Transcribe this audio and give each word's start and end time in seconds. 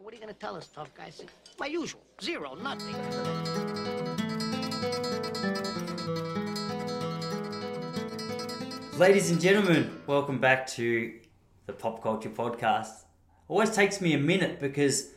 So 0.00 0.04
what 0.04 0.14
are 0.14 0.16
you 0.16 0.22
going 0.22 0.32
to 0.32 0.40
tell 0.40 0.56
us, 0.56 0.66
tough 0.68 0.94
guy? 0.94 1.10
Say, 1.10 1.26
My 1.58 1.66
usual. 1.66 2.00
Zero, 2.22 2.54
nothing. 2.54 2.94
Ladies 8.98 9.30
and 9.30 9.38
gentlemen, 9.38 10.00
welcome 10.06 10.38
back 10.38 10.66
to 10.68 11.20
the 11.66 11.74
Pop 11.74 12.02
Culture 12.02 12.30
Podcast. 12.30 13.04
Always 13.46 13.72
takes 13.72 14.00
me 14.00 14.14
a 14.14 14.18
minute 14.18 14.58
because 14.58 15.10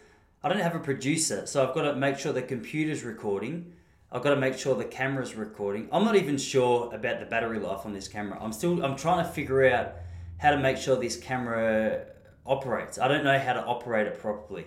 I 0.44 0.50
don't 0.50 0.60
have 0.60 0.76
a 0.76 0.80
producer, 0.80 1.46
so 1.46 1.66
I've 1.66 1.74
got 1.74 1.84
to 1.84 1.96
make 1.96 2.18
sure 2.18 2.34
the 2.34 2.42
computer's 2.42 3.06
recording. 3.06 3.72
I've 4.12 4.22
got 4.22 4.32
to 4.32 4.36
make 4.42 4.58
sure 4.58 4.76
the 4.76 4.84
camera's 4.84 5.34
recording. 5.36 5.88
I'm 5.94 6.04
not 6.04 6.18
even 6.18 6.38
sure 6.38 6.94
about 6.94 7.22
the 7.22 7.26
battery 7.26 7.60
life 7.60 7.86
on 7.86 7.94
this 7.94 8.10
camera. 8.10 8.38
I'm 8.42 8.52
still 8.52 8.84
I'm 8.84 8.98
trying 8.98 9.26
to 9.26 9.32
figure 9.32 9.66
out 9.66 9.94
how 10.40 10.52
to 10.52 10.58
make 10.58 10.76
sure 10.76 10.98
this 10.98 11.16
camera 11.16 12.08
operates. 12.46 12.98
I 12.98 13.08
don't 13.08 13.24
know 13.24 13.40
how 13.40 13.54
to 13.54 13.64
operate 13.64 14.08
it 14.08 14.20
properly, 14.20 14.66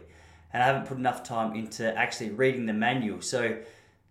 and 0.52 0.62
I 0.62 0.66
haven't 0.66 0.86
put 0.86 0.98
enough 0.98 1.22
time 1.22 1.54
into 1.54 1.96
actually 1.96 2.30
reading 2.30 2.66
the 2.66 2.72
manual. 2.72 3.20
So 3.20 3.58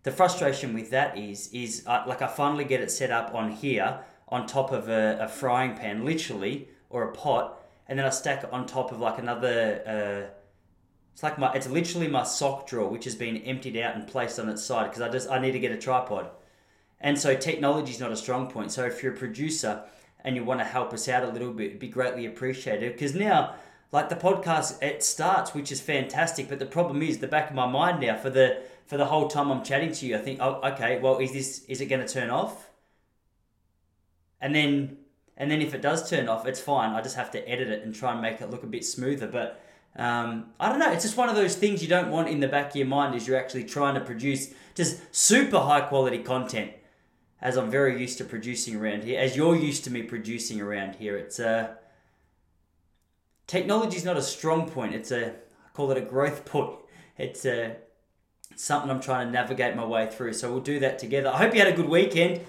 the 0.04 0.12
frustration 0.12 0.74
with 0.74 0.92
that 0.92 1.18
is 1.18 1.50
is 1.52 1.84
uh, 1.88 2.04
like 2.08 2.22
I 2.22 2.28
finally 2.28 2.64
get 2.64 2.82
it 2.82 2.92
set 2.92 3.12
up 3.12 3.34
on 3.34 3.52
here 3.52 4.00
on 4.30 4.48
top 4.48 4.72
of 4.72 4.90
a, 4.90 5.18
a 5.22 5.28
frying 5.28 5.76
pan, 5.76 6.06
literally, 6.06 6.68
or 6.90 7.04
a 7.04 7.12
pot, 7.12 7.62
and 7.88 7.98
then 7.98 8.06
I 8.06 8.10
stack 8.10 8.44
it 8.44 8.54
on 8.54 8.66
top 8.66 8.92
of 8.92 9.00
like 9.00 9.18
another. 9.20 9.82
Uh, 9.86 10.32
it's 11.14 11.24
like 11.24 11.40
my, 11.40 11.54
it's 11.54 11.68
literally 11.68 12.10
my 12.10 12.24
sock 12.24 12.68
drawer, 12.68 12.90
which 12.90 13.06
has 13.06 13.16
been 13.16 13.38
emptied 13.38 13.78
out 13.78 13.96
and 13.96 14.06
placed 14.06 14.38
on 14.38 14.50
its 14.50 14.62
side 14.64 14.90
because 14.90 15.02
I 15.02 15.10
just 15.10 15.30
I 15.30 15.40
need 15.40 15.54
to 15.54 15.60
get 15.60 15.72
a 15.72 15.78
tripod, 15.78 16.30
and 17.00 17.18
so 17.18 17.36
technology 17.36 17.92
is 17.92 18.00
not 18.00 18.12
a 18.12 18.18
strong 18.18 18.48
point. 18.52 18.72
So 18.72 18.86
if 18.86 19.02
you're 19.02 19.14
a 19.14 19.18
producer 19.18 19.84
and 20.26 20.36
you 20.36 20.44
want 20.44 20.60
to 20.60 20.66
help 20.66 20.92
us 20.92 21.08
out 21.08 21.24
a 21.24 21.30
little 21.30 21.54
bit, 21.54 21.68
it'd 21.68 21.80
be 21.80 21.88
greatly 21.88 22.26
appreciated 22.26 22.94
because 22.94 23.16
now. 23.16 23.56
Like 23.92 24.10
the 24.10 24.16
podcast, 24.16 24.84
it 24.84 25.04
starts, 25.04 25.54
which 25.54 25.72
is 25.72 25.80
fantastic. 25.80 26.50
But 26.50 26.60
the 26.60 26.66
problem 26.66 27.02
is, 27.02 27.20
the 27.20 27.28
back 27.28 27.52
of 27.52 27.56
my 27.56 27.68
mind 27.68 28.02
now 28.02 28.18
for 28.18 28.30
the 28.30 28.64
for 28.88 28.98
the 28.98 29.06
whole 29.06 29.30
time 29.30 29.50
I'm 29.50 29.64
chatting 29.64 29.94
to 29.94 30.06
you, 30.06 30.18
I 30.18 30.20
think, 30.20 30.40
oh, 30.42 30.60
okay, 30.72 31.00
well, 31.00 31.20
is 31.20 31.32
this 31.32 31.64
is 31.70 31.80
it 31.80 31.86
going 31.86 32.06
to 32.06 32.12
turn 32.12 32.30
off? 32.30 32.68
and 34.46 34.54
then 34.54 34.98
and 35.38 35.52
then 35.52 35.62
if 35.62 35.74
it 35.74 35.82
does 35.82 36.10
turn 36.10 36.30
off, 36.30 36.46
it's 36.46 36.62
fine. 36.62 36.92
I 36.92 37.02
just 37.02 37.18
have 37.18 37.32
to 37.32 37.50
edit 37.50 37.68
it 37.68 37.84
and 37.84 37.94
try 37.94 38.14
and 38.14 38.22
make 38.22 38.40
it 38.40 38.50
look 38.50 38.64
a 38.64 38.68
bit 38.68 38.86
smoother. 38.86 39.28
But 39.28 39.60
um, 39.98 40.52
I 40.60 40.70
don't 40.70 40.80
know. 40.80 40.92
It's 40.94 41.04
just 41.04 41.18
one 41.18 41.28
of 41.28 41.36
those 41.36 41.56
things 41.56 41.82
you 41.82 41.90
don't 41.90 42.10
want 42.10 42.30
in 42.30 42.40
the 42.40 42.48
back 42.48 42.70
of 42.70 42.76
your 42.78 42.88
mind 42.88 43.16
as 43.16 43.28
you're 43.28 43.38
actually 43.38 43.66
trying 43.66 43.96
to 43.96 44.02
produce 44.02 44.54
just 44.76 45.02
super 45.14 45.60
high 45.60 45.82
quality 45.82 46.20
content. 46.20 46.72
As 47.42 47.58
I'm 47.58 47.70
very 47.70 48.00
used 48.00 48.18
to 48.20 48.24
producing 48.24 48.76
around 48.76 49.04
here, 49.04 49.20
as 49.20 49.36
you're 49.36 49.56
used 49.56 49.84
to 49.84 49.92
me 49.92 50.04
producing 50.04 50.62
around 50.62 50.96
here, 50.96 51.18
it's 51.18 51.40
uh, 51.40 51.76
technology 53.48 53.98
is 53.98 54.06
not 54.06 54.18
a 54.18 54.22
strong 54.22 54.70
point. 54.70 54.96
It's 54.96 55.12
a 55.12 55.28
I 55.28 55.70
call 55.74 55.92
it 55.92 55.98
a 55.98 56.02
growth 56.02 56.46
point. 56.54 56.80
It's 57.18 57.46
a 57.46 57.78
something 58.56 58.90
I'm 58.90 59.02
trying 59.02 59.28
to 59.28 59.34
navigate 59.34 59.76
my 59.76 59.86
way 59.86 60.08
through. 60.08 60.34
So 60.34 60.52
we'll 60.52 60.62
do 60.62 60.80
that 60.80 60.98
together. 61.00 61.30
I 61.30 61.38
hope 61.38 61.54
you 61.54 61.60
had 61.60 61.72
a 61.72 61.76
good 61.76 61.90
weekend. 61.90 62.42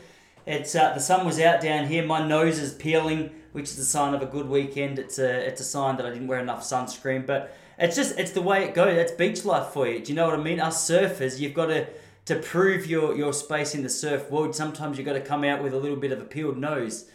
It's 0.46 0.74
uh, 0.76 0.94
the 0.94 1.00
sun 1.00 1.26
was 1.26 1.40
out 1.40 1.60
down 1.60 1.88
here. 1.88 2.06
My 2.06 2.26
nose 2.26 2.60
is 2.60 2.72
peeling, 2.72 3.30
which 3.52 3.64
is 3.64 3.78
a 3.78 3.84
sign 3.84 4.14
of 4.14 4.22
a 4.22 4.26
good 4.26 4.48
weekend. 4.48 4.98
It's 4.98 5.18
a 5.18 5.46
it's 5.46 5.60
a 5.60 5.64
sign 5.64 5.96
that 5.96 6.06
I 6.06 6.10
didn't 6.10 6.28
wear 6.28 6.38
enough 6.38 6.62
sunscreen. 6.62 7.26
But 7.26 7.56
it's 7.78 7.96
just 7.96 8.18
it's 8.18 8.30
the 8.30 8.42
way 8.42 8.64
it 8.64 8.74
goes. 8.74 8.96
It's 8.96 9.12
beach 9.12 9.44
life 9.44 9.72
for 9.72 9.88
you. 9.88 10.00
Do 10.00 10.12
you 10.12 10.16
know 10.16 10.26
what 10.26 10.38
I 10.38 10.42
mean? 10.42 10.60
Us 10.60 10.88
surfers, 10.88 11.40
you've 11.40 11.54
got 11.54 11.66
to 11.66 11.88
to 12.26 12.36
prove 12.36 12.86
your 12.86 13.16
your 13.16 13.32
space 13.32 13.74
in 13.74 13.82
the 13.82 13.88
surf 13.88 14.30
world. 14.30 14.54
Sometimes 14.54 14.98
you've 14.98 15.06
got 15.06 15.14
to 15.14 15.20
come 15.20 15.44
out 15.44 15.62
with 15.62 15.72
a 15.72 15.78
little 15.78 15.96
bit 15.96 16.12
of 16.12 16.20
a 16.20 16.24
peeled 16.24 16.58
nose. 16.58 17.08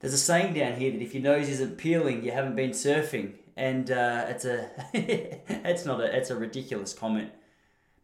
There's 0.00 0.14
a 0.14 0.18
saying 0.18 0.54
down 0.54 0.78
here 0.78 0.92
that 0.92 1.02
if 1.02 1.14
your 1.14 1.22
nose 1.22 1.48
isn't 1.48 1.76
peeling, 1.76 2.24
you 2.24 2.30
haven't 2.30 2.56
been 2.56 2.70
surfing, 2.70 3.32
and 3.56 3.90
uh, 3.90 4.26
it's 4.28 4.44
a 4.44 4.70
it's 4.94 5.84
not 5.84 6.00
a 6.00 6.16
it's 6.16 6.30
a 6.30 6.36
ridiculous 6.36 6.94
comment. 6.94 7.30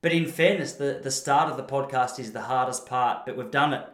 But 0.01 0.13
in 0.13 0.27
fairness, 0.27 0.73
the 0.75 1.01
the 1.03 1.11
start 1.11 1.51
of 1.51 1.57
the 1.57 1.65
podcast 1.65 2.19
is 2.19 2.33
the 2.33 2.43
hardest 2.43 2.87
part, 2.87 3.25
but 3.25 3.37
we've 3.37 3.51
done 3.51 3.73
it. 3.73 3.87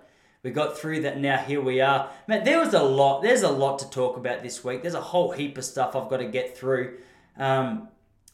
We 0.42 0.50
got 0.50 0.78
through 0.78 1.02
that. 1.02 1.18
Now 1.18 1.38
here 1.38 1.60
we 1.60 1.80
are. 1.80 2.08
Man, 2.26 2.44
there 2.44 2.60
was 2.60 2.72
a 2.72 2.82
lot. 2.82 3.22
There's 3.22 3.42
a 3.42 3.50
lot 3.50 3.80
to 3.80 3.90
talk 3.90 4.16
about 4.16 4.42
this 4.42 4.64
week. 4.64 4.80
There's 4.80 4.94
a 4.94 5.00
whole 5.00 5.32
heap 5.32 5.58
of 5.58 5.64
stuff 5.64 5.94
I've 5.94 6.08
got 6.08 6.18
to 6.18 6.26
get 6.26 6.56
through. 6.56 6.98
Um, 7.36 7.88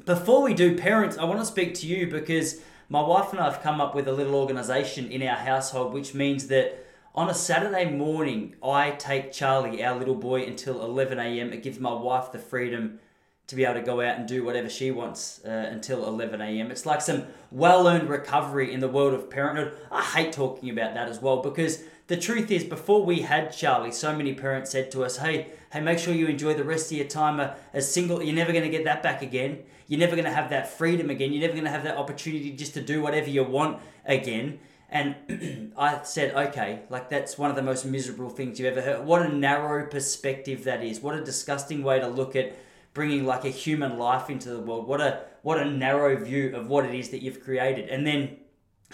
before 0.05 0.43
we 0.43 0.55
do, 0.55 0.77
parents, 0.77 1.19
I 1.19 1.25
want 1.25 1.41
to 1.41 1.47
speak 1.47 1.75
to 1.77 1.87
you 1.87 2.09
because 2.09 2.61
my 2.94 3.03
wife 3.03 3.32
and 3.32 3.41
I 3.41 3.50
have 3.50 3.60
come 3.60 3.81
up 3.81 3.93
with 3.93 4.06
a 4.06 4.12
little 4.12 4.37
organisation 4.37 5.10
in 5.10 5.21
our 5.25 5.34
household, 5.34 5.93
which 5.93 6.15
means 6.15 6.47
that 6.47 6.87
on 7.12 7.28
a 7.28 7.34
Saturday 7.34 7.91
morning, 7.91 8.55
I 8.62 8.93
take 8.93 9.32
Charlie, 9.32 9.84
our 9.84 9.99
little 9.99 10.15
boy, 10.15 10.44
until 10.44 10.81
11 10.81 11.19
a.m. 11.19 11.53
It 11.53 11.65
gives 11.65 11.81
my 11.81 11.93
wife 11.93 12.31
the 12.31 12.38
freedom 12.38 13.00
to 13.49 13.56
be 13.56 13.65
able 13.65 13.75
to 13.75 13.83
go 13.83 14.00
out 14.00 14.16
and 14.19 14.28
do 14.28 14.44
whatever 14.44 14.71
she 14.71 14.93
wants 14.93 15.44
uh, 15.44 15.49
until 15.72 16.06
11 16.06 16.41
a.m. 16.41 16.71
It's 16.71 16.87
like 16.87 17.00
some 17.00 17.25
well 17.50 17.88
earned 17.88 18.09
recovery 18.09 18.72
in 18.72 18.78
the 18.78 18.88
world 18.88 19.12
of 19.12 19.28
parenthood. 19.28 19.77
I 19.91 20.00
hate 20.00 20.33
talking 20.33 20.71
about 20.71 20.94
that 20.94 21.09
as 21.09 21.21
well 21.21 21.43
because 21.43 21.83
the 22.06 22.16
truth 22.16 22.50
is, 22.50 22.65
before 22.65 23.03
we 23.03 23.20
had 23.20 23.50
Charlie, 23.50 23.92
so 23.92 24.15
many 24.15 24.34
parents 24.34 24.70
said 24.70 24.91
to 24.91 25.04
us, 25.04 25.16
"Hey, 25.16 25.53
hey, 25.72 25.81
make 25.81 25.98
sure 25.98 26.12
you 26.12 26.26
enjoy 26.26 26.53
the 26.53 26.65
rest 26.65 26.91
of 26.92 26.98
your 26.98 27.06
time 27.06 27.41
uh, 27.41 27.54
as 27.72 27.91
single. 27.91 28.22
You're 28.22 28.34
never 28.34 28.53
going 28.53 28.65
to 28.65 28.70
get 28.70 28.84
that 28.84 29.03
back 29.03 29.22
again. 29.22 29.62
You're 29.88 30.00
never 30.00 30.15
going 30.15 30.26
to 30.26 30.32
have 30.32 30.50
that 30.50 30.69
freedom 30.69 31.09
again. 31.09 31.32
You're 31.32 31.41
never 31.41 31.54
going 31.54 31.65
to 31.65 31.70
have 31.70 31.84
that 31.84 31.97
opportunity 31.97 32.50
just 32.50 32.75
to 32.75 32.82
do 32.82 33.00
whatever 33.00 33.31
you 33.31 33.44
want 33.44 33.81
again." 34.04 34.59
And 34.91 35.72
I 35.78 36.03
said, 36.03 36.34
"Okay, 36.34 36.82
like 36.91 37.09
that's 37.09 37.38
one 37.38 37.48
of 37.48 37.56
the 37.56 37.62
most 37.62 37.87
miserable 37.87 38.28
things 38.28 38.60
you've 38.60 38.76
ever 38.76 38.82
heard. 38.82 39.06
What 39.06 39.22
a 39.22 39.31
narrow 39.31 39.86
perspective 39.86 40.65
that 40.65 40.84
is. 40.84 41.00
What 41.00 41.15
a 41.15 41.25
disgusting 41.25 41.82
way 41.82 42.00
to 42.00 42.09
look 42.09 42.36
at." 42.36 42.56
bringing 42.92 43.26
like 43.26 43.44
a 43.44 43.48
human 43.48 43.98
life 43.98 44.31
into 44.31 44.48
the 44.50 44.60
world 44.60 44.86
what 44.86 45.00
a 45.00 45.21
what 45.42 45.59
a 45.59 45.65
narrow 45.65 46.16
view 46.16 46.54
of 46.54 46.69
what 46.69 46.84
it 46.84 46.94
is 46.94 47.10
that 47.10 47.22
you've 47.22 47.42
created 47.42 47.88
and 47.88 48.06
then 48.06 48.36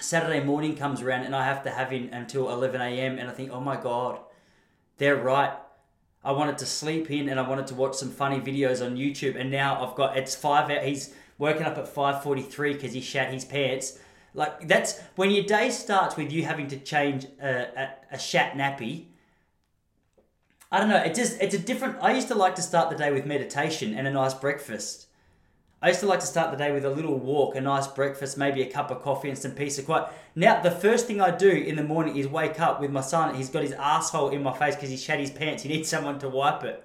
Saturday 0.01 0.43
morning 0.43 0.77
comes 0.77 1.03
around 1.03 1.25
and 1.25 1.35
I 1.35 1.45
have 1.45 1.63
to 1.65 1.71
have 1.71 1.91
him 1.91 2.11
until 2.13 2.51
11 2.51 2.81
a.m. 2.81 3.19
and 3.19 3.29
I 3.29 3.33
think, 3.33 3.51
oh 3.53 3.61
my 3.61 3.77
God, 3.77 4.19
they're 4.99 5.17
right. 5.17 5.53
I 6.23 6.33
wanted 6.33 6.59
to 6.59 6.67
sleep 6.67 7.11
in 7.11 7.29
and 7.29 7.41
I 7.41 7.49
wanted 7.49 7.67
to 7.69 7.75
watch 7.75 7.95
some 7.95 8.11
funny 8.11 8.41
videos 8.41 8.85
on 8.85 8.97
YouTube 8.97 9.39
and 9.39 9.51
now 9.51 9.85
I've 9.85 9.97
got, 9.97 10.17
it's 10.17 10.35
five, 10.35 10.71
he's 10.85 11.15
working 11.39 11.63
up 11.63 11.79
at 11.79 11.93
5.43 11.95 12.75
because 12.75 12.93
he 12.93 13.01
shat 13.01 13.33
his 13.33 13.45
pants. 13.45 13.99
Like 14.35 14.69
that's, 14.69 15.01
when 15.17 15.31
your 15.31 15.45
day 15.45 15.71
starts 15.71 16.17
with 16.17 16.31
you 16.31 16.45
having 16.45 16.69
to 16.69 16.79
change 16.79 17.27
a, 17.43 17.83
a, 17.83 17.91
a 18.13 18.19
shat 18.19 18.55
nappy, 18.55 19.07
I 20.71 20.79
don't 20.79 20.89
know, 20.89 21.03
it 21.03 21.15
just, 21.15 21.41
it's 21.41 21.55
a 21.55 21.59
different, 21.59 21.97
I 22.01 22.13
used 22.15 22.29
to 22.29 22.35
like 22.35 22.55
to 22.57 22.63
start 22.63 22.91
the 22.91 22.97
day 22.97 23.11
with 23.11 23.27
meditation 23.27 23.95
and 23.95 24.07
a 24.07 24.11
nice 24.11 24.35
breakfast 24.35 25.07
I 25.83 25.89
used 25.89 26.01
to 26.01 26.07
like 26.07 26.21
to 26.21 26.27
start 26.27 26.51
the 26.51 26.59
day 26.59 26.73
with 26.73 26.85
a 26.85 26.91
little 26.91 27.19
walk, 27.19 27.57
a 27.57 27.61
nice 27.61 27.87
breakfast, 27.87 28.37
maybe 28.37 28.61
a 28.61 28.71
cup 28.71 28.91
of 28.91 29.01
coffee 29.01 29.31
and 29.31 29.39
some 29.39 29.53
peace 29.53 29.79
of 29.79 29.87
quiet. 29.87 30.09
Now, 30.35 30.61
the 30.61 30.71
first 30.71 31.07
thing 31.07 31.23
I 31.23 31.31
do 31.31 31.49
in 31.49 31.77
the 31.77 31.83
morning 31.83 32.17
is 32.17 32.29
wake 32.29 32.61
up 32.61 32.83
with 32.83 32.91
my 32.91 33.01
son. 33.01 33.35
He's 33.35 33.49
got 33.49 33.63
his 33.63 33.73
asshole 33.73 34.29
in 34.29 34.43
my 34.43 34.57
face 34.57 34.75
because 34.75 34.91
he 34.91 34.99
shat 34.99 35.21
his 35.21 35.31
pants. 35.31 35.63
He 35.63 35.71
needs 35.71 35.89
someone 35.89 36.19
to 36.19 36.29
wipe 36.29 36.65
it. 36.65 36.85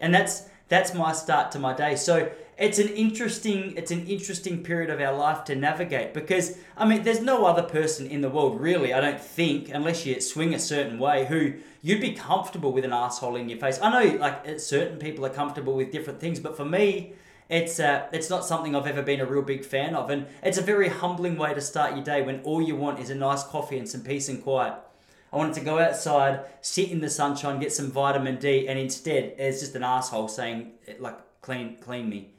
And 0.00 0.14
that's 0.14 0.44
that's 0.68 0.94
my 0.94 1.12
start 1.12 1.50
to 1.52 1.58
my 1.58 1.74
day. 1.74 1.96
So 1.96 2.30
it's 2.56 2.78
an 2.78 2.88
interesting 2.88 3.74
it's 3.76 3.90
an 3.90 4.06
interesting 4.06 4.62
period 4.62 4.90
of 4.90 5.00
our 5.00 5.16
life 5.16 5.42
to 5.44 5.56
navigate 5.56 6.14
because 6.14 6.56
I 6.76 6.86
mean 6.86 7.02
there's 7.02 7.20
no 7.20 7.46
other 7.46 7.62
person 7.62 8.06
in 8.06 8.20
the 8.20 8.28
world 8.28 8.60
really 8.60 8.92
I 8.92 9.00
don't 9.00 9.20
think 9.20 9.70
unless 9.72 10.04
you 10.04 10.20
swing 10.20 10.54
a 10.54 10.58
certain 10.58 10.98
way 10.98 11.26
who 11.26 11.54
you'd 11.82 12.00
be 12.00 12.12
comfortable 12.12 12.72
with 12.72 12.84
an 12.84 12.92
asshole 12.92 13.36
in 13.36 13.48
your 13.48 13.58
face. 13.58 13.80
I 13.82 13.90
know 13.90 14.16
like 14.18 14.60
certain 14.60 14.98
people 14.98 15.26
are 15.26 15.30
comfortable 15.30 15.74
with 15.74 15.90
different 15.90 16.20
things, 16.20 16.38
but 16.38 16.56
for 16.56 16.64
me 16.64 17.14
it's 17.48 17.80
uh, 17.80 18.06
it's 18.12 18.28
not 18.28 18.44
something 18.44 18.76
I've 18.76 18.86
ever 18.86 19.02
been 19.02 19.20
a 19.20 19.26
real 19.26 19.42
big 19.42 19.64
fan 19.64 19.94
of, 19.94 20.10
and 20.10 20.26
it's 20.42 20.58
a 20.58 20.62
very 20.62 20.88
humbling 20.88 21.36
way 21.36 21.54
to 21.54 21.60
start 21.60 21.94
your 21.94 22.04
day 22.04 22.22
when 22.22 22.40
all 22.42 22.60
you 22.60 22.76
want 22.76 23.00
is 23.00 23.10
a 23.10 23.14
nice 23.14 23.42
coffee 23.42 23.78
and 23.78 23.88
some 23.88 24.02
peace 24.02 24.28
and 24.28 24.42
quiet. 24.42 24.74
I 25.32 25.36
wanted 25.36 25.54
to 25.54 25.60
go 25.60 25.78
outside, 25.78 26.40
sit 26.60 26.90
in 26.90 27.00
the 27.00 27.10
sunshine, 27.10 27.60
get 27.60 27.72
some 27.72 27.90
vitamin 27.90 28.36
D, 28.36 28.68
and 28.68 28.78
instead 28.78 29.34
it's 29.38 29.60
just 29.60 29.74
an 29.74 29.82
asshole 29.82 30.28
saying 30.28 30.72
like 30.98 31.18
clean 31.40 31.76
clean 31.80 32.08
me, 32.08 32.30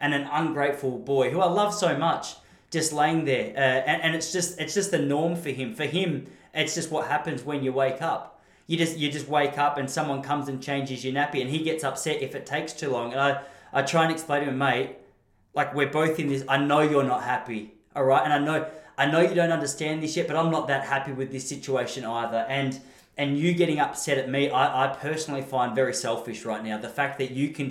and 0.00 0.12
an 0.12 0.28
ungrateful 0.32 0.98
boy 0.98 1.30
who 1.30 1.40
I 1.40 1.46
love 1.46 1.72
so 1.72 1.96
much 1.96 2.36
just 2.70 2.92
laying 2.92 3.24
there, 3.24 3.52
uh, 3.56 3.60
and, 3.60 4.02
and 4.02 4.14
it's 4.16 4.32
just 4.32 4.60
it's 4.60 4.74
just 4.74 4.90
the 4.90 4.98
norm 4.98 5.36
for 5.36 5.50
him. 5.50 5.74
For 5.74 5.84
him, 5.84 6.26
it's 6.52 6.74
just 6.74 6.90
what 6.90 7.06
happens 7.06 7.44
when 7.44 7.62
you 7.62 7.72
wake 7.72 8.02
up. 8.02 8.42
You 8.66 8.76
just 8.76 8.98
you 8.98 9.12
just 9.12 9.28
wake 9.28 9.58
up 9.58 9.78
and 9.78 9.88
someone 9.88 10.22
comes 10.22 10.48
and 10.48 10.60
changes 10.60 11.04
your 11.04 11.14
nappy, 11.14 11.40
and 11.40 11.50
he 11.50 11.60
gets 11.60 11.84
upset 11.84 12.20
if 12.20 12.34
it 12.34 12.46
takes 12.46 12.72
too 12.72 12.90
long. 12.90 13.12
And 13.12 13.20
I 13.20 13.42
I 13.72 13.82
try 13.82 14.04
and 14.04 14.12
explain 14.12 14.42
to 14.42 14.48
him, 14.48 14.58
mate, 14.58 14.96
like 15.54 15.74
we're 15.74 15.90
both 15.90 16.18
in 16.18 16.28
this. 16.28 16.44
I 16.48 16.58
know 16.58 16.80
you're 16.80 17.04
not 17.04 17.22
happy, 17.22 17.74
all 17.94 18.04
right, 18.04 18.22
and 18.22 18.32
I 18.32 18.38
know 18.38 18.68
I 18.98 19.06
know 19.06 19.20
you 19.20 19.34
don't 19.34 19.52
understand 19.52 20.02
this 20.02 20.16
yet, 20.16 20.26
but 20.26 20.36
I'm 20.36 20.50
not 20.50 20.68
that 20.68 20.84
happy 20.84 21.12
with 21.12 21.32
this 21.32 21.48
situation 21.48 22.04
either. 22.04 22.46
And 22.48 22.80
and 23.16 23.38
you 23.38 23.54
getting 23.54 23.80
upset 23.80 24.18
at 24.18 24.28
me, 24.28 24.50
I, 24.50 24.84
I 24.84 24.94
personally 24.94 25.42
find 25.42 25.74
very 25.74 25.94
selfish 25.94 26.44
right 26.44 26.62
now. 26.62 26.78
The 26.78 26.88
fact 26.88 27.18
that 27.18 27.30
you 27.30 27.50
can 27.50 27.70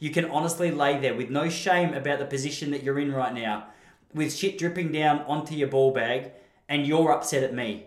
you 0.00 0.10
can 0.10 0.26
honestly 0.26 0.70
lay 0.70 0.98
there 0.98 1.14
with 1.14 1.30
no 1.30 1.48
shame 1.48 1.94
about 1.94 2.18
the 2.18 2.26
position 2.26 2.70
that 2.72 2.82
you're 2.82 2.98
in 2.98 3.12
right 3.12 3.34
now, 3.34 3.66
with 4.14 4.34
shit 4.34 4.58
dripping 4.58 4.92
down 4.92 5.20
onto 5.20 5.54
your 5.54 5.68
ball 5.68 5.92
bag, 5.92 6.32
and 6.68 6.86
you're 6.86 7.12
upset 7.12 7.42
at 7.42 7.54
me 7.54 7.86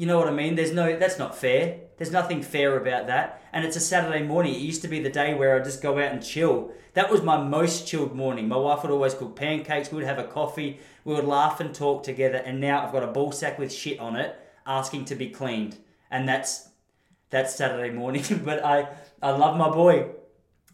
You 0.00 0.06
know 0.06 0.16
what 0.16 0.28
I 0.28 0.30
mean? 0.30 0.54
There's 0.54 0.72
no, 0.72 0.98
that's 0.98 1.18
not 1.18 1.36
fair. 1.36 1.76
There's 2.00 2.10
nothing 2.10 2.40
fair 2.40 2.78
about 2.78 3.08
that. 3.08 3.42
And 3.52 3.62
it's 3.62 3.76
a 3.76 3.80
Saturday 3.80 4.24
morning. 4.24 4.54
It 4.54 4.62
used 4.62 4.80
to 4.80 4.88
be 4.88 5.00
the 5.00 5.10
day 5.10 5.34
where 5.34 5.54
I 5.54 5.62
just 5.62 5.82
go 5.82 5.98
out 5.98 6.12
and 6.12 6.24
chill. 6.24 6.72
That 6.94 7.10
was 7.10 7.20
my 7.20 7.36
most 7.36 7.86
chilled 7.86 8.16
morning. 8.16 8.48
My 8.48 8.56
wife 8.56 8.82
would 8.82 8.90
always 8.90 9.12
cook 9.12 9.36
pancakes. 9.36 9.92
We 9.92 9.96
would 9.96 10.06
have 10.06 10.18
a 10.18 10.24
coffee. 10.24 10.80
We 11.04 11.12
would 11.12 11.26
laugh 11.26 11.60
and 11.60 11.74
talk 11.74 12.02
together. 12.02 12.38
And 12.38 12.58
now 12.58 12.82
I've 12.82 12.92
got 12.92 13.02
a 13.02 13.08
ball 13.08 13.32
sack 13.32 13.58
with 13.58 13.70
shit 13.70 14.00
on 14.00 14.16
it, 14.16 14.34
asking 14.66 15.04
to 15.06 15.14
be 15.14 15.28
cleaned. 15.28 15.76
And 16.10 16.26
that's 16.26 16.70
that's 17.28 17.54
Saturday 17.54 17.94
morning. 17.94 18.24
but 18.46 18.64
I 18.64 18.88
I 19.20 19.32
love 19.32 19.58
my 19.58 19.68
boy, 19.68 20.06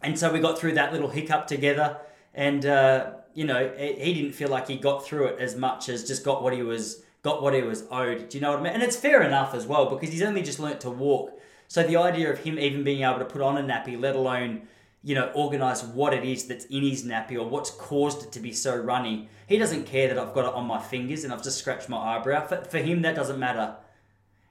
and 0.01 0.17
so 0.17 0.31
we 0.31 0.39
got 0.39 0.57
through 0.57 0.75
that 0.75 0.93
little 0.93 1.09
hiccup 1.09 1.45
together. 1.45 1.97
And 2.33 2.65
uh, 2.65 3.15
you 3.33 3.43
know, 3.43 3.69
he 3.77 4.13
didn't 4.13 4.31
feel 4.31 4.47
like 4.47 4.69
he 4.69 4.77
got 4.77 5.05
through 5.05 5.25
it 5.25 5.41
as 5.41 5.57
much 5.57 5.89
as 5.89 6.07
just 6.07 6.23
got 6.23 6.41
what 6.41 6.53
he 6.53 6.63
was 6.63 7.03
got 7.23 7.41
what 7.41 7.53
he 7.53 7.61
was 7.61 7.85
owed. 7.91 8.29
Do 8.29 8.37
you 8.37 8.41
know 8.41 8.51
what 8.51 8.59
I 8.59 8.63
mean? 8.63 8.73
And 8.73 8.83
it's 8.83 8.95
fair 8.95 9.21
enough 9.21 9.53
as 9.53 9.65
well 9.65 9.89
because 9.89 10.09
he's 10.09 10.21
only 10.21 10.41
just 10.41 10.59
learnt 10.59 10.81
to 10.81 10.89
walk. 10.89 11.39
So 11.67 11.83
the 11.83 11.97
idea 11.97 12.31
of 12.31 12.39
him 12.39 12.57
even 12.57 12.83
being 12.83 13.03
able 13.03 13.19
to 13.19 13.25
put 13.25 13.41
on 13.41 13.57
a 13.57 13.61
nappy, 13.61 13.99
let 13.99 14.15
alone 14.15 14.67
you 15.03 15.15
know 15.15 15.31
organize 15.35 15.83
what 15.83 16.13
it 16.13 16.23
is 16.23 16.47
that's 16.47 16.65
in 16.65 16.83
his 16.83 17.03
nappy 17.03 17.33
or 17.33 17.47
what's 17.47 17.69
caused 17.71 18.23
it 18.23 18.31
to 18.33 18.39
be 18.39 18.53
so 18.53 18.75
runny, 18.75 19.29
he 19.47 19.57
doesn't 19.57 19.85
care 19.85 20.07
that 20.07 20.17
I've 20.17 20.33
got 20.33 20.45
it 20.45 20.53
on 20.53 20.65
my 20.65 20.79
fingers 20.79 21.23
and 21.23 21.33
I've 21.33 21.43
just 21.43 21.59
scratched 21.59 21.89
my 21.89 21.97
eyebrow. 21.97 22.45
For, 22.47 22.63
for 22.63 22.77
him, 22.79 23.01
that 23.03 23.15
doesn't 23.15 23.39
matter. 23.39 23.75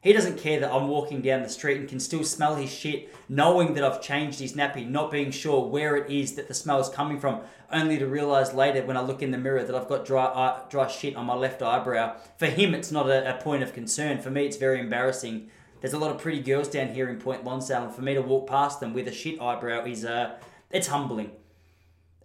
He 0.06 0.12
doesn't 0.12 0.38
care 0.38 0.60
that 0.60 0.72
I'm 0.72 0.86
walking 0.86 1.20
down 1.20 1.42
the 1.42 1.48
street 1.48 1.80
and 1.80 1.88
can 1.88 1.98
still 1.98 2.22
smell 2.22 2.54
his 2.54 2.72
shit, 2.72 3.12
knowing 3.28 3.74
that 3.74 3.82
I've 3.82 4.00
changed 4.00 4.38
his 4.38 4.52
nappy, 4.52 4.88
not 4.88 5.10
being 5.10 5.32
sure 5.32 5.66
where 5.68 5.96
it 5.96 6.08
is 6.08 6.36
that 6.36 6.46
the 6.46 6.54
smell 6.54 6.78
is 6.78 6.88
coming 6.88 7.18
from, 7.18 7.40
only 7.72 7.98
to 7.98 8.06
realize 8.06 8.54
later 8.54 8.86
when 8.86 8.96
I 8.96 9.00
look 9.00 9.20
in 9.20 9.32
the 9.32 9.36
mirror 9.36 9.64
that 9.64 9.74
I've 9.74 9.88
got 9.88 10.06
dry 10.06 10.26
eye, 10.26 10.60
dry 10.70 10.86
shit 10.86 11.16
on 11.16 11.26
my 11.26 11.34
left 11.34 11.60
eyebrow. 11.60 12.18
For 12.36 12.46
him, 12.46 12.72
it's 12.72 12.92
not 12.92 13.10
a, 13.10 13.34
a 13.34 13.42
point 13.42 13.64
of 13.64 13.72
concern. 13.72 14.20
For 14.20 14.30
me, 14.30 14.46
it's 14.46 14.58
very 14.58 14.78
embarrassing. 14.78 15.50
There's 15.80 15.92
a 15.92 15.98
lot 15.98 16.12
of 16.12 16.18
pretty 16.18 16.40
girls 16.40 16.68
down 16.68 16.94
here 16.94 17.08
in 17.08 17.18
Point 17.18 17.42
Lonsdale, 17.42 17.86
and 17.86 17.92
for 17.92 18.02
me 18.02 18.14
to 18.14 18.22
walk 18.22 18.46
past 18.46 18.78
them 18.78 18.94
with 18.94 19.08
a 19.08 19.12
shit 19.12 19.40
eyebrow 19.40 19.86
is 19.86 20.04
uh, 20.04 20.38
it's 20.70 20.86
humbling. 20.86 21.32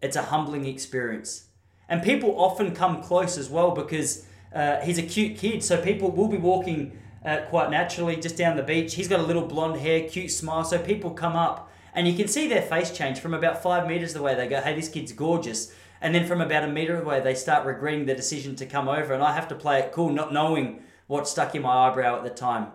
It's 0.03 0.15
a 0.15 0.21
humbling 0.21 0.67
experience, 0.67 1.45
and 1.89 2.03
people 2.03 2.39
often 2.39 2.75
come 2.75 3.01
close 3.01 3.39
as 3.39 3.49
well 3.49 3.71
because 3.71 4.27
uh, 4.53 4.81
he's 4.81 4.99
a 4.99 5.03
cute 5.03 5.39
kid. 5.39 5.63
So 5.63 5.81
people 5.81 6.11
will 6.11 6.27
be 6.27 6.37
walking 6.37 6.99
uh, 7.25 7.37
quite 7.49 7.69
naturally 7.69 8.15
just 8.15 8.37
down 8.37 8.57
the 8.57 8.63
beach. 8.63 8.95
He's 8.95 9.07
got 9.07 9.19
a 9.19 9.23
little 9.23 9.45
blonde 9.45 9.79
hair, 9.79 10.07
cute 10.07 10.31
smile. 10.31 10.63
So 10.63 10.79
people 10.79 11.11
come 11.11 11.35
up 11.35 11.71
and 11.93 12.07
you 12.07 12.15
can 12.15 12.27
see 12.27 12.47
their 12.47 12.61
face 12.61 12.91
change 12.91 13.19
from 13.19 13.33
about 13.33 13.61
five 13.61 13.87
meters 13.87 14.15
away. 14.15 14.35
They 14.35 14.47
go, 14.47 14.61
hey, 14.61 14.75
this 14.75 14.89
kid's 14.89 15.11
gorgeous. 15.11 15.73
And 16.01 16.15
then 16.15 16.25
from 16.25 16.41
about 16.41 16.63
a 16.63 16.67
meter 16.67 16.99
away, 16.99 17.19
they 17.21 17.35
start 17.35 17.65
regretting 17.65 18.05
the 18.05 18.15
decision 18.15 18.55
to 18.55 18.65
come 18.65 18.87
over. 18.87 19.13
And 19.13 19.21
I 19.21 19.33
have 19.33 19.47
to 19.49 19.55
play 19.55 19.79
it 19.79 19.91
cool, 19.91 20.09
not 20.09 20.33
knowing 20.33 20.81
what 21.07 21.27
stuck 21.27 21.53
in 21.53 21.61
my 21.61 21.89
eyebrow 21.89 22.17
at 22.17 22.23
the 22.23 22.29
time. 22.29 22.67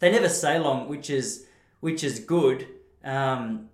They 0.00 0.10
never 0.10 0.28
say 0.28 0.58
long, 0.58 0.88
which 0.88 1.08
is 1.08 1.46
which 1.80 2.04
is 2.04 2.20
good. 2.20 2.66
Um, 3.04 3.70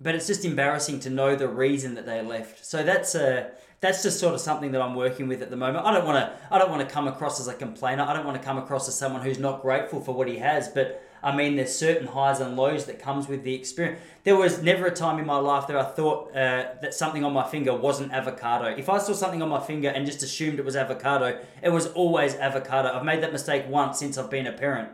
but 0.00 0.14
it's 0.14 0.26
just 0.26 0.44
embarrassing 0.44 1.00
to 1.00 1.10
know 1.10 1.36
the 1.36 1.48
reason 1.48 1.94
that 1.94 2.06
they 2.06 2.20
left. 2.22 2.64
So 2.64 2.82
that's 2.82 3.14
a 3.14 3.52
that's 3.80 4.02
just 4.02 4.18
sort 4.18 4.34
of 4.34 4.40
something 4.40 4.72
that 4.72 4.80
I'm 4.80 4.94
working 4.94 5.28
with 5.28 5.42
at 5.42 5.50
the 5.50 5.56
moment. 5.56 5.84
I 5.84 5.92
don't 5.92 6.06
want 6.06 6.18
to 6.18 6.54
I 6.54 6.58
don't 6.58 6.70
want 6.70 6.86
to 6.86 6.92
come 6.92 7.06
across 7.08 7.38
as 7.40 7.48
a 7.48 7.54
complainer. 7.54 8.02
I 8.02 8.14
don't 8.14 8.24
want 8.24 8.40
to 8.40 8.44
come 8.44 8.58
across 8.58 8.88
as 8.88 8.94
someone 8.96 9.22
who's 9.22 9.38
not 9.38 9.62
grateful 9.62 10.00
for 10.00 10.12
what 10.12 10.28
he 10.28 10.38
has, 10.38 10.68
but 10.68 11.02
I 11.22 11.36
mean 11.36 11.56
there's 11.56 11.74
certain 11.74 12.06
highs 12.06 12.40
and 12.40 12.56
lows 12.56 12.86
that 12.86 12.98
comes 12.98 13.28
with 13.28 13.44
the 13.44 13.54
experience. 13.54 14.00
There 14.24 14.36
was 14.36 14.62
never 14.62 14.86
a 14.86 14.94
time 14.94 15.18
in 15.18 15.26
my 15.26 15.36
life 15.36 15.66
that 15.66 15.76
I 15.76 15.84
thought 15.84 16.30
uh, 16.30 16.74
that 16.80 16.94
something 16.94 17.22
on 17.22 17.34
my 17.34 17.46
finger 17.46 17.74
wasn't 17.74 18.12
avocado. 18.12 18.64
If 18.64 18.88
I 18.88 18.98
saw 18.98 19.12
something 19.12 19.42
on 19.42 19.50
my 19.50 19.60
finger 19.60 19.88
and 19.88 20.06
just 20.06 20.22
assumed 20.22 20.58
it 20.58 20.64
was 20.64 20.76
avocado, 20.76 21.38
it 21.62 21.68
was 21.68 21.86
always 21.88 22.34
avocado. 22.34 22.92
I've 22.92 23.04
made 23.04 23.22
that 23.22 23.32
mistake 23.32 23.66
once 23.68 23.98
since 23.98 24.16
I've 24.16 24.30
been 24.30 24.46
a 24.46 24.52
parent. 24.52 24.88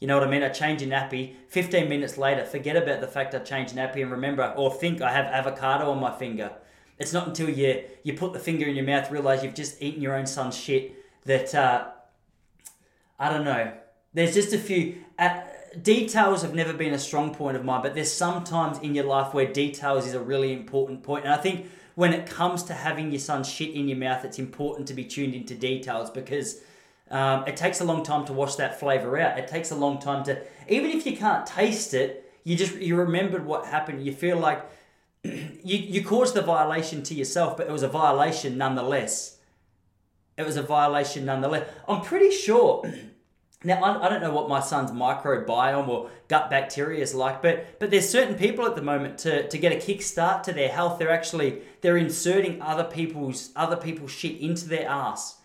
You 0.00 0.08
know 0.08 0.18
what 0.18 0.26
I 0.26 0.30
mean? 0.30 0.42
I 0.42 0.48
change 0.48 0.82
a 0.82 0.86
nappy. 0.86 1.34
15 1.48 1.88
minutes 1.88 2.18
later, 2.18 2.44
forget 2.44 2.76
about 2.76 3.00
the 3.00 3.06
fact 3.06 3.36
I 3.36 3.38
changed 3.38 3.76
nappy 3.76 4.02
and 4.02 4.10
remember 4.10 4.52
or 4.56 4.72
think 4.72 5.00
I 5.00 5.12
have 5.12 5.26
avocado 5.26 5.90
on 5.90 6.00
my 6.00 6.10
finger. 6.10 6.50
It's 6.98 7.12
not 7.12 7.26
until 7.26 7.48
you 7.48 7.84
you 8.02 8.14
put 8.14 8.32
the 8.32 8.38
finger 8.38 8.66
in 8.66 8.76
your 8.76 8.84
mouth, 8.84 9.10
realize 9.10 9.42
you've 9.42 9.54
just 9.54 9.82
eaten 9.82 10.02
your 10.02 10.14
own 10.14 10.26
son's 10.26 10.56
shit, 10.56 10.94
that 11.24 11.54
uh, 11.54 11.88
I 13.18 13.28
don't 13.28 13.44
know. 13.44 13.72
There's 14.14 14.34
just 14.34 14.52
a 14.52 14.58
few 14.58 14.96
uh, 15.18 15.40
details 15.80 16.42
have 16.42 16.54
never 16.54 16.72
been 16.72 16.92
a 16.92 16.98
strong 16.98 17.34
point 17.34 17.56
of 17.56 17.64
mine, 17.64 17.82
but 17.82 17.94
there's 17.94 18.12
sometimes 18.12 18.78
in 18.78 18.94
your 18.94 19.04
life 19.04 19.32
where 19.32 19.50
details 19.50 20.06
is 20.06 20.14
a 20.14 20.20
really 20.20 20.52
important 20.52 21.02
point, 21.02 21.24
and 21.24 21.32
I 21.32 21.38
think 21.38 21.66
when 21.94 22.12
it 22.12 22.26
comes 22.26 22.62
to 22.64 22.74
having 22.74 23.10
your 23.10 23.20
son's 23.20 23.48
shit 23.48 23.70
in 23.70 23.88
your 23.88 23.98
mouth, 23.98 24.24
it's 24.24 24.38
important 24.38 24.88
to 24.88 24.94
be 24.94 25.04
tuned 25.04 25.34
into 25.34 25.54
details 25.54 26.10
because. 26.10 26.60
Um, 27.10 27.44
it 27.46 27.58
takes 27.58 27.82
a 27.82 27.84
long 27.84 28.02
time 28.04 28.24
to 28.24 28.32
wash 28.32 28.54
that 28.54 28.80
flavor 28.80 29.18
out. 29.18 29.38
It 29.38 29.46
takes 29.46 29.70
a 29.70 29.74
long 29.74 29.98
time 29.98 30.24
to, 30.24 30.40
even 30.66 30.90
if 30.90 31.04
you 31.04 31.14
can't 31.14 31.44
taste 31.44 31.92
it, 31.92 32.32
you 32.44 32.56
just 32.56 32.76
you 32.76 32.96
remembered 32.96 33.44
what 33.44 33.66
happened. 33.66 34.04
You 34.04 34.12
feel 34.12 34.38
like 34.38 34.64
you, 35.64 35.78
you 35.78 36.04
caused 36.04 36.34
the 36.34 36.42
violation 36.42 37.02
to 37.04 37.14
yourself, 37.14 37.56
but 37.56 37.66
it 37.66 37.72
was 37.72 37.82
a 37.82 37.88
violation 37.88 38.58
nonetheless. 38.58 39.38
It 40.36 40.46
was 40.46 40.56
a 40.56 40.62
violation 40.62 41.24
nonetheless. 41.24 41.68
I'm 41.88 42.02
pretty 42.02 42.30
sure. 42.30 42.84
Now 43.64 43.80
I, 43.84 44.06
I 44.06 44.08
don't 44.08 44.20
know 44.20 44.32
what 44.32 44.48
my 44.48 44.58
son's 44.58 44.90
microbiome 44.90 45.86
or 45.86 46.10
gut 46.26 46.50
bacteria 46.50 47.00
is 47.00 47.14
like, 47.14 47.42
but 47.42 47.78
but 47.78 47.92
there's 47.92 48.08
certain 48.08 48.34
people 48.34 48.66
at 48.66 48.74
the 48.74 48.82
moment 48.82 49.18
to, 49.18 49.48
to 49.48 49.56
get 49.56 49.70
a 49.70 49.76
kickstart 49.76 50.42
to 50.42 50.52
their 50.52 50.68
health. 50.68 50.98
They're 50.98 51.12
actually 51.12 51.62
they're 51.80 51.96
inserting 51.96 52.60
other 52.60 52.82
people's 52.82 53.50
other 53.54 53.76
people's 53.76 54.10
shit 54.10 54.40
into 54.40 54.68
their 54.68 54.88
ass. 54.88 55.36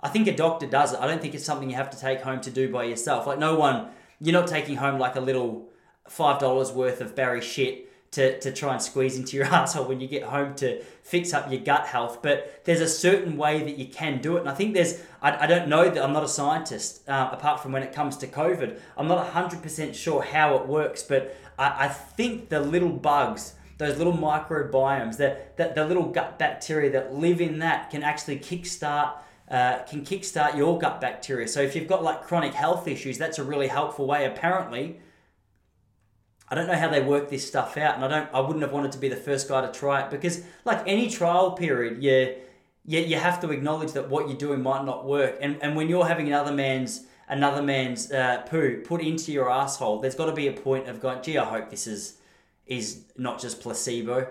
I 0.00 0.08
think 0.08 0.26
a 0.28 0.34
doctor 0.34 0.66
does 0.66 0.94
it. 0.94 1.00
I 1.00 1.06
don't 1.06 1.20
think 1.20 1.34
it's 1.34 1.44
something 1.44 1.68
you 1.68 1.76
have 1.76 1.90
to 1.90 2.00
take 2.00 2.22
home 2.22 2.40
to 2.40 2.50
do 2.50 2.72
by 2.72 2.84
yourself. 2.84 3.26
Like 3.26 3.38
no 3.38 3.56
one, 3.56 3.90
you're 4.18 4.32
not 4.32 4.46
taking 4.46 4.76
home 4.76 4.98
like 4.98 5.16
a 5.16 5.20
little 5.20 5.68
five 6.08 6.40
dollars 6.40 6.72
worth 6.72 7.02
of 7.02 7.14
Barry 7.14 7.42
shit 7.42 7.87
to, 8.12 8.38
to 8.40 8.52
try 8.52 8.72
and 8.72 8.82
squeeze 8.82 9.18
into 9.18 9.36
your 9.36 9.46
asshole 9.54 9.86
when 9.86 10.00
you 10.00 10.08
get 10.08 10.22
home 10.22 10.54
to 10.56 10.82
fix 11.02 11.34
up 11.34 11.50
your 11.50 11.60
gut 11.60 11.86
health. 11.86 12.22
But 12.22 12.62
there's 12.64 12.80
a 12.80 12.88
certain 12.88 13.36
way 13.36 13.62
that 13.62 13.76
you 13.76 13.86
can 13.86 14.20
do 14.20 14.36
it. 14.36 14.40
And 14.40 14.48
I 14.48 14.54
think 14.54 14.74
there's, 14.74 15.02
I, 15.20 15.44
I 15.44 15.46
don't 15.46 15.68
know 15.68 15.90
that 15.90 16.02
I'm 16.02 16.12
not 16.12 16.24
a 16.24 16.28
scientist, 16.28 17.08
uh, 17.08 17.30
apart 17.32 17.60
from 17.60 17.72
when 17.72 17.82
it 17.82 17.92
comes 17.92 18.16
to 18.18 18.26
COVID. 18.26 18.78
I'm 18.96 19.08
not 19.08 19.32
100% 19.32 19.94
sure 19.94 20.22
how 20.22 20.56
it 20.56 20.66
works, 20.66 21.02
but 21.02 21.36
I, 21.58 21.86
I 21.86 21.88
think 21.88 22.48
the 22.48 22.60
little 22.60 22.90
bugs, 22.90 23.54
those 23.76 23.98
little 23.98 24.16
microbiomes, 24.16 25.18
that, 25.18 25.56
that 25.58 25.74
the 25.74 25.84
little 25.86 26.06
gut 26.06 26.38
bacteria 26.38 26.90
that 26.92 27.14
live 27.14 27.40
in 27.40 27.58
that 27.58 27.90
can 27.90 28.02
actually 28.02 28.38
kickstart. 28.38 29.12
Uh, 29.50 29.82
can 29.84 30.04
kickstart 30.04 30.54
your 30.54 30.78
gut 30.78 31.00
bacteria. 31.00 31.48
So 31.48 31.62
if 31.62 31.74
you've 31.74 31.88
got 31.88 32.04
like 32.04 32.22
chronic 32.22 32.52
health 32.52 32.86
issues, 32.86 33.16
that's 33.16 33.38
a 33.38 33.42
really 33.42 33.68
helpful 33.68 34.06
way, 34.06 34.26
apparently, 34.26 35.00
I 36.50 36.54
don't 36.54 36.66
know 36.66 36.76
how 36.76 36.88
they 36.88 37.02
work 37.02 37.28
this 37.28 37.46
stuff 37.46 37.76
out, 37.76 37.96
and 37.96 38.04
I 38.04 38.08
don't. 38.08 38.30
I 38.32 38.40
wouldn't 38.40 38.62
have 38.62 38.72
wanted 38.72 38.92
to 38.92 38.98
be 38.98 39.08
the 39.08 39.16
first 39.16 39.48
guy 39.48 39.60
to 39.60 39.70
try 39.70 40.02
it 40.02 40.10
because, 40.10 40.42
like 40.64 40.82
any 40.86 41.10
trial 41.10 41.52
period, 41.52 42.02
you 42.02 42.36
you, 42.86 43.00
you 43.00 43.16
have 43.16 43.40
to 43.42 43.50
acknowledge 43.50 43.92
that 43.92 44.08
what 44.08 44.28
you're 44.28 44.38
doing 44.38 44.62
might 44.62 44.84
not 44.84 45.04
work, 45.04 45.36
and 45.40 45.58
and 45.62 45.76
when 45.76 45.88
you're 45.88 46.06
having 46.06 46.26
another 46.26 46.52
man's 46.52 47.04
another 47.28 47.62
man's 47.62 48.10
uh, 48.10 48.42
poo 48.48 48.80
put 48.82 49.02
into 49.02 49.30
your 49.30 49.50
asshole, 49.50 50.00
there's 50.00 50.14
got 50.14 50.26
to 50.26 50.32
be 50.32 50.46
a 50.46 50.52
point 50.52 50.88
of 50.88 51.00
going, 51.00 51.22
gee, 51.22 51.36
I 51.36 51.44
hope 51.44 51.68
this 51.68 51.86
is 51.86 52.18
is 52.66 53.04
not 53.16 53.40
just 53.40 53.60
placebo. 53.60 54.28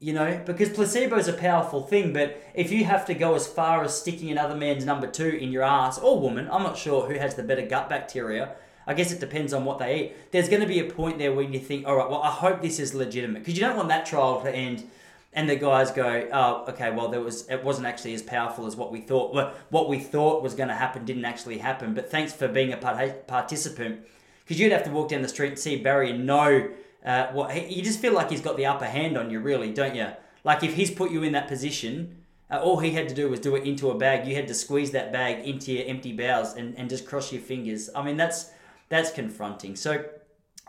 You 0.00 0.12
know, 0.12 0.40
because 0.46 0.68
placebo 0.70 1.16
is 1.16 1.26
a 1.26 1.32
powerful 1.32 1.82
thing, 1.82 2.12
but 2.12 2.40
if 2.54 2.70
you 2.70 2.84
have 2.84 3.04
to 3.06 3.14
go 3.14 3.34
as 3.34 3.48
far 3.48 3.82
as 3.82 3.98
sticking 3.98 4.30
another 4.30 4.54
man's 4.54 4.84
number 4.84 5.08
two 5.08 5.28
in 5.28 5.50
your 5.50 5.64
ass 5.64 5.98
or 5.98 6.20
woman, 6.20 6.48
I'm 6.52 6.62
not 6.62 6.78
sure 6.78 7.08
who 7.08 7.18
has 7.18 7.34
the 7.34 7.42
better 7.42 7.66
gut 7.66 7.88
bacteria 7.88 8.54
I 8.88 8.94
guess 8.94 9.12
it 9.12 9.20
depends 9.20 9.52
on 9.52 9.66
what 9.66 9.78
they 9.78 10.00
eat. 10.00 10.32
There's 10.32 10.48
going 10.48 10.62
to 10.62 10.66
be 10.66 10.80
a 10.80 10.90
point 10.90 11.18
there 11.18 11.34
when 11.34 11.52
you 11.52 11.60
think, 11.60 11.86
all 11.86 11.94
right, 11.94 12.08
well, 12.08 12.22
I 12.22 12.30
hope 12.30 12.62
this 12.62 12.80
is 12.80 12.94
legitimate 12.94 13.40
because 13.40 13.54
you 13.54 13.60
don't 13.60 13.76
want 13.76 13.90
that 13.90 14.06
trial 14.06 14.40
to 14.40 14.50
end 14.50 14.88
and 15.34 15.48
the 15.48 15.56
guys 15.56 15.90
go, 15.90 16.26
oh, 16.32 16.64
okay, 16.68 16.90
well, 16.90 17.08
there 17.08 17.20
was 17.20 17.48
it 17.50 17.62
wasn't 17.62 17.86
actually 17.86 18.14
as 18.14 18.22
powerful 18.22 18.66
as 18.66 18.76
what 18.76 18.90
we 18.90 19.00
thought. 19.00 19.34
Well, 19.34 19.52
what 19.68 19.88
we 19.88 19.98
thought 19.98 20.42
was 20.42 20.54
going 20.54 20.70
to 20.70 20.74
happen 20.74 21.04
didn't 21.04 21.26
actually 21.26 21.58
happen. 21.58 21.92
But 21.92 22.10
thanks 22.10 22.32
for 22.32 22.48
being 22.48 22.72
a 22.72 22.78
part- 22.78 23.26
participant 23.26 24.06
because 24.42 24.58
you'd 24.58 24.72
have 24.72 24.84
to 24.84 24.90
walk 24.90 25.10
down 25.10 25.20
the 25.20 25.28
street 25.28 25.50
and 25.50 25.58
see 25.58 25.76
Barry 25.76 26.10
and 26.10 26.26
know 26.26 26.70
uh, 27.04 27.26
what 27.28 27.52
he, 27.52 27.74
you 27.74 27.82
just 27.82 28.00
feel 28.00 28.14
like 28.14 28.30
he's 28.30 28.40
got 28.40 28.56
the 28.56 28.64
upper 28.64 28.86
hand 28.86 29.18
on 29.18 29.30
you, 29.30 29.38
really, 29.38 29.70
don't 29.70 29.94
you? 29.94 30.08
Like 30.44 30.64
if 30.64 30.74
he's 30.74 30.90
put 30.90 31.10
you 31.10 31.22
in 31.22 31.32
that 31.32 31.46
position. 31.46 32.14
Uh, 32.50 32.58
all 32.62 32.78
he 32.78 32.92
had 32.92 33.06
to 33.06 33.14
do 33.14 33.28
was 33.28 33.40
do 33.40 33.54
it 33.56 33.64
into 33.64 33.90
a 33.90 33.94
bag. 33.94 34.26
You 34.26 34.34
had 34.34 34.48
to 34.48 34.54
squeeze 34.54 34.92
that 34.92 35.12
bag 35.12 35.46
into 35.46 35.70
your 35.70 35.86
empty 35.86 36.14
bowels 36.14 36.54
and, 36.54 36.74
and 36.78 36.88
just 36.88 37.04
cross 37.04 37.30
your 37.30 37.42
fingers. 37.42 37.90
I 37.94 38.02
mean, 38.02 38.16
that's 38.16 38.50
that's 38.88 39.10
confronting. 39.10 39.76
So 39.76 40.04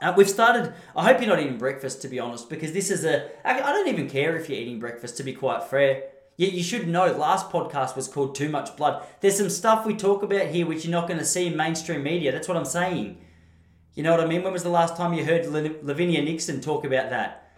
uh, 0.02 0.14
we've 0.16 0.30
started. 0.30 0.74
I 0.96 1.06
hope 1.06 1.20
you're 1.20 1.30
not 1.30 1.40
eating 1.40 1.58
breakfast, 1.58 2.02
to 2.04 2.08
be 2.08 2.20
honest, 2.20 2.50
because 2.50 2.72
this 2.74 2.90
is 2.90 3.06
a. 3.06 3.30
I, 3.46 3.60
don't 3.60 3.88
even 3.88 4.10
care 4.10 4.38
if 4.38 4.50
you're 4.50 4.60
eating 4.60 4.80
breakfast, 4.80 5.18
to 5.18 5.24
be 5.24 5.34
quite 5.34 5.64
fair. 5.64 6.04
Yet 6.38 6.54
you 6.54 6.64
should 6.64 6.88
know, 6.88 7.12
last 7.12 7.50
podcast 7.50 7.98
was 7.98 8.08
called 8.08 8.34
Too 8.34 8.48
Much 8.48 8.78
Blood. 8.78 9.06
There's 9.20 9.38
some 9.38 9.50
stuff 9.50 9.86
we 9.86 9.94
talk 9.94 10.24
about 10.24 10.48
here 10.48 10.66
which 10.66 10.86
you're 10.86 10.92
not 10.92 11.08
going 11.08 11.20
to 11.20 11.26
see 11.26 11.48
in 11.48 11.58
mainstream 11.58 12.02
media. 12.02 12.32
That's 12.32 12.48
what 12.48 12.56
I'm 12.56 12.64
saying. 12.64 13.18
You 13.94 14.04
know 14.04 14.12
what 14.12 14.22
I 14.22 14.26
mean? 14.26 14.44
When 14.44 14.54
was 14.54 14.64
the 14.64 14.70
last 14.70 14.96
time 14.96 15.14
you 15.14 15.26
heard 15.26 15.46
Lavinia 15.48 16.22
Nixon 16.22 16.62
talk 16.62 16.86
about 16.86 17.10
that? 17.10 17.49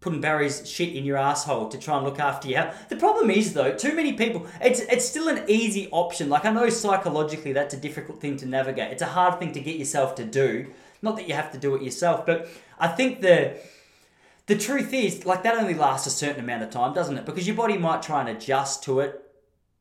Putting 0.00 0.20
Barry's 0.20 0.68
shit 0.68 0.94
in 0.94 1.04
your 1.04 1.16
asshole 1.16 1.68
to 1.68 1.78
try 1.78 1.96
and 1.96 2.04
look 2.04 2.20
after 2.20 2.48
you. 2.48 2.62
The 2.88 2.96
problem 2.96 3.30
is 3.30 3.52
though, 3.52 3.74
too 3.74 3.94
many 3.94 4.12
people. 4.12 4.46
It's 4.60 4.80
it's 4.80 5.08
still 5.08 5.28
an 5.28 5.44
easy 5.48 5.88
option. 5.90 6.28
Like 6.28 6.44
I 6.44 6.52
know 6.52 6.68
psychologically 6.68 7.52
that's 7.52 7.74
a 7.74 7.78
difficult 7.78 8.20
thing 8.20 8.36
to 8.38 8.46
navigate. 8.46 8.92
It's 8.92 9.02
a 9.02 9.06
hard 9.06 9.38
thing 9.38 9.52
to 9.52 9.60
get 9.60 9.76
yourself 9.76 10.14
to 10.16 10.24
do. 10.24 10.68
Not 11.02 11.16
that 11.16 11.28
you 11.28 11.34
have 11.34 11.52
to 11.52 11.58
do 11.58 11.74
it 11.74 11.82
yourself, 11.82 12.26
but 12.26 12.48
I 12.78 12.88
think 12.88 13.20
the 13.20 13.58
the 14.46 14.56
truth 14.56 14.94
is 14.94 15.26
like 15.26 15.42
that 15.42 15.58
only 15.58 15.74
lasts 15.74 16.06
a 16.06 16.10
certain 16.10 16.40
amount 16.40 16.62
of 16.62 16.70
time, 16.70 16.94
doesn't 16.94 17.18
it? 17.18 17.26
Because 17.26 17.46
your 17.46 17.56
body 17.56 17.76
might 17.76 18.02
try 18.02 18.20
and 18.20 18.28
adjust 18.28 18.84
to 18.84 19.00
it. 19.00 19.24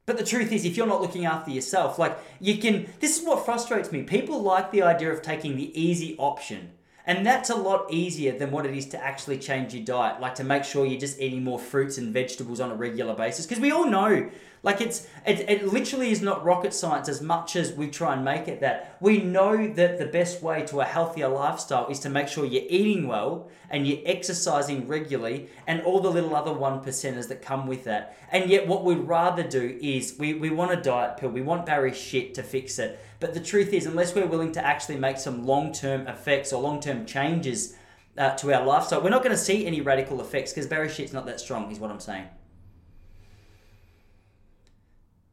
But 0.07 0.17
the 0.17 0.24
truth 0.24 0.53
is, 0.53 0.63
if 0.63 0.77
you're 0.77 0.88
not 0.88 1.01
looking 1.01 1.25
after 1.25 1.51
yourself, 1.51 2.00
like 2.00 2.17
you 2.39 2.57
can, 2.57 2.88
this 3.01 3.19
is 3.19 3.27
what 3.27 3.45
frustrates 3.45 3.91
me. 3.91 4.03
People 4.03 4.41
like 4.41 4.71
the 4.71 4.81
idea 4.81 5.12
of 5.12 5.21
taking 5.21 5.57
the 5.57 5.77
easy 5.79 6.15
option 6.17 6.71
and 7.08 7.26
that's 7.26 7.50
a 7.50 7.56
lot 7.56 7.86
easier 7.90 8.38
than 8.38 8.52
what 8.52 8.66
it 8.66 8.76
is 8.76 8.86
to 8.88 9.02
actually 9.02 9.40
change 9.40 9.74
your 9.74 9.86
diet, 9.86 10.20
like 10.20 10.36
to 10.36 10.44
make 10.44 10.66
sure 10.66 10.86
you're 10.86 11.00
just 11.00 11.22
eating 11.22 11.42
more 11.42 11.58
fruits 11.58 11.98
and 11.98 12.14
vegetables 12.14 12.60
on 12.60 12.70
a 12.70 12.76
regular 12.76 13.16
basis. 13.16 13.46
Because 13.46 13.62
we 13.62 13.72
all 13.72 13.90
know, 13.90 14.30
like 14.67 14.81
it's 14.81 15.07
it, 15.25 15.50
it 15.50 15.65
literally 15.65 16.12
is 16.12 16.21
not 16.21 16.43
rocket 16.43 16.74
science 16.74 17.07
as 17.07 17.21
much 17.21 17.55
as 17.55 17.71
we 17.71 17.89
try 17.89 18.13
and 18.13 18.25
make 18.25 18.50
it 18.50 18.59
that. 18.59 18.97
We 19.00 19.19
know 19.19 19.65
that 19.65 19.97
the 19.97 20.05
best 20.05 20.43
way 20.43 20.65
to 20.65 20.81
a 20.81 20.83
healthier 20.83 21.29
lifestyle 21.29 21.88
is 21.88 22.01
to 22.01 22.09
make 22.09 22.27
sure 22.27 22.43
you're 22.43 22.63
eating 22.67 23.07
well 23.07 23.50
and 23.69 23.88
you're 23.88 24.01
exercising 24.05 24.86
regularly 24.86 25.47
and 25.67 25.81
all 25.83 26.01
the 26.01 26.12
little 26.12 26.36
other 26.36 26.51
one 26.51 26.81
percenters 26.81 27.29
that 27.29 27.41
come 27.41 27.65
with 27.65 27.86
that. 27.86 28.17
And 28.29 28.50
yet 28.50 28.67
what 28.67 28.83
we'd 28.83 28.97
rather 28.97 29.41
do 29.41 29.79
is 29.81 30.17
we, 30.19 30.33
we 30.33 30.50
want 30.50 30.77
a 30.77 30.81
diet 30.81 31.15
pill, 31.15 31.29
we 31.29 31.41
want 31.41 31.65
Barry 31.65 31.93
shit 31.93 32.33
to 32.33 32.43
fix 32.43 32.77
it. 32.77 33.00
But 33.21 33.33
the 33.33 33.39
truth 33.39 33.71
is, 33.71 33.86
unless 33.86 34.13
we're 34.13 34.27
willing 34.27 34.51
to 34.51 34.65
actually 34.65 34.97
make 34.97 35.17
some 35.17 35.45
long 35.45 35.71
term 35.71 36.07
effects 36.07 36.51
or 36.51 36.62
long 36.62 36.81
term 36.81 37.05
changes 37.05 37.77
uh, 38.17 38.36
to 38.36 38.53
our 38.53 38.65
lifestyle, 38.65 39.01
we're 39.01 39.12
not 39.12 39.24
going 39.24 39.36
to 39.36 39.41
see 39.41 39.65
any 39.65 39.79
radical 39.79 40.19
effects 40.19 40.51
because 40.51 40.67
Barry 40.67 40.89
shit's 40.89 41.13
not 41.13 41.25
that 41.27 41.39
strong, 41.39 41.71
is 41.71 41.79
what 41.79 41.89
I'm 41.89 42.01
saying. 42.01 42.27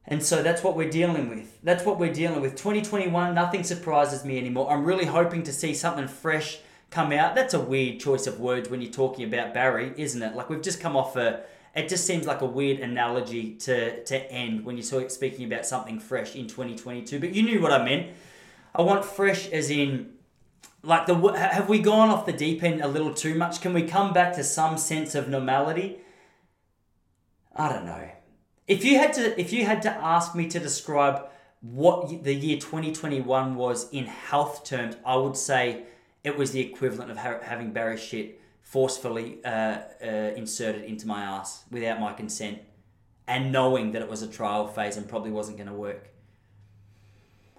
And 0.06 0.22
so 0.22 0.42
that's 0.42 0.62
what 0.62 0.76
we're 0.76 0.90
dealing 0.90 1.30
with. 1.30 1.58
That's 1.62 1.84
what 1.84 1.98
we're 1.98 2.12
dealing 2.12 2.42
with. 2.42 2.52
2021, 2.56 3.34
nothing 3.34 3.62
surprises 3.62 4.24
me 4.24 4.38
anymore. 4.38 4.70
I'm 4.70 4.84
really 4.84 5.06
hoping 5.06 5.42
to 5.44 5.52
see 5.52 5.72
something 5.72 6.08
fresh 6.08 6.58
come 6.90 7.10
out. 7.10 7.34
That's 7.34 7.54
a 7.54 7.60
weird 7.60 8.00
choice 8.00 8.26
of 8.26 8.38
words 8.38 8.68
when 8.68 8.82
you're 8.82 8.92
talking 8.92 9.24
about 9.24 9.54
Barry, 9.54 9.92
isn't 9.96 10.22
it? 10.22 10.36
Like 10.36 10.50
we've 10.50 10.62
just 10.62 10.80
come 10.80 10.96
off 10.96 11.16
a 11.16 11.42
it 11.74 11.88
just 11.88 12.06
seems 12.06 12.24
like 12.26 12.40
a 12.40 12.46
weird 12.46 12.78
analogy 12.80 13.54
to, 13.56 14.04
to 14.04 14.30
end 14.30 14.64
when 14.64 14.76
you're 14.76 15.08
speaking 15.08 15.44
about 15.44 15.66
something 15.66 15.98
fresh 15.98 16.36
in 16.36 16.46
2022. 16.46 17.18
But 17.18 17.34
you 17.34 17.42
knew 17.42 17.60
what 17.60 17.72
I 17.72 17.84
meant. 17.84 18.12
I 18.74 18.82
want 18.82 19.04
fresh 19.04 19.48
as 19.48 19.70
in 19.70 20.12
like 20.82 21.06
the 21.06 21.14
have 21.32 21.68
we 21.68 21.80
gone 21.80 22.10
off 22.10 22.26
the 22.26 22.32
deep 22.32 22.62
end 22.62 22.80
a 22.80 22.86
little 22.86 23.12
too 23.12 23.34
much? 23.34 23.60
Can 23.60 23.72
we 23.72 23.82
come 23.82 24.12
back 24.12 24.34
to 24.34 24.44
some 24.44 24.78
sense 24.78 25.14
of 25.14 25.28
normality? 25.28 25.98
I 27.56 27.72
don't 27.72 27.86
know. 27.86 28.08
If 28.66 28.84
you 28.84 28.98
had 28.98 29.12
to 29.14 29.38
if 29.38 29.52
you 29.52 29.66
had 29.66 29.82
to 29.82 29.90
ask 29.90 30.34
me 30.34 30.46
to 30.48 30.58
describe 30.58 31.26
what 31.60 32.24
the 32.24 32.34
year 32.34 32.56
2021 32.56 33.54
was 33.56 33.90
in 33.90 34.06
health 34.06 34.64
terms, 34.64 34.96
I 35.04 35.16
would 35.16 35.36
say 35.36 35.84
it 36.22 36.36
was 36.36 36.52
the 36.52 36.60
equivalent 36.60 37.10
of 37.10 37.18
having 37.18 37.72
Barry 37.72 37.98
shit 37.98 38.40
forcefully 38.62 39.38
uh, 39.44 39.78
uh, 40.02 40.06
inserted 40.36 40.84
into 40.84 41.06
my 41.06 41.22
ass 41.22 41.64
without 41.70 42.00
my 42.00 42.12
consent 42.12 42.58
and 43.26 43.52
knowing 43.52 43.92
that 43.92 44.02
it 44.02 44.08
was 44.08 44.22
a 44.22 44.26
trial 44.26 44.66
phase 44.66 44.96
and 44.96 45.08
probably 45.08 45.30
wasn't 45.30 45.56
going 45.56 45.68
to 45.68 45.74
work. 45.74 46.10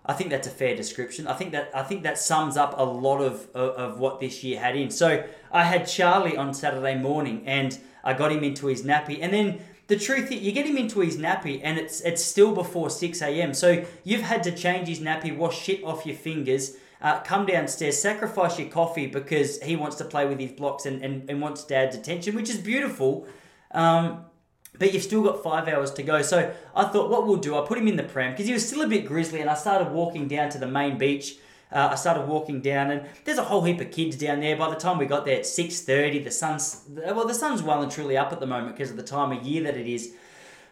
I 0.06 0.14
think 0.14 0.30
that's 0.30 0.48
a 0.48 0.52
fair 0.52 0.76
description. 0.76 1.28
I 1.28 1.34
think 1.34 1.52
that 1.52 1.70
I 1.74 1.84
think 1.84 2.04
that 2.04 2.18
sums 2.18 2.58
up 2.58 2.76
a 2.78 2.84
lot 2.84 3.20
of, 3.20 3.48
of, 3.54 3.70
of 3.76 4.00
what 4.00 4.20
this 4.20 4.44
year 4.44 4.60
had 4.60 4.76
in. 4.76 4.90
So 4.90 5.24
I 5.52 5.64
had 5.64 5.88
Charlie 5.88 6.38
on 6.38 6.54
Saturday 6.54 6.96
morning 6.96 7.44
and 7.46 7.78
I 8.04 8.14
got 8.14 8.32
him 8.32 8.44
into 8.44 8.68
his 8.68 8.84
nappy 8.84 9.20
and 9.22 9.34
then 9.34 9.60
the 9.88 9.98
truth 9.98 10.32
is 10.32 10.42
you 10.42 10.52
get 10.52 10.66
him 10.66 10.78
into 10.78 11.00
his 11.00 11.18
nappy 11.18 11.62
and 11.64 11.78
it's 11.78 12.02
it's 12.02 12.24
still 12.24 12.54
before 12.54 12.90
6 12.90 13.22
a.m. 13.22 13.54
So 13.54 13.86
you've 14.04 14.22
had 14.22 14.44
to 14.44 14.52
change 14.52 14.88
his 14.88 15.00
nappy, 15.00 15.36
wash 15.36 15.62
shit 15.62 15.84
off 15.84 16.06
your 16.06 16.16
fingers, 16.16 16.76
uh, 17.02 17.20
come 17.22 17.46
downstairs, 17.46 18.02
sacrifice 18.02 18.58
your 18.58 18.70
coffee 18.70 19.08
because 19.08 19.62
he 19.62 19.76
wants 19.76 19.96
to 19.98 20.06
play 20.06 20.26
with 20.26 20.40
his 20.40 20.52
blocks 20.52 20.86
and, 20.86 21.04
and, 21.04 21.30
and 21.30 21.42
wants 21.42 21.64
dad's 21.64 21.96
attention, 21.96 22.36
which 22.36 22.50
is 22.50 22.58
beautiful. 22.58 23.28
Um, 23.72 24.26
but 24.78 24.94
you've 24.94 25.04
still 25.04 25.24
got 25.24 25.44
five 25.44 25.68
hours 25.68 25.92
to 25.92 26.04
go. 26.04 26.22
So 26.22 26.54
I 26.76 26.86
thought, 26.86 27.10
what 27.10 27.26
we'll 27.26 27.38
do, 27.38 27.58
I 27.58 27.66
put 27.66 27.78
him 27.78 27.88
in 27.88 27.96
the 27.96 28.04
pram 28.04 28.32
because 28.32 28.48
he 28.48 28.54
was 28.54 28.68
still 28.68 28.82
a 28.82 28.88
bit 28.88 29.06
grizzly, 29.06 29.42
and 29.42 29.50
I 29.50 29.54
started 29.54 29.92
walking 29.92 30.28
down 30.28 30.50
to 30.50 30.58
the 30.58 30.68
main 30.68 30.98
beach. 30.98 31.38
Uh, 31.72 31.90
I 31.92 31.96
started 31.96 32.28
walking 32.28 32.62
down, 32.62 32.92
and 32.92 33.08
there's 33.24 33.38
a 33.38 33.44
whole 33.44 33.64
heap 33.64 33.82
of 33.82 33.92
kids 33.92 34.16
down 34.16 34.40
there. 34.40 34.56
By 34.56 34.70
the 34.70 34.76
time 34.76 34.98
we 34.98 35.06
got 35.06 35.26
there 35.26 35.40
at 35.40 35.46
six 35.46 35.82
thirty, 35.82 36.20
the 36.20 36.32
sun's 36.32 36.84
well, 36.88 37.26
the 37.26 37.34
sun's 37.34 37.64
well 37.64 37.82
and 37.82 37.92
truly 37.92 38.18
up 38.18 38.32
at 38.32 38.40
the 38.40 38.48
moment 38.48 38.76
because 38.76 38.92
of 38.92 38.98
the 38.98 39.04
time 39.04 39.32
of 39.32 39.44
year 39.44 39.64
that 39.64 39.76
it 39.76 39.88
is. 39.88 40.14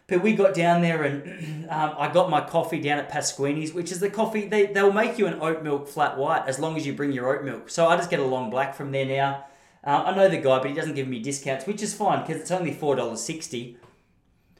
But 0.07 0.21
we 0.21 0.33
got 0.33 0.53
down 0.53 0.81
there 0.81 1.03
and 1.03 1.65
um, 1.69 1.95
I 1.97 2.11
got 2.11 2.29
my 2.29 2.41
coffee 2.41 2.79
down 2.79 2.99
at 2.99 3.09
Pasquini's, 3.09 3.73
which 3.73 3.91
is 3.91 3.99
the 3.99 4.09
coffee, 4.09 4.47
they, 4.47 4.67
they'll 4.67 4.91
make 4.91 5.17
you 5.17 5.27
an 5.27 5.39
oat 5.41 5.63
milk 5.63 5.87
flat 5.87 6.17
white 6.17 6.43
as 6.47 6.59
long 6.59 6.75
as 6.75 6.85
you 6.85 6.93
bring 6.93 7.11
your 7.11 7.35
oat 7.35 7.43
milk. 7.43 7.69
So 7.69 7.87
I 7.87 7.95
just 7.95 8.09
get 8.09 8.19
a 8.19 8.25
long 8.25 8.49
black 8.49 8.75
from 8.75 8.91
there 8.91 9.05
now. 9.05 9.45
Uh, 9.83 10.03
I 10.05 10.15
know 10.15 10.29
the 10.29 10.37
guy, 10.37 10.59
but 10.59 10.69
he 10.69 10.73
doesn't 10.73 10.95
give 10.95 11.07
me 11.07 11.19
discounts, 11.19 11.65
which 11.65 11.81
is 11.81 11.93
fine 11.93 12.21
because 12.21 12.41
it's 12.41 12.51
only 12.51 12.73
$4.60, 12.73 13.75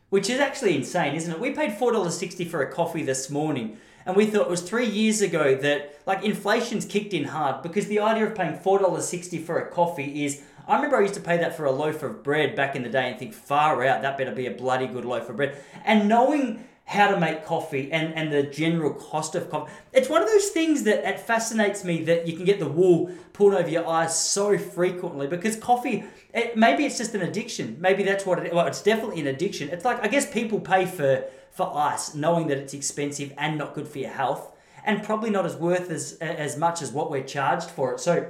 which 0.10 0.30
is 0.30 0.40
actually 0.40 0.76
insane, 0.76 1.16
isn't 1.16 1.32
it? 1.32 1.40
We 1.40 1.52
paid 1.52 1.72
$4.60 1.72 2.50
for 2.50 2.62
a 2.62 2.72
coffee 2.72 3.04
this 3.04 3.30
morning 3.30 3.78
and 4.06 4.16
we 4.16 4.26
thought 4.26 4.44
it 4.44 4.50
was 4.50 4.62
three 4.62 4.88
years 4.88 5.22
ago 5.22 5.56
that 5.56 6.00
like 6.06 6.24
inflation's 6.24 6.86
kicked 6.86 7.14
in 7.14 7.26
hard 7.26 7.62
because 7.62 7.88
the 7.88 8.00
idea 8.00 8.26
of 8.26 8.36
paying 8.36 8.58
$4.60 8.58 9.46
for 9.46 9.60
a 9.60 9.70
coffee 9.70 10.26
is 10.26 10.42
I 10.68 10.76
remember 10.76 10.98
I 10.98 11.02
used 11.02 11.16
to 11.16 11.20
pay 11.20 11.38
that 11.38 11.58
for 11.58 11.66
a 11.66 11.72
loaf 11.72 12.04
of 12.04 12.24
bread 12.24 12.56
back 12.56 12.76
in 12.76 12.84
the 12.84 12.90
day 12.90 13.10
and 13.10 13.20
think, 13.20 13.34
far 13.34 13.84
out, 13.84 14.02
that 14.02 14.18
better 14.18 14.34
be 14.34 14.46
a 14.46 14.52
bloody 14.52 14.88
good 14.88 15.04
loaf 15.04 15.30
of 15.30 15.36
bread. 15.36 15.58
And 15.84 16.08
knowing 16.08 16.66
how 16.86 17.08
to 17.08 17.20
make 17.20 17.46
coffee 17.46 17.92
and, 17.92 18.14
and 18.14 18.32
the 18.32 18.44
general 18.44 18.94
cost 18.94 19.36
of 19.36 19.50
coffee. 19.50 19.72
It's 19.94 20.10
one 20.10 20.22
of 20.22 20.28
those 20.28 20.50
things 20.50 20.84
that 20.84 21.08
it 21.08 21.20
fascinates 21.20 21.84
me 21.84 22.04
that 22.04 22.28
you 22.28 22.36
can 22.36 22.46
get 22.46 22.60
the 22.60 22.68
wool 22.68 23.10
pulled 23.32 23.54
over 23.54 23.70
your 23.70 23.88
eyes 23.88 24.20
so 24.20 24.58
frequently 24.58 25.28
because 25.28 25.56
coffee, 25.56 26.04
it, 26.34 26.58
maybe 26.58 26.86
it's 26.86 26.98
just 26.98 27.16
an 27.16 27.22
addiction. 27.22 27.78
Maybe 27.80 28.04
that's 28.04 28.26
what 28.26 28.46
it 28.46 28.54
Well, 28.54 28.68
it's 28.68 28.82
definitely 28.82 29.22
an 29.22 29.28
addiction. 29.28 29.70
It's 29.70 29.86
like, 29.86 30.04
I 30.04 30.08
guess 30.08 30.32
people 30.32 30.60
pay 30.60 30.86
for, 30.86 31.24
for 31.52 31.72
ice 31.76 32.14
knowing 32.14 32.48
that 32.48 32.58
it's 32.58 32.74
expensive 32.74 33.34
and 33.38 33.58
not 33.58 33.74
good 33.74 33.88
for 33.88 34.00
your 34.00 34.12
health 34.12 34.52
and 34.86 35.02
probably 35.02 35.30
not 35.30 35.46
as 35.46 35.56
worth 35.56 35.90
as, 35.90 36.14
as 36.20 36.58
much 36.58 36.82
as 36.82 36.92
what 36.92 37.10
we're 37.10 37.24
charged 37.24 37.70
for 37.70 37.94
it. 37.94 38.02
So, 38.02 38.30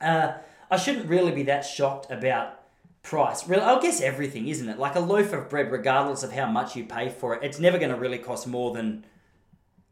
uh, 0.00 0.32
I 0.72 0.76
shouldn't 0.76 1.06
really 1.06 1.32
be 1.32 1.42
that 1.44 1.66
shocked 1.66 2.10
about 2.10 2.61
price. 3.02 3.48
Really, 3.48 3.62
I 3.62 3.80
guess 3.80 4.00
everything, 4.00 4.48
isn't 4.48 4.68
it? 4.68 4.78
Like 4.78 4.94
a 4.94 5.00
loaf 5.00 5.32
of 5.32 5.48
bread, 5.48 5.70
regardless 5.70 6.22
of 6.22 6.32
how 6.32 6.46
much 6.46 6.76
you 6.76 6.84
pay 6.84 7.08
for 7.08 7.34
it, 7.34 7.42
it's 7.42 7.58
never 7.58 7.78
going 7.78 7.90
to 7.90 7.96
really 7.96 8.18
cost 8.18 8.46
more 8.46 8.72
than. 8.72 9.04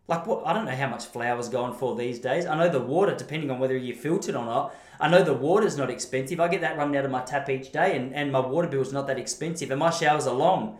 Like 0.08 0.26
what? 0.26 0.44
I 0.44 0.52
don't 0.52 0.64
know 0.64 0.74
how 0.74 0.88
much 0.88 1.06
flour's 1.06 1.48
going 1.48 1.72
for 1.74 1.94
these 1.94 2.18
days. 2.18 2.44
I 2.44 2.58
know 2.58 2.68
the 2.68 2.80
water, 2.80 3.14
depending 3.14 3.50
on 3.50 3.60
whether 3.60 3.76
you 3.76 3.94
filtered 3.94 4.34
or 4.34 4.44
not. 4.44 4.74
I 4.98 5.08
know 5.08 5.22
the 5.22 5.34
water's 5.34 5.76
not 5.76 5.88
expensive. 5.88 6.40
I 6.40 6.48
get 6.48 6.60
that 6.62 6.76
running 6.76 6.96
out 6.96 7.04
of 7.04 7.10
my 7.10 7.22
tap 7.22 7.48
each 7.48 7.70
day, 7.72 7.96
and, 7.96 8.12
and 8.12 8.32
my 8.32 8.40
water 8.40 8.68
bill's 8.68 8.92
not 8.92 9.06
that 9.06 9.18
expensive, 9.18 9.70
and 9.70 9.78
my 9.78 9.90
showers 9.90 10.26
are 10.26 10.34
long. 10.34 10.78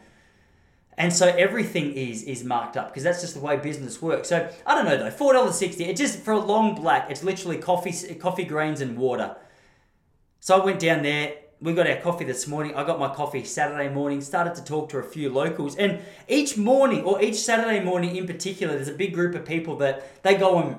And 0.99 1.13
so 1.13 1.29
everything 1.29 1.93
is 1.93 2.25
is 2.25 2.45
marked 2.45 2.77
up 2.77 2.89
because 2.89 3.05
that's 3.05 3.21
just 3.21 3.35
the 3.35 3.41
way 3.41 3.57
business 3.57 4.03
works. 4.03 4.29
So 4.29 4.51
I 4.67 4.75
don't 4.75 4.85
know 4.85 4.99
though, 4.99 5.11
four 5.11 5.33
dollars 5.33 5.55
sixty. 5.57 5.85
It 5.85 5.97
just 5.97 6.19
for 6.19 6.33
a 6.33 6.39
long 6.39 6.75
black, 6.75 7.11
it's 7.11 7.23
literally 7.23 7.57
coffee 7.57 8.15
coffee 8.15 8.45
grains 8.45 8.81
and 8.81 8.99
water. 8.99 9.37
So 10.41 10.61
I 10.61 10.65
went 10.65 10.81
down 10.81 11.03
there. 11.03 11.35
We 11.63 11.75
got 11.75 11.87
our 11.87 11.97
coffee 11.97 12.25
this 12.25 12.47
morning. 12.47 12.75
I 12.75 12.85
got 12.85 12.99
my 12.99 13.15
coffee 13.15 13.45
Saturday 13.45 13.93
morning. 13.93 14.23
Started 14.23 14.55
to 14.55 14.65
talk 14.65 14.89
to 14.91 14.99
a 14.99 15.03
few 15.03 15.29
locals, 15.29 15.77
and 15.77 16.01
each 16.27 16.57
morning 16.57 17.05
or 17.05 17.21
each 17.21 17.35
Saturday 17.35 17.85
morning 17.85 18.17
in 18.17 18.27
particular, 18.27 18.75
there's 18.75 18.89
a 18.89 18.95
big 18.95 19.13
group 19.13 19.35
of 19.35 19.45
people 19.45 19.77
that 19.77 20.23
they 20.23 20.37
go 20.37 20.59
and 20.59 20.77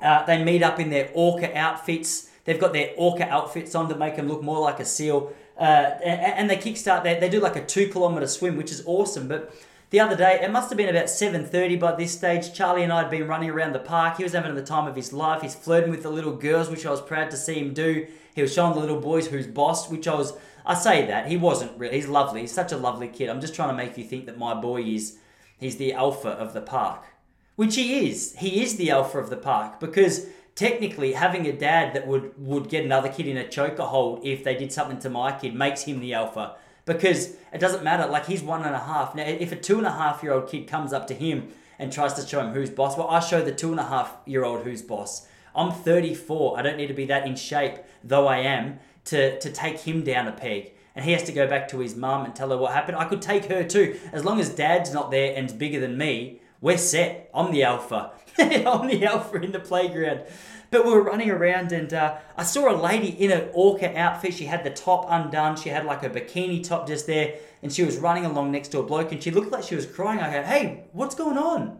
uh, 0.00 0.26
they 0.26 0.42
meet 0.42 0.64
up 0.64 0.80
in 0.80 0.90
their 0.90 1.08
orca 1.14 1.56
outfits. 1.56 2.30
They've 2.44 2.58
got 2.58 2.72
their 2.72 2.90
orca 2.96 3.28
outfits 3.28 3.76
on 3.76 3.88
to 3.90 3.94
make 3.94 4.16
them 4.16 4.26
look 4.26 4.42
more 4.42 4.58
like 4.58 4.80
a 4.80 4.84
seal, 4.84 5.32
uh, 5.56 5.62
and, 5.62 6.50
they 6.50 6.56
kickstart. 6.56 7.04
They, 7.04 7.20
they 7.20 7.28
do 7.28 7.38
like 7.38 7.54
a 7.54 7.64
two 7.64 7.86
kilometer 7.86 8.26
swim, 8.26 8.56
which 8.56 8.72
is 8.72 8.82
awesome. 8.86 9.28
But 9.28 9.54
the 9.90 10.00
other 10.00 10.16
day, 10.16 10.40
it 10.42 10.50
must 10.50 10.68
have 10.70 10.76
been 10.76 10.88
about 10.88 11.06
7.30 11.06 11.78
by 11.78 11.94
this 11.94 12.10
stage. 12.10 12.52
Charlie 12.52 12.82
and 12.82 12.92
I 12.92 13.02
had 13.02 13.10
been 13.10 13.28
running 13.28 13.50
around 13.50 13.72
the 13.72 13.78
park. 13.78 14.16
He 14.16 14.24
was 14.24 14.32
having 14.32 14.54
the 14.56 14.64
time 14.64 14.88
of 14.88 14.96
his 14.96 15.12
life. 15.12 15.42
He's 15.42 15.54
flirting 15.54 15.90
with 15.90 16.02
the 16.02 16.10
little 16.10 16.34
girls, 16.34 16.68
which 16.68 16.84
I 16.84 16.90
was 16.90 17.00
proud 17.00 17.30
to 17.30 17.36
see 17.36 17.54
him 17.54 17.72
do. 17.72 18.08
He 18.38 18.42
was 18.42 18.54
showing 18.54 18.74
the 18.74 18.78
little 18.78 19.00
boys 19.00 19.26
who's 19.26 19.48
boss, 19.48 19.90
which 19.90 20.06
I 20.06 20.14
was. 20.14 20.32
I 20.64 20.74
say 20.74 21.04
that 21.06 21.26
he 21.26 21.36
wasn't 21.36 21.76
really. 21.76 21.96
He's 21.96 22.06
lovely. 22.06 22.42
He's 22.42 22.52
such 22.52 22.70
a 22.70 22.76
lovely 22.76 23.08
kid. 23.08 23.28
I'm 23.28 23.40
just 23.40 23.52
trying 23.52 23.70
to 23.70 23.74
make 23.74 23.98
you 23.98 24.04
think 24.04 24.26
that 24.26 24.38
my 24.38 24.54
boy 24.54 24.82
is. 24.82 25.18
He's 25.58 25.76
the 25.76 25.92
alpha 25.92 26.28
of 26.28 26.52
the 26.52 26.60
park, 26.60 27.02
which 27.56 27.74
he 27.74 28.08
is. 28.08 28.36
He 28.36 28.62
is 28.62 28.76
the 28.76 28.92
alpha 28.92 29.18
of 29.18 29.28
the 29.28 29.36
park 29.36 29.80
because 29.80 30.28
technically 30.54 31.14
having 31.14 31.48
a 31.48 31.52
dad 31.52 31.94
that 31.94 32.06
would 32.06 32.32
would 32.38 32.68
get 32.68 32.84
another 32.84 33.08
kid 33.08 33.26
in 33.26 33.36
a 33.36 33.48
choker 33.48 33.82
hold 33.82 34.24
if 34.24 34.44
they 34.44 34.54
did 34.54 34.72
something 34.72 35.00
to 35.00 35.10
my 35.10 35.36
kid 35.36 35.56
makes 35.56 35.82
him 35.82 35.98
the 35.98 36.14
alpha 36.14 36.54
because 36.84 37.34
it 37.52 37.58
doesn't 37.58 37.82
matter. 37.82 38.06
Like 38.06 38.26
he's 38.26 38.44
one 38.44 38.62
and 38.62 38.72
a 38.72 38.78
half 38.78 39.16
now. 39.16 39.24
If 39.24 39.50
a 39.50 39.56
two 39.56 39.78
and 39.78 39.86
a 39.88 39.90
half 39.90 40.22
year 40.22 40.32
old 40.32 40.48
kid 40.48 40.68
comes 40.68 40.92
up 40.92 41.08
to 41.08 41.14
him 41.14 41.48
and 41.76 41.92
tries 41.92 42.14
to 42.14 42.24
show 42.24 42.40
him 42.40 42.52
who's 42.52 42.70
boss, 42.70 42.96
well, 42.96 43.08
I 43.08 43.18
show 43.18 43.42
the 43.42 43.50
two 43.50 43.72
and 43.72 43.80
a 43.80 43.88
half 43.88 44.16
year 44.26 44.44
old 44.44 44.62
who's 44.62 44.82
boss. 44.82 45.26
I'm 45.58 45.72
34. 45.72 46.58
I 46.58 46.62
don't 46.62 46.76
need 46.76 46.86
to 46.86 46.94
be 46.94 47.06
that 47.06 47.26
in 47.26 47.36
shape, 47.36 47.78
though 48.02 48.26
I 48.26 48.38
am, 48.38 48.78
to, 49.06 49.38
to 49.40 49.50
take 49.50 49.80
him 49.80 50.04
down 50.04 50.28
a 50.28 50.32
peg 50.32 50.72
and 50.98 51.04
he 51.04 51.12
has 51.12 51.22
to 51.22 51.32
go 51.32 51.46
back 51.46 51.68
to 51.68 51.78
his 51.78 51.94
mum 51.94 52.24
and 52.24 52.34
tell 52.34 52.50
her 52.50 52.56
what 52.56 52.72
happened. 52.72 52.96
I 52.96 53.04
could 53.04 53.22
take 53.22 53.44
her 53.44 53.62
too. 53.62 54.00
As 54.10 54.24
long 54.24 54.40
as 54.40 54.48
dad's 54.48 54.92
not 54.92 55.12
there 55.12 55.36
and's 55.36 55.52
bigger 55.52 55.78
than 55.78 55.96
me, 55.96 56.40
we're 56.60 56.76
set. 56.76 57.30
I'm 57.32 57.52
the 57.52 57.62
alpha. 57.62 58.10
I'm 58.38 58.88
the 58.88 59.06
alpha 59.06 59.36
in 59.36 59.52
the 59.52 59.60
playground. 59.60 60.24
But 60.72 60.84
we 60.84 60.90
were 60.90 61.04
running 61.04 61.30
around 61.30 61.70
and 61.70 61.94
uh, 61.94 62.16
I 62.36 62.42
saw 62.42 62.68
a 62.68 62.74
lady 62.74 63.10
in 63.10 63.30
an 63.30 63.48
orca 63.52 63.96
outfit. 63.96 64.34
She 64.34 64.46
had 64.46 64.64
the 64.64 64.70
top 64.70 65.06
undone. 65.08 65.56
She 65.56 65.68
had 65.68 65.86
like 65.86 66.02
a 66.02 66.10
bikini 66.10 66.66
top 66.66 66.88
just 66.88 67.06
there. 67.06 67.36
And 67.62 67.72
she 67.72 67.84
was 67.84 67.96
running 67.98 68.24
along 68.24 68.50
next 68.50 68.70
to 68.70 68.80
a 68.80 68.82
bloke 68.82 69.12
and 69.12 69.22
she 69.22 69.30
looked 69.30 69.52
like 69.52 69.62
she 69.62 69.76
was 69.76 69.86
crying. 69.86 70.18
I 70.18 70.32
go, 70.32 70.42
hey, 70.42 70.82
what's 70.90 71.14
going 71.14 71.38
on? 71.38 71.78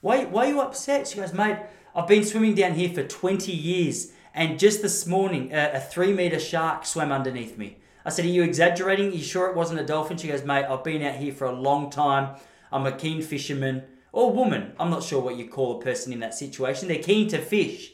Why, 0.00 0.24
why 0.24 0.46
are 0.46 0.48
you 0.48 0.60
upset? 0.62 1.06
She 1.06 1.16
goes, 1.16 1.34
mate, 1.34 1.58
I've 1.94 2.06
been 2.06 2.24
swimming 2.24 2.54
down 2.54 2.74
here 2.74 2.90
for 2.90 3.02
20 3.02 3.52
years. 3.52 4.12
And 4.32 4.58
just 4.58 4.80
this 4.80 5.06
morning, 5.06 5.52
a, 5.52 5.72
a 5.74 5.80
three 5.80 6.12
meter 6.12 6.38
shark 6.38 6.86
swam 6.86 7.10
underneath 7.10 7.58
me. 7.58 7.78
I 8.04 8.10
said, 8.10 8.24
Are 8.24 8.28
you 8.28 8.42
exaggerating? 8.42 9.08
Are 9.08 9.16
you 9.16 9.22
sure 9.22 9.48
it 9.48 9.56
wasn't 9.56 9.80
a 9.80 9.84
dolphin? 9.84 10.16
She 10.16 10.28
goes, 10.28 10.44
Mate, 10.44 10.64
I've 10.64 10.84
been 10.84 11.02
out 11.02 11.16
here 11.16 11.32
for 11.32 11.46
a 11.46 11.52
long 11.52 11.90
time. 11.90 12.36
I'm 12.72 12.86
a 12.86 12.92
keen 12.92 13.22
fisherman 13.22 13.82
or 14.12 14.32
woman. 14.32 14.72
I'm 14.78 14.90
not 14.90 15.02
sure 15.02 15.20
what 15.20 15.36
you 15.36 15.48
call 15.48 15.80
a 15.80 15.82
person 15.82 16.12
in 16.12 16.20
that 16.20 16.34
situation. 16.34 16.88
They're 16.88 17.02
keen 17.02 17.28
to 17.28 17.38
fish. 17.38 17.92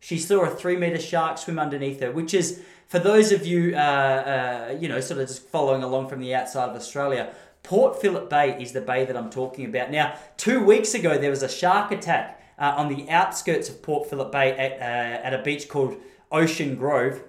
She 0.00 0.18
saw 0.18 0.44
a 0.44 0.50
three 0.50 0.76
meter 0.76 1.00
shark 1.00 1.38
swim 1.38 1.58
underneath 1.58 2.00
her, 2.00 2.10
which 2.10 2.34
is, 2.34 2.62
for 2.88 2.98
those 2.98 3.30
of 3.30 3.46
you, 3.46 3.74
uh, 3.76 3.78
uh, 4.72 4.78
you 4.78 4.88
know, 4.88 5.00
sort 5.00 5.20
of 5.20 5.28
just 5.28 5.48
following 5.48 5.82
along 5.84 6.08
from 6.08 6.20
the 6.20 6.34
outside 6.34 6.68
of 6.68 6.76
Australia, 6.76 7.32
Port 7.62 8.00
Phillip 8.00 8.28
Bay 8.28 8.60
is 8.60 8.72
the 8.72 8.80
bay 8.80 9.04
that 9.04 9.16
I'm 9.16 9.30
talking 9.30 9.64
about. 9.64 9.90
Now, 9.90 10.16
two 10.36 10.64
weeks 10.64 10.94
ago, 10.94 11.18
there 11.18 11.30
was 11.30 11.42
a 11.42 11.48
shark 11.48 11.90
attack 11.90 12.40
uh, 12.58 12.74
on 12.76 12.88
the 12.88 13.08
outskirts 13.10 13.68
of 13.68 13.82
Port 13.82 14.08
Phillip 14.08 14.32
Bay 14.32 14.52
at, 14.52 14.72
uh, 14.72 15.26
at 15.26 15.34
a 15.34 15.42
beach 15.42 15.68
called 15.68 15.96
Ocean 16.32 16.76
Grove. 16.76 17.22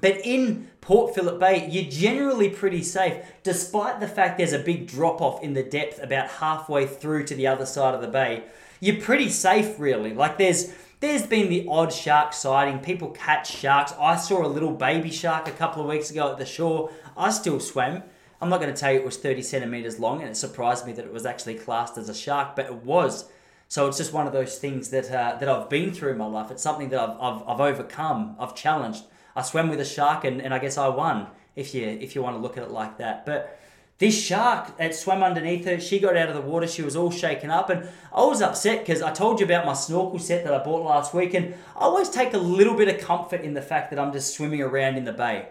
But 0.00 0.24
in 0.24 0.68
Port 0.80 1.14
Phillip 1.14 1.40
Bay, 1.40 1.68
you're 1.68 1.90
generally 1.90 2.50
pretty 2.50 2.82
safe, 2.82 3.24
despite 3.42 4.00
the 4.00 4.08
fact 4.08 4.38
there's 4.38 4.52
a 4.52 4.58
big 4.58 4.86
drop 4.86 5.20
off 5.20 5.42
in 5.42 5.54
the 5.54 5.62
depth 5.62 6.02
about 6.02 6.28
halfway 6.28 6.86
through 6.86 7.24
to 7.24 7.34
the 7.34 7.46
other 7.46 7.66
side 7.66 7.94
of 7.94 8.00
the 8.00 8.08
bay. 8.08 8.44
You're 8.80 9.00
pretty 9.00 9.28
safe, 9.28 9.78
really. 9.78 10.14
Like 10.14 10.38
there's 10.38 10.72
there's 11.00 11.26
been 11.26 11.48
the 11.48 11.66
odd 11.68 11.92
shark 11.92 12.32
sighting. 12.32 12.80
People 12.80 13.10
catch 13.10 13.50
sharks. 13.50 13.92
I 14.00 14.16
saw 14.16 14.44
a 14.44 14.48
little 14.48 14.72
baby 14.72 15.10
shark 15.10 15.46
a 15.46 15.52
couple 15.52 15.82
of 15.82 15.88
weeks 15.88 16.10
ago 16.10 16.30
at 16.32 16.38
the 16.38 16.46
shore. 16.46 16.90
I 17.16 17.30
still 17.30 17.60
swam. 17.60 18.02
I'm 18.40 18.48
not 18.48 18.60
going 18.60 18.72
to 18.72 18.78
tell 18.78 18.92
you 18.92 19.00
it 19.00 19.04
was 19.04 19.16
30 19.16 19.42
centimeters 19.42 19.98
long, 19.98 20.20
and 20.20 20.30
it 20.30 20.36
surprised 20.36 20.86
me 20.86 20.92
that 20.92 21.04
it 21.04 21.12
was 21.12 21.26
actually 21.26 21.54
classed 21.54 21.98
as 21.98 22.08
a 22.08 22.14
shark, 22.14 22.56
but 22.56 22.66
it 22.66 22.84
was. 22.84 23.28
So 23.68 23.86
it's 23.86 23.98
just 23.98 24.12
one 24.14 24.26
of 24.26 24.32
those 24.32 24.58
things 24.58 24.88
that 24.90 25.10
uh, 25.10 25.36
that 25.38 25.48
I've 25.48 25.68
been 25.68 25.92
through 25.92 26.12
in 26.12 26.18
my 26.18 26.26
life. 26.26 26.50
It's 26.50 26.62
something 26.62 26.88
that 26.88 27.00
I've, 27.00 27.20
I've, 27.20 27.42
I've 27.46 27.60
overcome. 27.60 28.34
I've 28.38 28.54
challenged. 28.54 29.04
I 29.36 29.42
swam 29.42 29.68
with 29.68 29.80
a 29.80 29.84
shark 29.84 30.24
and, 30.24 30.40
and 30.40 30.52
I 30.52 30.58
guess 30.58 30.78
I 30.78 30.88
won 30.88 31.28
if 31.54 31.74
you 31.74 31.86
if 31.86 32.14
you 32.14 32.22
want 32.22 32.36
to 32.36 32.40
look 32.40 32.56
at 32.56 32.62
it 32.64 32.70
like 32.70 32.98
that. 32.98 33.26
But 33.26 33.58
this 33.98 34.18
shark 34.18 34.78
that 34.78 34.94
swam 34.94 35.22
underneath 35.22 35.66
her, 35.66 35.80
she 35.80 35.98
got 35.98 36.16
out 36.16 36.28
of 36.28 36.34
the 36.34 36.40
water. 36.40 36.66
She 36.66 36.82
was 36.82 36.96
all 36.96 37.10
shaken 37.10 37.50
up, 37.50 37.68
and 37.68 37.88
I 38.12 38.24
was 38.24 38.40
upset 38.40 38.80
because 38.80 39.02
I 39.02 39.12
told 39.12 39.40
you 39.40 39.44
about 39.44 39.66
my 39.66 39.74
snorkel 39.74 40.18
set 40.18 40.44
that 40.44 40.54
I 40.54 40.64
bought 40.64 40.84
last 40.84 41.12
week, 41.12 41.34
and 41.34 41.54
I 41.76 41.80
always 41.80 42.08
take 42.08 42.32
a 42.32 42.38
little 42.38 42.74
bit 42.74 42.88
of 42.88 43.04
comfort 43.04 43.42
in 43.42 43.54
the 43.54 43.62
fact 43.62 43.90
that 43.90 43.98
I'm 43.98 44.12
just 44.12 44.34
swimming 44.34 44.62
around 44.62 44.96
in 44.96 45.04
the 45.04 45.12
bay. 45.12 45.48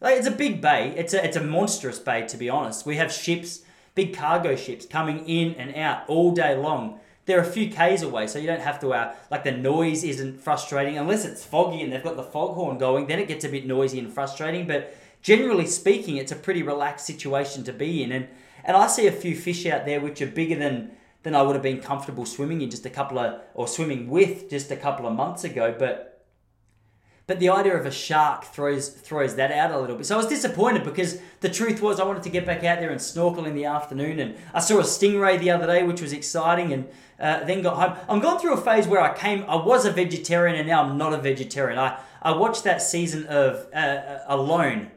Like 0.00 0.18
it's 0.18 0.26
a 0.26 0.32
big 0.32 0.60
bay. 0.60 0.92
It's 0.96 1.14
a 1.14 1.24
it's 1.24 1.36
a 1.36 1.42
monstrous 1.42 1.98
bay 1.98 2.26
to 2.26 2.36
be 2.36 2.50
honest. 2.50 2.84
We 2.84 2.96
have 2.96 3.12
ships, 3.12 3.62
big 3.98 4.16
cargo 4.16 4.54
ships 4.54 4.84
coming 4.86 5.18
in 5.28 5.54
and 5.54 5.74
out 5.74 5.98
all 6.08 6.30
day 6.32 6.56
long 6.56 6.98
they're 7.28 7.40
a 7.40 7.44
few 7.44 7.70
k's 7.70 8.00
away, 8.02 8.26
so 8.26 8.38
you 8.38 8.46
don't 8.46 8.62
have 8.62 8.80
to 8.80 8.94
uh, 8.94 9.14
like 9.30 9.44
the 9.44 9.52
noise 9.52 10.02
isn't 10.02 10.40
frustrating 10.40 10.96
unless 10.96 11.26
it's 11.26 11.44
foggy 11.44 11.82
and 11.82 11.92
they've 11.92 12.02
got 12.02 12.16
the 12.16 12.22
foghorn 12.22 12.78
going. 12.78 13.06
Then 13.06 13.18
it 13.18 13.28
gets 13.28 13.44
a 13.44 13.50
bit 13.50 13.66
noisy 13.66 13.98
and 13.98 14.10
frustrating. 14.10 14.66
But 14.66 14.96
generally 15.20 15.66
speaking, 15.66 16.16
it's 16.16 16.32
a 16.32 16.36
pretty 16.36 16.62
relaxed 16.62 17.04
situation 17.04 17.64
to 17.64 17.72
be 17.74 18.02
in. 18.02 18.12
And 18.12 18.28
and 18.64 18.76
I 18.78 18.86
see 18.86 19.06
a 19.06 19.12
few 19.12 19.36
fish 19.36 19.66
out 19.66 19.84
there 19.84 20.00
which 20.00 20.22
are 20.22 20.26
bigger 20.26 20.56
than 20.56 20.92
than 21.22 21.34
I 21.34 21.42
would 21.42 21.54
have 21.54 21.62
been 21.62 21.80
comfortable 21.80 22.24
swimming 22.24 22.62
in 22.62 22.70
just 22.70 22.86
a 22.86 22.90
couple 22.90 23.18
of 23.18 23.42
or 23.52 23.68
swimming 23.68 24.08
with 24.08 24.48
just 24.48 24.70
a 24.70 24.76
couple 24.76 25.06
of 25.06 25.12
months 25.12 25.44
ago. 25.44 25.76
But 25.78 26.17
but 27.28 27.38
the 27.40 27.50
idea 27.50 27.76
of 27.76 27.84
a 27.84 27.90
shark 27.90 28.46
throws 28.46 28.88
throws 28.88 29.36
that 29.36 29.52
out 29.52 29.70
a 29.70 29.78
little 29.78 29.96
bit. 29.96 30.06
So 30.06 30.14
I 30.14 30.16
was 30.16 30.26
disappointed 30.26 30.82
because 30.82 31.20
the 31.40 31.50
truth 31.50 31.82
was 31.82 32.00
I 32.00 32.04
wanted 32.04 32.22
to 32.22 32.30
get 32.30 32.46
back 32.46 32.64
out 32.64 32.80
there 32.80 32.90
and 32.90 33.00
snorkel 33.00 33.44
in 33.44 33.54
the 33.54 33.66
afternoon, 33.66 34.18
and 34.18 34.34
I 34.54 34.60
saw 34.60 34.78
a 34.78 34.82
stingray 34.82 35.38
the 35.38 35.50
other 35.50 35.66
day, 35.66 35.82
which 35.82 36.00
was 36.00 36.14
exciting, 36.14 36.72
and 36.72 36.88
uh, 37.20 37.44
then 37.44 37.60
got 37.60 37.76
home. 37.76 38.06
I'm 38.08 38.20
going 38.20 38.38
through 38.38 38.54
a 38.54 38.60
phase 38.60 38.88
where 38.88 39.02
I 39.02 39.16
came, 39.16 39.44
I 39.46 39.56
was 39.56 39.84
a 39.84 39.92
vegetarian, 39.92 40.56
and 40.56 40.66
now 40.66 40.82
I'm 40.82 40.96
not 40.96 41.12
a 41.12 41.18
vegetarian. 41.18 41.78
I 41.78 42.00
I 42.22 42.32
watched 42.32 42.64
that 42.64 42.80
season 42.80 43.26
of 43.26 43.66
uh, 43.74 44.20
Alone. 44.26 44.90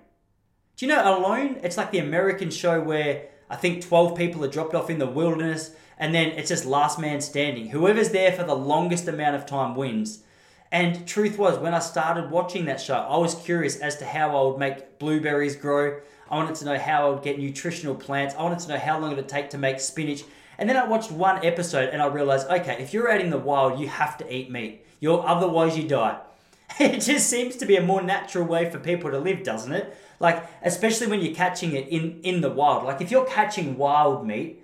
Do 0.78 0.86
you 0.86 0.92
know 0.92 1.18
Alone? 1.18 1.60
It's 1.64 1.76
like 1.76 1.92
the 1.92 2.00
American 2.00 2.50
show 2.50 2.82
where 2.82 3.28
I 3.50 3.58
think 3.58 3.86
12 3.86 4.18
people 4.18 4.44
are 4.46 4.50
dropped 4.50 4.74
off 4.74 4.90
in 4.90 5.00
the 5.00 5.06
wilderness, 5.06 5.76
and 5.98 6.16
then 6.16 6.30
it's 6.30 6.48
just 6.48 6.64
last 6.64 6.98
man 6.98 7.20
standing. 7.20 7.72
Whoever's 7.72 8.12
there 8.12 8.32
for 8.32 8.46
the 8.46 8.56
longest 8.56 9.10
amount 9.10 9.36
of 9.36 9.46
time 9.46 9.76
wins. 9.76 10.24
And 10.72 11.06
truth 11.06 11.38
was, 11.38 11.60
when 11.60 11.74
I 11.74 11.80
started 11.80 12.32
watching 12.32 12.66
that 12.66 12.80
show, 12.80 12.96
I 12.96 13.18
was 13.18 13.36
curious 13.36 13.78
as 13.78 13.98
to 13.98 14.06
how 14.06 14.36
I 14.38 14.50
would 14.50 14.58
make 14.58 15.00
blueberries 15.00 15.56
grow. 15.58 16.00
I 16.30 16.38
wanted 16.38 16.56
to 16.56 16.66
know 16.66 16.80
how 16.80 17.08
I 17.08 17.10
would 17.10 17.24
get 17.24 17.38
nutritional 17.38 17.94
plants. 17.94 18.36
I 18.36 18.44
wanted 18.44 18.60
to 18.60 18.70
know 18.70 18.78
how 18.78 18.98
long 18.98 19.12
it 19.12 19.16
would 19.16 19.28
take 19.28 19.50
to 19.50 19.58
make 19.58 19.82
spinach. 19.82 20.24
And 20.58 20.70
then 20.70 20.78
I 20.78 20.88
watched 20.88 21.12
one 21.12 21.44
episode 21.46 21.90
and 21.90 22.02
I 22.02 22.08
realized, 22.08 22.48
okay, 22.48 22.82
if 22.82 22.94
you're 22.94 23.12
out 23.12 23.20
in 23.20 23.32
the 23.32 23.38
wild, 23.38 23.80
you 23.82 23.90
have 23.90 24.18
to 24.20 24.34
eat 24.34 24.50
meat. 24.50 24.86
You're 25.02 25.26
otherwise 25.28 25.78
you 25.78 25.88
die. 25.88 26.20
It 26.80 27.02
just 27.02 27.30
seems 27.30 27.58
to 27.58 27.66
be 27.66 27.76
a 27.76 27.82
more 27.82 28.02
natural 28.02 28.46
way 28.46 28.70
for 28.72 28.80
people 28.80 29.12
to 29.12 29.20
live, 29.20 29.44
doesn't 29.44 29.74
it? 29.74 29.94
Like, 30.22 30.42
especially 30.62 31.08
when 31.08 31.20
you're 31.20 31.36
catching 31.36 31.74
it 31.74 31.90
in, 31.90 32.22
in 32.24 32.40
the 32.40 32.50
wild. 32.50 32.86
Like, 32.86 33.02
if 33.02 33.12
you're 33.12 33.26
catching 33.26 33.78
wild 33.78 34.26
meat, 34.26 34.61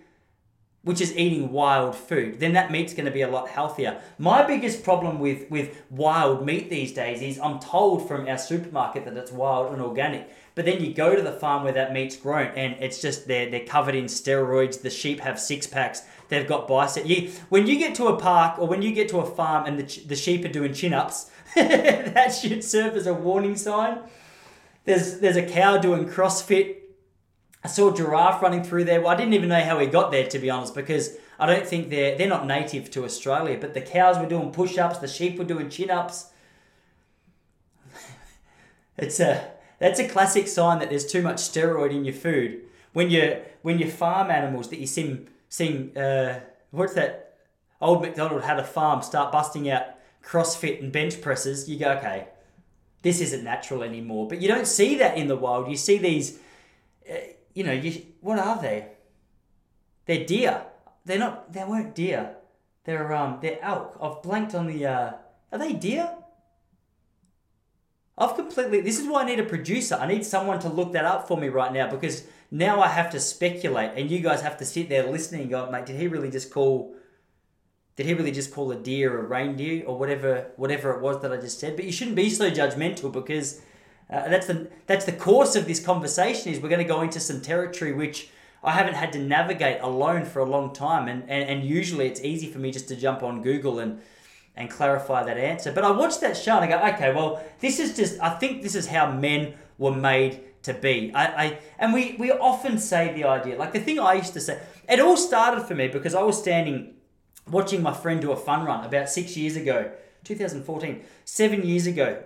which 0.88 1.02
is 1.02 1.16
eating 1.18 1.52
wild 1.52 1.96
food, 1.96 2.40
then 2.40 2.54
that 2.54 2.72
meat's 2.72 2.94
going 2.94 3.06
to 3.06 3.12
be 3.12 3.22
a 3.22 3.28
lot 3.28 3.50
healthier. 3.50 4.02
My 4.18 4.42
biggest 4.42 4.84
problem 4.84 5.20
with, 5.20 5.52
with 5.52 5.84
wild 5.90 6.46
meat 6.46 6.70
these 6.70 6.94
days 6.94 7.22
is 7.22 7.38
I'm 7.40 7.60
told 7.60 8.08
from 8.08 8.26
our 8.26 8.38
supermarket 8.38 9.04
that 9.04 9.18
it's 9.18 9.32
wild 9.32 9.74
and 9.74 9.82
organic. 9.82 10.30
But 10.56 10.64
then 10.64 10.82
you 10.82 10.94
go 10.94 11.14
to 11.14 11.22
the 11.22 11.34
farm 11.34 11.66
where 11.66 11.74
that 11.74 11.92
meat's 11.92 12.16
grown 12.16 12.48
and 12.56 12.78
it's 12.80 13.02
just 13.02 13.28
they're, 13.28 13.52
they're 13.52 13.66
covered 13.66 13.96
in 13.96 14.06
steroids. 14.06 14.82
The 14.82 14.90
sheep 14.90 15.20
have 15.20 15.40
six 15.40 15.68
packs. 15.68 16.04
They've 16.30 16.48
got 16.48 16.70
bicep. 16.70 17.06
You, 17.06 17.32
when 17.50 17.68
you 17.68 17.78
get 17.78 17.94
to 17.96 18.08
a 18.08 18.18
park 18.18 18.58
or 18.58 18.66
when 18.66 18.82
you 18.82 18.94
get 18.94 19.10
to 19.10 19.20
a 19.20 19.26
farm 19.26 19.66
and 19.66 19.78
the, 19.78 20.08
the 20.08 20.16
sheep 20.16 20.46
are 20.46 20.48
doing 20.48 20.74
chin 20.74 20.94
ups, 20.94 21.30
that 21.56 22.30
should 22.30 22.64
serve 22.64 22.96
as 22.96 23.08
a 23.08 23.14
warning 23.14 23.58
sign. 23.58 24.00
There's, 24.86 25.20
there's 25.20 25.36
a 25.36 25.46
cow 25.46 25.78
doing 25.78 26.08
CrossFit 26.08 26.78
I 27.64 27.68
saw 27.68 27.92
a 27.92 27.96
giraffe 27.96 28.42
running 28.42 28.64
through 28.64 28.86
there. 28.86 29.02
Well, 29.02 29.10
I 29.10 29.16
didn't 29.16 29.34
even 29.34 29.50
know 29.50 29.64
how 29.64 29.80
he 29.80 29.88
got 29.88 30.12
there, 30.12 30.28
to 30.28 30.40
be 30.40 30.50
honest, 30.50 30.76
because 30.76 31.18
I 31.40 31.46
don't 31.46 31.66
think 31.66 31.90
they're 31.90 32.18
they're 32.18 32.28
not 32.28 32.46
native 32.46 32.90
to 32.92 33.04
Australia. 33.04 33.58
But 33.60 33.74
the 33.74 33.82
cows 33.82 34.18
were 34.18 34.28
doing 34.28 34.52
push-ups, 34.52 35.00
the 35.00 35.08
sheep 35.08 35.38
were 35.38 35.44
doing 35.44 35.70
chin-ups. 35.70 36.28
it's 38.98 39.20
a 39.20 39.52
that's 39.80 40.00
a 40.00 40.08
classic 40.08 40.48
sign 40.48 40.80
that 40.80 40.90
there's 40.90 41.06
too 41.06 41.22
much 41.22 41.38
steroid 41.38 41.92
in 41.92 42.06
your 42.06 42.14
food. 42.14 42.62
When 42.94 43.10
you 43.10 43.42
when 43.62 43.80
you 43.80 43.90
farm 43.90 44.32
animals 44.32 44.70
that 44.70 44.80
you 44.80 44.88
seem 44.88 45.28
seem 45.50 45.92
uh, 45.96 46.36
what's 46.72 46.94
that? 46.94 47.24
Old 47.80 48.02
McDonald 48.02 48.44
had 48.44 48.60
a 48.60 48.64
farm 48.64 49.04
start 49.04 49.32
busting 49.32 49.70
out 49.70 49.84
CrossFit 50.24 50.82
and 50.82 50.92
bench 50.92 51.22
presses. 51.22 51.70
You 51.70 51.78
go 51.78 51.92
okay, 51.94 52.28
this 53.02 53.22
isn't 53.22 53.44
natural 53.44 53.84
anymore. 53.84 54.28
But 54.28 54.42
you 54.42 54.48
don't 54.48 54.68
see 54.68 54.96
that 54.96 55.18
in 55.18 55.28
the 55.28 55.36
wild. 55.36 55.70
You 55.70 55.78
see 55.78 55.98
these. 55.98 56.40
Uh, 57.10 57.16
you 57.58 57.64
know, 57.64 57.74
you, 57.74 58.04
what 58.22 58.38
are 58.38 58.62
they? 58.62 58.88
They're 60.06 60.26
deer. 60.26 60.62
They're 61.06 61.18
not. 61.18 61.52
They 61.52 61.64
weren't 61.64 61.96
deer. 61.96 62.36
They're 62.84 63.12
um. 63.12 63.40
They're 63.42 63.58
elk. 63.64 63.98
I've 64.00 64.22
blanked 64.22 64.54
on 64.54 64.68
the. 64.68 64.86
Uh, 64.86 65.12
are 65.52 65.58
they 65.58 65.74
deer? 65.74 66.08
I've 68.16 68.36
completely. 68.36 68.82
This 68.82 69.00
is 69.00 69.08
why 69.08 69.24
I 69.24 69.26
need 69.26 69.40
a 69.40 69.44
producer. 69.44 69.96
I 69.96 70.06
need 70.06 70.24
someone 70.24 70.60
to 70.60 70.70
look 70.70 70.94
that 70.94 71.06
up 71.06 71.28
for 71.28 71.36
me 71.36 71.50
right 71.50 71.74
now 71.74 71.90
because 71.90 72.26
now 72.52 72.80
I 72.80 72.90
have 72.90 73.10
to 73.12 73.20
speculate, 73.20 73.94
and 73.96 74.12
you 74.12 74.20
guys 74.20 74.42
have 74.42 74.58
to 74.58 74.66
sit 74.66 74.88
there 74.88 75.10
listening 75.10 75.42
and 75.42 75.50
go, 75.50 75.72
mate, 75.72 75.88
did 75.88 76.00
he 76.00 76.08
really 76.08 76.30
just 76.30 76.52
call? 76.52 76.94
Did 77.96 78.06
he 78.06 78.14
really 78.14 78.32
just 78.32 78.54
call 78.54 78.72
a 78.72 78.76
deer 78.76 79.20
a 79.20 79.24
reindeer 79.24 79.84
or 79.88 79.98
whatever 79.98 80.52
whatever 80.58 80.92
it 80.92 81.02
was 81.02 81.24
that 81.24 81.34
I 81.34 81.38
just 81.38 81.60
said? 81.60 81.76
But 81.76 81.86
you 81.86 81.92
shouldn't 81.92 82.16
be 82.16 82.30
so 82.30 82.52
judgmental 82.52 83.12
because 83.12 83.62
uh, 84.10 84.30
that's 84.30 84.48
the 84.48 84.70
that's 84.86 85.06
the 85.06 85.12
course 85.12 85.56
of 85.56 85.68
this 85.68 85.84
conversation. 85.84 86.52
Is 86.52 86.60
we're 86.60 86.70
going 86.70 86.86
to 86.86 86.94
go 86.94 87.02
into 87.02 87.20
some 87.20 87.42
territory 87.42 87.94
which 87.94 88.30
I 88.64 88.72
haven't 88.72 88.94
had 88.94 89.12
to 89.14 89.20
navigate 89.20 89.82
alone 89.82 90.26
for 90.26 90.40
a 90.40 90.46
long 90.46 90.74
time, 90.74 91.08
and, 91.08 91.24
and 91.30 91.50
and 91.50 91.64
usually 91.64 92.08
it's 92.08 92.22
easy 92.22 92.50
for 92.50 92.60
me 92.60 92.72
just 92.72 92.88
to 92.88 92.96
jump 92.96 93.22
on 93.22 93.42
Google 93.42 93.80
and 93.80 94.02
and 94.56 94.70
clarify 94.70 95.24
that 95.24 95.38
answer. 95.38 95.72
But 95.72 95.84
I 95.84 95.92
watched 95.92 96.22
that 96.22 96.36
show 96.38 96.58
and 96.58 96.66
I 96.66 96.68
go, 96.68 96.96
okay, 96.96 97.14
well, 97.14 97.44
this 97.60 97.80
is 97.80 97.96
just 97.98 98.20
I 98.22 98.30
think 98.30 98.64
this 98.64 98.76
is 98.76 98.88
how 98.88 99.12
men 99.12 99.56
were 99.78 99.94
made 99.94 100.42
to 100.64 100.74
be. 100.74 101.12
I, 101.14 101.26
I 101.26 101.60
and 101.78 101.94
we 101.94 102.16
we 102.18 102.32
often 102.32 102.80
say 102.80 103.14
the 103.14 103.26
idea 103.26 103.58
like 103.58 103.74
the 103.74 103.82
thing 103.82 104.00
I 104.00 104.14
used 104.14 104.34
to 104.34 104.42
say. 104.42 104.62
It 104.88 105.02
all 105.02 105.18
started 105.18 105.66
for 105.66 105.76
me 105.76 105.90
because 105.90 106.16
I 106.16 106.24
was 106.24 106.40
standing 106.40 106.94
watching 107.50 107.84
my 107.84 107.94
friend 107.94 108.22
do 108.22 108.32
a 108.32 108.38
fun 108.38 108.66
run 108.66 108.86
about 108.86 109.10
six 109.10 109.36
years 109.36 109.58
ago, 109.58 109.92
2014, 110.24 111.04
seven 111.26 111.66
years 111.66 111.88
ago 111.88 112.24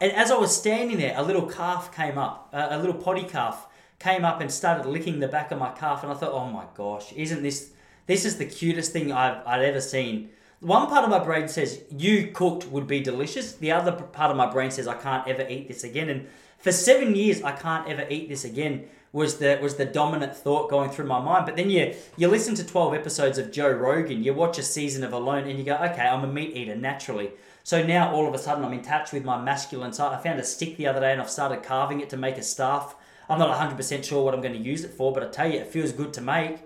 And 0.00 0.12
as 0.12 0.30
I 0.30 0.38
was 0.38 0.56
standing 0.56 0.96
there, 0.96 1.14
a 1.16 1.22
little 1.22 1.46
calf 1.46 1.94
came 1.94 2.16
up, 2.16 2.48
a, 2.52 2.78
little 2.78 2.94
poddy 2.94 3.24
calf 3.24 3.66
came 3.98 4.24
up 4.24 4.40
and 4.40 4.50
started 4.50 4.86
licking 4.86 5.20
the 5.20 5.28
back 5.28 5.50
of 5.50 5.58
my 5.58 5.70
calf, 5.72 6.02
and 6.02 6.10
I 6.10 6.14
thought, 6.14 6.32
oh 6.32 6.46
my 6.46 6.64
gosh, 6.74 7.12
isn't 7.12 7.42
this 7.42 7.72
this 8.06 8.24
is 8.24 8.38
the 8.38 8.46
cutest 8.46 8.92
thing 8.92 9.12
I've 9.12 9.46
I'd 9.46 9.62
ever 9.62 9.80
seen. 9.80 10.30
One 10.60 10.88
part 10.88 11.04
of 11.04 11.10
my 11.10 11.22
brain 11.22 11.48
says 11.48 11.82
you 11.90 12.28
cooked 12.28 12.66
would 12.68 12.86
be 12.86 13.00
delicious. 13.00 13.52
The 13.52 13.72
other 13.72 13.92
part 13.92 14.30
of 14.30 14.36
my 14.36 14.50
brain 14.50 14.70
says 14.70 14.88
I 14.88 14.94
can't 14.94 15.26
ever 15.28 15.46
eat 15.48 15.68
this 15.68 15.84
again. 15.84 16.08
And 16.08 16.28
for 16.58 16.72
seven 16.72 17.14
years, 17.14 17.42
I 17.42 17.52
can't 17.52 17.88
ever 17.88 18.06
eat 18.10 18.28
this 18.28 18.44
again 18.44 18.88
was 19.12 19.38
the 19.38 19.58
was 19.60 19.74
the 19.74 19.84
dominant 19.84 20.36
thought 20.36 20.70
going 20.70 20.90
through 20.90 21.06
my 21.06 21.20
mind. 21.20 21.46
But 21.46 21.56
then 21.56 21.70
you 21.70 21.94
you 22.16 22.28
listen 22.28 22.54
to 22.56 22.66
twelve 22.66 22.94
episodes 22.94 23.38
of 23.38 23.50
Joe 23.50 23.70
Rogan, 23.70 24.22
you 24.22 24.34
watch 24.34 24.58
a 24.58 24.62
season 24.62 25.04
of 25.04 25.12
Alone, 25.12 25.48
and 25.48 25.58
you 25.58 25.64
go, 25.64 25.76
okay, 25.76 26.02
I'm 26.02 26.24
a 26.24 26.26
meat 26.26 26.56
eater 26.56 26.76
naturally. 26.76 27.30
So 27.70 27.84
now 27.84 28.12
all 28.12 28.26
of 28.26 28.34
a 28.34 28.38
sudden 28.38 28.64
I'm 28.64 28.72
in 28.72 28.82
touch 28.82 29.12
with 29.12 29.24
my 29.24 29.40
masculine 29.40 29.92
side. 29.92 30.12
I 30.12 30.20
found 30.20 30.40
a 30.40 30.42
stick 30.42 30.76
the 30.76 30.88
other 30.88 30.98
day 30.98 31.12
and 31.12 31.22
I've 31.22 31.30
started 31.30 31.62
carving 31.62 32.00
it 32.00 32.10
to 32.10 32.16
make 32.16 32.36
a 32.36 32.42
staff. 32.42 32.96
I'm 33.28 33.38
not 33.38 33.56
100% 33.56 34.02
sure 34.02 34.24
what 34.24 34.34
I'm 34.34 34.40
going 34.40 34.54
to 34.54 34.58
use 34.58 34.82
it 34.82 34.90
for, 34.90 35.12
but 35.12 35.22
I 35.22 35.28
tell 35.28 35.48
you, 35.48 35.60
it 35.60 35.68
feels 35.68 35.92
good 35.92 36.12
to 36.14 36.20
make. 36.20 36.58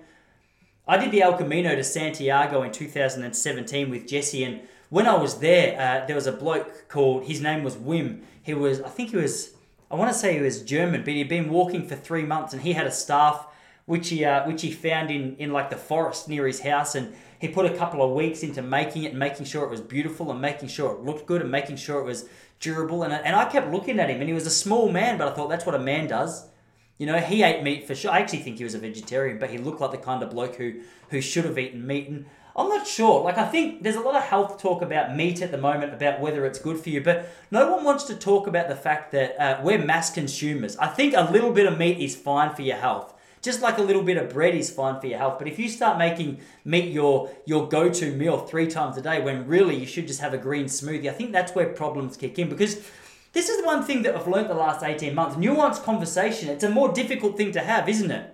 I 0.88 0.97
did 0.97 1.11
the 1.11 1.21
El 1.21 1.37
Camino 1.37 1.77
to 1.77 1.85
Santiago 1.85 2.62
in 2.62 2.73
2017 2.73 3.90
with 3.90 4.09
Jesse, 4.09 4.45
and 4.45 4.62
when 4.88 5.07
I 5.07 5.19
was 5.19 5.40
there, 5.40 5.79
uh, 5.79 6.07
there 6.07 6.17
was 6.17 6.27
a 6.27 6.33
bloke 6.33 6.88
called, 6.88 7.25
his 7.25 7.43
name 7.43 7.64
was 7.64 7.77
Wim. 7.77 8.23
He 8.43 8.55
was, 8.55 8.81
I 8.81 8.88
think 8.88 9.11
he 9.11 9.17
was 9.17 9.53
I 9.90 9.97
want 9.97 10.11
to 10.11 10.19
say 10.19 10.33
he 10.33 10.40
was 10.40 10.62
German, 10.62 11.03
but 11.03 11.12
he'd 11.12 11.29
been 11.29 11.51
walking 11.51 11.87
for 11.87 11.97
three 11.97 12.25
months 12.25 12.55
and 12.55 12.62
he 12.62 12.73
had 12.73 12.87
a 12.87 12.90
staff 12.90 13.47
which 13.85 14.09
he 14.09 14.25
uh, 14.25 14.47
which 14.47 14.62
he 14.62 14.73
found 14.73 15.11
in 15.11 15.37
in 15.37 15.53
like 15.53 15.69
the 15.69 15.77
forest 15.77 16.31
near 16.31 16.47
his 16.47 16.61
house 16.61 16.95
and 16.95 17.14
he 17.45 17.53
put 17.53 17.67
a 17.67 17.77
couple 17.77 18.03
of 18.03 18.13
weeks 18.13 18.43
into 18.43 18.63
making 18.63 19.03
it 19.03 19.11
and 19.11 19.19
making 19.19 19.45
sure 19.45 19.65
it 19.65 19.71
was 19.71 19.83
beautiful 19.83 20.31
and 20.31 20.41
making 20.41 20.67
sure 20.67 20.93
it 20.93 21.01
looked 21.01 21.27
good 21.27 21.43
and 21.43 21.51
making 21.51 21.77
sure 21.77 22.01
it 22.01 22.05
was 22.05 22.27
durable 22.59 23.03
and, 23.03 23.13
and 23.13 23.37
I 23.37 23.45
kept 23.45 23.71
looking 23.71 24.01
at 24.01 24.09
him 24.09 24.21
and 24.21 24.29
he 24.29 24.33
was 24.33 24.47
a 24.47 24.51
small 24.51 24.91
man 24.91 25.19
but 25.19 25.29
I 25.29 25.35
thought 25.35 25.49
that's 25.49 25.67
what 25.67 25.75
a 25.75 25.79
man 25.79 26.07
does 26.07 26.49
you 26.97 27.07
know 27.07 27.19
he 27.19 27.43
ate 27.43 27.63
meat 27.63 27.87
for 27.87 27.95
sure 27.95 28.11
I 28.11 28.21
actually 28.21 28.39
think 28.39 28.57
he 28.57 28.65
was 28.65 28.73
a 28.75 28.79
vegetarian 28.79 29.39
but 29.39 29.51
he 29.51 29.59
looked 29.59 29.83
like 29.83 29.91
the 29.91 29.99
kind 29.99 30.23
of 30.23 30.31
bloke 30.31 30.57
who 30.57 30.81
who 31.11 31.21
should 31.21 31.45
have 31.45 31.59
eaten 31.59 31.87
meat 31.87 32.09
and 32.09 32.25
I'm 32.57 32.69
not 32.69 32.87
sure. 32.87 33.21
Like, 33.25 33.37
I 33.37 33.47
think 33.47 33.83
there's 33.83 33.97
a 33.97 34.01
lot 34.01 34.15
of 34.15 34.23
health 34.23 34.63
talk 34.63 34.81
about 34.81 35.17
meat 35.17 35.43
at 35.43 35.51
the 35.51 35.59
moment, 35.59 35.93
about 35.93 36.21
whether 36.21 36.47
it's 36.47 36.61
good 36.61 36.79
for 36.79 36.89
you, 36.89 37.01
but 37.01 37.29
no 37.51 37.69
one 37.69 37.83
wants 37.83 38.05
to 38.05 38.15
talk 38.15 38.47
about 38.47 38.69
the 38.69 38.77
fact 38.77 39.11
that 39.11 39.37
uh, 39.41 39.61
we're 39.61 39.85
mass 39.85 40.15
consumers. 40.15 40.77
I 40.77 40.87
think 40.87 41.15
a 41.17 41.29
little 41.33 41.51
bit 41.51 41.67
of 41.67 41.77
meat 41.77 41.99
is 41.99 42.15
fine 42.15 42.55
for 42.55 42.63
your 42.63 42.77
health. 42.77 43.13
Just 43.45 43.61
like 43.61 43.77
a 43.77 43.83
little 43.83 44.03
bit 44.03 44.17
of 44.17 44.33
bread 44.33 44.55
is 44.55 44.71
fine 44.71 44.99
for 45.01 45.07
your 45.07 45.19
health. 45.19 45.39
But 45.39 45.49
if 45.49 45.59
you 45.59 45.69
start 45.69 45.99
making 45.99 46.41
meat 46.65 46.91
your, 46.91 47.31
your 47.45 47.69
go 47.69 47.91
to 47.91 48.17
meal 48.17 48.39
three 48.39 48.67
times 48.67 48.97
a 48.97 49.03
day, 49.03 49.21
when 49.21 49.47
really 49.47 49.77
you 49.77 49.85
should 49.85 50.07
just 50.07 50.23
have 50.23 50.33
a 50.33 50.39
green 50.39 50.65
smoothie, 50.65 51.11
I 51.11 51.13
think 51.13 51.33
that's 51.33 51.55
where 51.55 51.69
problems 51.69 52.17
kick 52.17 52.39
in 52.39 52.49
because 52.49 52.91
this 53.35 53.51
is 53.51 53.59
the 53.61 53.67
one 53.67 53.83
thing 53.85 54.03
that 54.03 54.17
I've 54.17 54.27
learned 54.27 54.49
the 54.49 54.55
last 54.55 54.83
18 54.83 55.15
months. 55.15 55.37
Nuanced 55.37 55.85
conversation, 55.85 56.49
it's 56.49 56.65
a 56.65 56.71
more 56.71 56.91
difficult 56.91 57.37
thing 57.37 57.53
to 57.53 57.61
have, 57.61 57.87
isn't 57.87 58.11
it? 58.11 58.31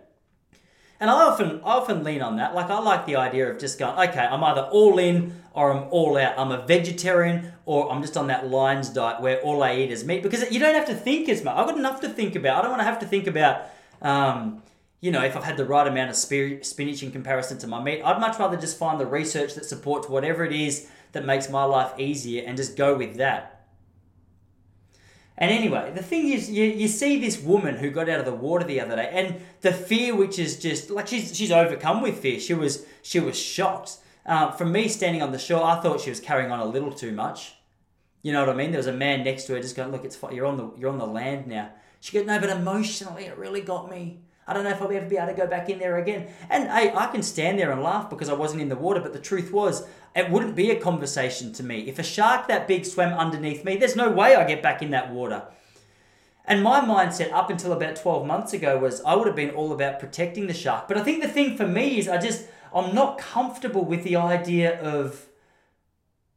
And 1.01 1.09
I 1.09 1.15
often 1.15 1.61
I 1.65 1.73
often 1.73 2.05
lean 2.05 2.21
on 2.21 2.37
that. 2.37 2.55
Like 2.55 2.69
I 2.69 2.79
like 2.79 3.07
the 3.07 3.17
idea 3.17 3.51
of 3.51 3.59
just 3.59 3.79
going, 3.79 3.99
okay, 4.09 4.21
I'm 4.21 4.45
either 4.45 4.69
all 4.71 4.99
in 4.99 5.43
or 5.55 5.73
I'm 5.73 5.89
all 5.91 6.19
out. 6.19 6.39
I'm 6.39 6.53
a 6.53 6.67
vegetarian 6.67 7.53
or 7.65 7.91
I'm 7.91 8.03
just 8.03 8.19
on 8.19 8.27
that 8.27 8.49
Lions 8.49 8.91
diet 8.91 9.23
where 9.23 9.41
all 9.41 9.63
I 9.63 9.77
eat 9.77 9.91
is 9.91 10.05
meat 10.05 10.23
because 10.23 10.49
you 10.53 10.61
don't 10.61 10.75
have 10.75 10.87
to 10.87 10.95
think 10.95 11.31
as 11.31 11.43
much. 11.43 11.57
I've 11.57 11.67
got 11.67 11.79
enough 11.79 12.03
to 12.03 12.09
think 12.11 12.37
about. 12.37 12.59
I 12.59 12.63
don't 12.63 12.71
want 12.71 12.81
to 12.81 12.85
have 12.85 12.99
to 12.99 13.07
think 13.07 13.27
about, 13.27 13.63
um, 14.03 14.63
you 15.01 15.11
know, 15.11 15.23
if 15.23 15.37
I've 15.37 15.45
had 15.45 15.57
the 15.57 15.65
right 15.65 15.87
amount 15.87 16.11
of 16.11 16.17
spinach 16.17 17.03
in 17.03 17.11
comparison 17.11 17.59
to 17.59 17.67
my 17.67 17.83
meat. 17.83 18.03
I'd 18.03 18.21
much 18.21 18.39
rather 18.39 18.57
just 18.57 18.79
find 18.79 19.01
the 19.01 19.07
research 19.07 19.55
that 19.55 19.65
supports 19.65 20.09
whatever 20.09 20.45
it 20.45 20.53
is 20.53 20.89
that 21.13 21.25
makes 21.25 21.49
my 21.49 21.65
life 21.65 21.99
easier 21.99 22.45
and 22.47 22.57
just 22.57 22.77
go 22.77 22.97
with 22.97 23.17
that. 23.17 23.61
And 25.39 25.51
anyway, 25.51 25.91
the 25.95 26.03
thing 26.03 26.29
is, 26.29 26.51
you, 26.51 26.65
you 26.65 26.87
see 26.87 27.19
this 27.19 27.41
woman 27.41 27.77
who 27.77 27.91
got 27.91 28.11
out 28.11 28.19
of 28.19 28.27
the 28.27 28.35
water 28.35 28.65
the 28.65 28.79
other 28.79 28.95
day, 28.95 29.09
and 29.11 29.41
the 29.63 29.73
fear, 29.73 30.15
which 30.15 30.39
is 30.39 30.59
just 30.59 30.91
like 30.91 31.07
she's 31.07 31.35
she's 31.35 31.51
overcome 31.51 32.03
with 32.03 32.19
fear. 32.19 32.39
She 32.39 32.53
was 32.53 32.85
she 33.01 33.21
was 33.21 33.39
shocked. 33.39 33.97
Uh, 34.27 34.51
from 34.51 34.71
me 34.71 34.87
standing 34.87 35.23
on 35.23 35.33
the 35.33 35.39
shore, 35.39 35.65
I 35.65 35.81
thought 35.81 36.03
she 36.03 36.11
was 36.11 36.21
carrying 36.21 36.53
on 36.53 36.61
a 36.61 36.67
little 36.67 36.93
too 36.93 37.13
much. 37.13 37.55
You 38.23 38.35
know 38.35 38.41
what 38.41 38.51
I 38.51 38.55
mean? 38.55 38.71
There 38.71 38.79
was 38.79 38.87
a 38.87 38.93
man 38.93 39.25
next 39.25 39.45
to 39.45 39.55
her, 39.55 39.61
just 39.63 39.75
going, 39.75 39.91
"Look, 39.91 40.05
it's. 40.05 40.19
You're 40.31 40.45
on 40.45 40.59
the 40.59 40.73
you're 40.77 40.91
on 40.91 40.99
the 40.99 41.07
land 41.07 41.47
now." 41.47 41.71
She 42.01 42.13
goes, 42.13 42.27
"No, 42.27 42.39
but 42.39 42.51
emotionally, 42.51 43.25
it 43.25 43.39
really 43.39 43.63
got 43.63 43.91
me." 43.91 44.21
I 44.51 44.53
don't 44.53 44.65
know 44.65 44.71
if 44.71 44.83
I'll 44.83 44.91
ever 44.91 45.09
be 45.09 45.17
able 45.17 45.29
to 45.29 45.33
go 45.33 45.47
back 45.47 45.71
in 45.71 45.79
there 45.79 45.99
again. 45.99 46.27
And 46.49 46.69
hey, 46.69 46.93
I 46.93 47.07
can 47.07 47.23
stand 47.23 47.57
there 47.57 47.71
and 47.71 47.85
laugh 47.85 48.11
because 48.11 48.29
I 48.29 48.33
wasn't 48.33 48.63
in 48.63 48.69
the 48.69 48.75
water, 48.75 48.99
but 48.99 49.13
the 49.13 49.21
truth 49.21 49.53
was, 49.53 49.87
it 50.17 50.29
wouldn't 50.29 50.57
be 50.57 50.73
a 50.73 50.81
conversation 50.81 51.53
to 51.53 51.63
me. 51.63 51.89
If 51.89 52.01
a 52.01 52.03
shark 52.03 52.49
that 52.49 52.67
big 52.67 52.85
swam 52.85 53.13
underneath 53.13 53.65
me, 53.65 53.77
there's 53.77 53.95
no 53.95 54.11
way 54.11 54.35
I 54.35 54.45
get 54.45 54.61
back 54.61 54.83
in 54.83 54.91
that 54.91 55.13
water. 55.13 55.45
And 56.45 56.65
my 56.65 56.81
mindset 56.81 57.33
up 57.33 57.49
until 57.49 57.73
about 57.73 57.95
12 57.95 58.27
months 58.27 58.53
ago 58.53 58.77
was 58.77 59.01
I 59.03 59.15
would 59.15 59.29
have 59.29 59.37
been 59.37 59.51
all 59.51 59.73
about 59.73 60.01
protecting 60.01 60.49
the 60.49 60.53
shark. 60.53 60.89
But 60.89 60.97
I 60.97 61.05
think 61.05 61.23
the 61.23 61.29
thing 61.29 61.57
for 61.57 61.69
me 61.69 62.01
is 62.01 62.09
I 62.09 62.19
just, 62.19 62.49
I'm 62.75 62.93
not 62.93 63.19
comfortable 63.19 63.85
with 63.85 64.03
the 64.03 64.17
idea 64.17 64.81
of 64.81 65.27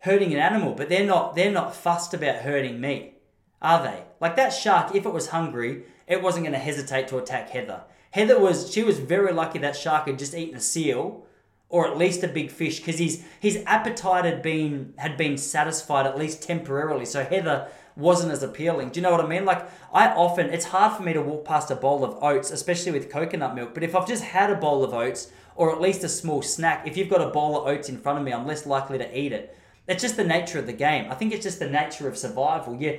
hurting 0.02 0.32
an 0.34 0.40
animal, 0.40 0.76
but 0.76 0.88
they're 0.88 1.08
not, 1.08 1.36
they're 1.36 1.52
not 1.52 1.76
fussed 1.76 2.14
about 2.14 2.44
hurting 2.44 2.80
me, 2.80 3.16
are 3.60 3.82
they? 3.82 4.04
Like 4.22 4.36
that 4.36 4.50
shark, 4.50 4.94
if 4.94 5.04
it 5.04 5.14
was 5.14 5.30
hungry, 5.30 5.86
it 6.06 6.22
wasn't 6.22 6.44
going 6.44 6.54
to 6.54 6.60
hesitate 6.60 7.08
to 7.08 7.18
attack 7.18 7.50
Heather. 7.50 7.84
Heather 8.14 8.40
was 8.40 8.72
she 8.72 8.84
was 8.84 9.00
very 9.00 9.34
lucky 9.34 9.58
that 9.60 9.76
shark 9.76 10.06
had 10.06 10.20
just 10.20 10.36
eaten 10.36 10.56
a 10.56 10.62
seal 10.62 11.26
or 11.68 11.88
at 11.88 11.98
least 11.98 12.24
a 12.24 12.28
big 12.28 12.52
fish 12.52 12.78
because 12.78 13.00
his 13.00 13.24
his 13.40 13.64
appetite 13.66 14.24
had 14.24 14.44
been 14.44 14.94
had 14.98 15.18
been 15.18 15.36
satisfied 15.36 16.06
at 16.06 16.16
least 16.16 16.44
temporarily. 16.44 17.06
So 17.06 17.24
Heather 17.24 17.70
wasn't 17.96 18.32
as 18.32 18.44
appealing. 18.44 18.90
Do 18.90 19.00
you 19.00 19.02
know 19.02 19.10
what 19.10 19.26
I 19.26 19.28
mean? 19.28 19.46
Like 19.46 19.68
I 19.92 20.10
often 20.10 20.52
it's 20.52 20.66
hard 20.66 20.96
for 20.96 21.02
me 21.02 21.14
to 21.14 21.24
walk 21.24 21.44
past 21.44 21.72
a 21.72 21.76
bowl 21.76 22.04
of 22.04 22.24
oats, 22.24 22.52
especially 22.52 22.92
with 22.92 23.10
coconut 23.10 23.56
milk. 23.56 23.74
But 23.74 23.82
if 23.82 23.96
I've 23.96 24.08
just 24.08 24.24
had 24.24 24.52
a 24.52 24.56
bowl 24.56 24.84
of 24.84 24.94
oats 24.94 25.32
or 25.56 25.72
at 25.72 25.82
least 25.82 26.04
a 26.04 26.10
small 26.10 26.44
snack, 26.44 26.88
if 26.88 26.96
you've 26.96 27.10
got 27.10 27.22
a 27.22 27.32
bowl 27.32 27.58
of 27.58 27.66
oats 27.68 27.90
in 27.90 27.98
front 27.98 28.20
of 28.20 28.26
me, 28.26 28.32
I'm 28.32 28.46
less 28.46 28.68
likely 28.68 29.00
to 29.00 29.20
eat 29.20 29.32
it. 29.32 29.58
It's 29.88 30.04
just 30.04 30.18
the 30.18 30.24
nature 30.24 30.60
of 30.60 30.68
the 30.68 30.74
game. 30.74 31.12
I 31.12 31.16
think 31.16 31.34
it's 31.34 31.44
just 31.44 31.58
the 31.58 31.70
nature 31.70 32.08
of 32.08 32.16
survival. 32.16 32.78
Yeah, 32.80 32.98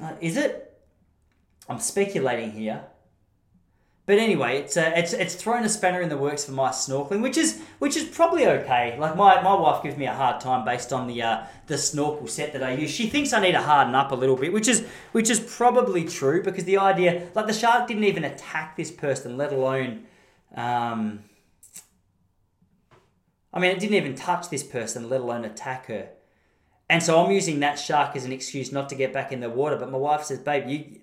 uh, 0.00 0.12
is 0.20 0.36
it? 0.36 0.80
I'm 1.68 1.80
speculating 1.80 2.52
here. 2.52 2.84
But 4.08 4.16
anyway, 4.16 4.56
it's 4.56 4.74
uh, 4.78 4.90
it's 4.96 5.12
it's 5.12 5.34
thrown 5.34 5.64
a 5.64 5.68
spanner 5.68 6.00
in 6.00 6.08
the 6.08 6.16
works 6.16 6.46
for 6.46 6.52
my 6.52 6.70
snorkeling, 6.70 7.20
which 7.20 7.36
is 7.36 7.60
which 7.78 7.94
is 7.94 8.04
probably 8.04 8.46
okay. 8.46 8.96
Like 8.98 9.14
my, 9.16 9.42
my 9.42 9.52
wife 9.52 9.82
gives 9.82 9.98
me 9.98 10.06
a 10.06 10.14
hard 10.14 10.40
time 10.40 10.64
based 10.64 10.94
on 10.94 11.08
the 11.08 11.20
uh, 11.20 11.44
the 11.66 11.76
snorkel 11.76 12.26
set 12.26 12.54
that 12.54 12.62
I 12.62 12.72
use. 12.72 12.90
She 12.90 13.10
thinks 13.10 13.34
I 13.34 13.40
need 13.42 13.52
to 13.52 13.60
harden 13.60 13.94
up 13.94 14.10
a 14.10 14.14
little 14.14 14.34
bit, 14.34 14.50
which 14.50 14.66
is 14.66 14.86
which 15.12 15.28
is 15.28 15.38
probably 15.38 16.06
true 16.06 16.42
because 16.42 16.64
the 16.64 16.78
idea, 16.78 17.28
like 17.34 17.48
the 17.48 17.52
shark, 17.52 17.86
didn't 17.86 18.04
even 18.04 18.24
attack 18.24 18.78
this 18.78 18.90
person, 18.90 19.36
let 19.36 19.52
alone. 19.52 20.06
Um, 20.56 21.24
I 23.52 23.60
mean, 23.60 23.72
it 23.72 23.78
didn't 23.78 23.96
even 23.96 24.14
touch 24.14 24.48
this 24.48 24.62
person, 24.62 25.10
let 25.10 25.20
alone 25.20 25.44
attack 25.44 25.84
her. 25.88 26.08
And 26.88 27.02
so 27.02 27.22
I'm 27.22 27.30
using 27.30 27.60
that 27.60 27.78
shark 27.78 28.16
as 28.16 28.24
an 28.24 28.32
excuse 28.32 28.72
not 28.72 28.88
to 28.88 28.94
get 28.94 29.12
back 29.12 29.32
in 29.32 29.40
the 29.40 29.50
water. 29.50 29.76
But 29.76 29.90
my 29.90 29.98
wife 29.98 30.24
says, 30.24 30.38
"Babe, 30.38 30.66
you 30.66 31.00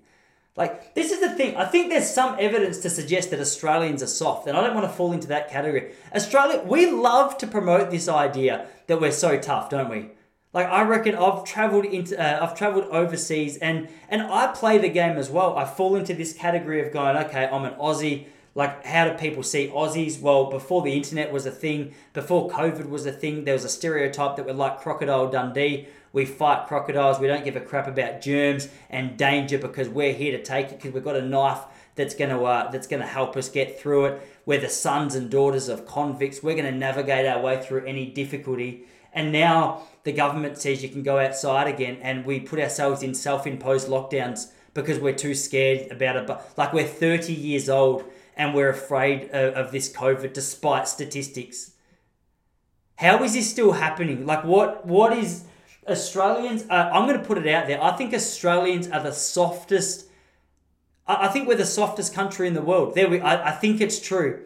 like, 0.58 0.96
this 0.96 1.12
is 1.12 1.20
the 1.20 1.30
thing. 1.30 1.58
I 1.58 1.65
think 1.65 1.89
there's 1.89 2.10
some 2.10 2.38
evidence 2.39 2.78
to 2.80 2.89
suggest 2.89 3.32
that 3.32 3.41
Australians 3.41 4.02
are 4.02 4.08
soft, 4.08 4.48
and 4.48 4.58
I 4.58 4.62
don't 4.62 4.74
want 4.74 4.89
to 4.89 4.94
fall 4.94 5.12
into 5.12 5.28
that 5.28 5.50
category. 5.50 5.91
Australia, 6.13 6.62
we 6.65 6.89
love 6.89 7.38
to 7.39 7.48
promote 7.48 7.91
this 7.91 8.08
idea 8.08 8.68
that 8.88 9.02
we're 9.02 9.12
so 9.12 9.38
tough, 9.38 9.70
don't 9.70 9.89
we? 9.89 10.12
Like, 10.54 10.68
I 10.68 10.84
reckon 10.84 11.15
I've 11.15 11.44
travelled 11.44 11.84
into, 11.84 12.18
uh, 12.18 12.39
I've 12.41 12.58
travelled 12.58 12.86
overseas, 12.86 13.58
and 13.58 13.89
and 14.08 14.22
I 14.22 14.54
play 14.54 14.78
the 14.78 14.88
game 14.88 15.18
as 15.18 15.30
well. 15.30 15.58
I 15.58 15.65
fall 15.65 15.98
into 15.98 16.13
this 16.13 16.32
category 16.32 16.80
of 16.86 16.94
going, 16.94 17.18
okay, 17.26 17.50
I'm 17.52 17.65
an 17.65 17.74
Aussie. 17.74 18.28
Like, 18.58 18.86
how 18.86 19.10
do 19.10 19.18
people 19.18 19.44
see 19.44 19.68
Aussies? 19.68 20.22
Well, 20.22 20.50
before 20.50 20.82
the 20.82 20.94
internet 20.94 21.34
was 21.34 21.46
a 21.46 21.52
thing, 21.52 21.94
before 22.13 22.50
COVID 22.50 22.88
was 22.88 23.06
a 23.06 23.12
thing, 23.12 23.44
there 23.44 23.54
was 23.54 23.65
a 23.65 23.70
stereotype 23.70 24.38
that 24.38 24.46
we're 24.46 24.54
like 24.54 24.80
Crocodile 24.80 25.30
Dundee 25.30 25.89
we 26.15 26.25
fight 26.25 26.65
crocodiles. 26.67 27.19
We 27.19 27.28
don't 27.28 27.43
give 27.43 27.58
a 27.58 27.60
crap 27.60 27.88
about 27.88 28.21
germs 28.21 28.69
and 28.89 29.17
danger 29.17 29.58
because 29.58 29.89
we're 29.89 30.13
here 30.13 30.36
to 30.36 30.41
take 30.41 30.67
it 30.67 30.78
because 30.78 30.93
we've 30.93 31.04
got 31.04 31.17
a 31.17 31.21
knife 31.21 31.60
that's 31.95 32.15
going 32.15 32.30
to 32.30 32.41
uh, 32.45 32.71
that's 32.71 32.88
going 32.88 33.01
to 33.01 33.08
help 33.08 33.36
us 33.36 33.49
get 33.49 33.78
through 33.78 34.06
it. 34.06 34.21
We're 34.45 34.62
the 34.62 34.69
sons 34.69 35.13
and 35.13 35.30
daughters 35.30 35.67
of 35.67 35.86
convicts. 35.86 36.41
We're 36.41 36.56
going 36.56 36.71
to 36.73 36.80
navigate 36.80 37.25
our 37.28 37.41
way 37.41 37.62
through 37.62 37.86
any 37.86 38.06
difficulty. 38.06 38.86
And 39.12 39.34
now 39.34 39.84
the 40.04 40.13
government 40.13 40.58
says 40.58 40.82
you 40.82 40.88
can 40.88 41.04
go 41.04 41.19
outside 41.19 41.67
again, 41.67 41.97
and 42.01 42.25
we 42.25 42.39
put 42.39 42.60
ourselves 42.60 43.04
in 43.04 43.13
self-imposed 43.13 43.89
lockdowns 43.89 44.51
because 44.73 44.99
we're 44.99 45.13
too 45.13 45.36
scared 45.36 45.91
about 45.91 46.15
it. 46.15 46.28
But 46.28 46.49
like 46.56 46.71
we're 46.71 46.88
30 46.88 47.34
years 47.34 47.67
old 47.67 48.06
and 48.38 48.54
we're 48.54 48.69
afraid 48.69 49.30
of, 49.32 49.54
of 49.54 49.71
this 49.73 49.91
COVID, 49.91 50.32
despite 50.32 50.88
statistics. 50.88 51.71
How 52.97 53.21
is 53.21 53.34
this 53.34 53.51
still 53.51 53.73
happening? 53.73 54.25
Like 54.25 54.45
what 54.45 54.86
what 54.86 55.12
is 55.12 55.43
Australians, 55.88 56.65
uh, 56.69 56.89
I'm 56.91 57.08
going 57.08 57.19
to 57.19 57.26
put 57.26 57.38
it 57.38 57.48
out 57.48 57.67
there. 57.67 57.82
I 57.82 57.95
think 57.95 58.13
Australians 58.13 58.89
are 58.89 59.02
the 59.02 59.12
softest. 59.12 60.08
I, 61.08 61.26
I 61.26 61.28
think 61.28 61.48
we're 61.48 61.56
the 61.56 61.65
softest 61.65 62.13
country 62.13 62.48
in 62.48 62.54
the 62.54 62.62
world. 62.62 62.95
There 62.95 63.10
we. 63.10 63.19
I, 63.19 63.50
I 63.50 63.52
think 63.52 63.82
it's 63.82 64.00
true. 64.00 64.43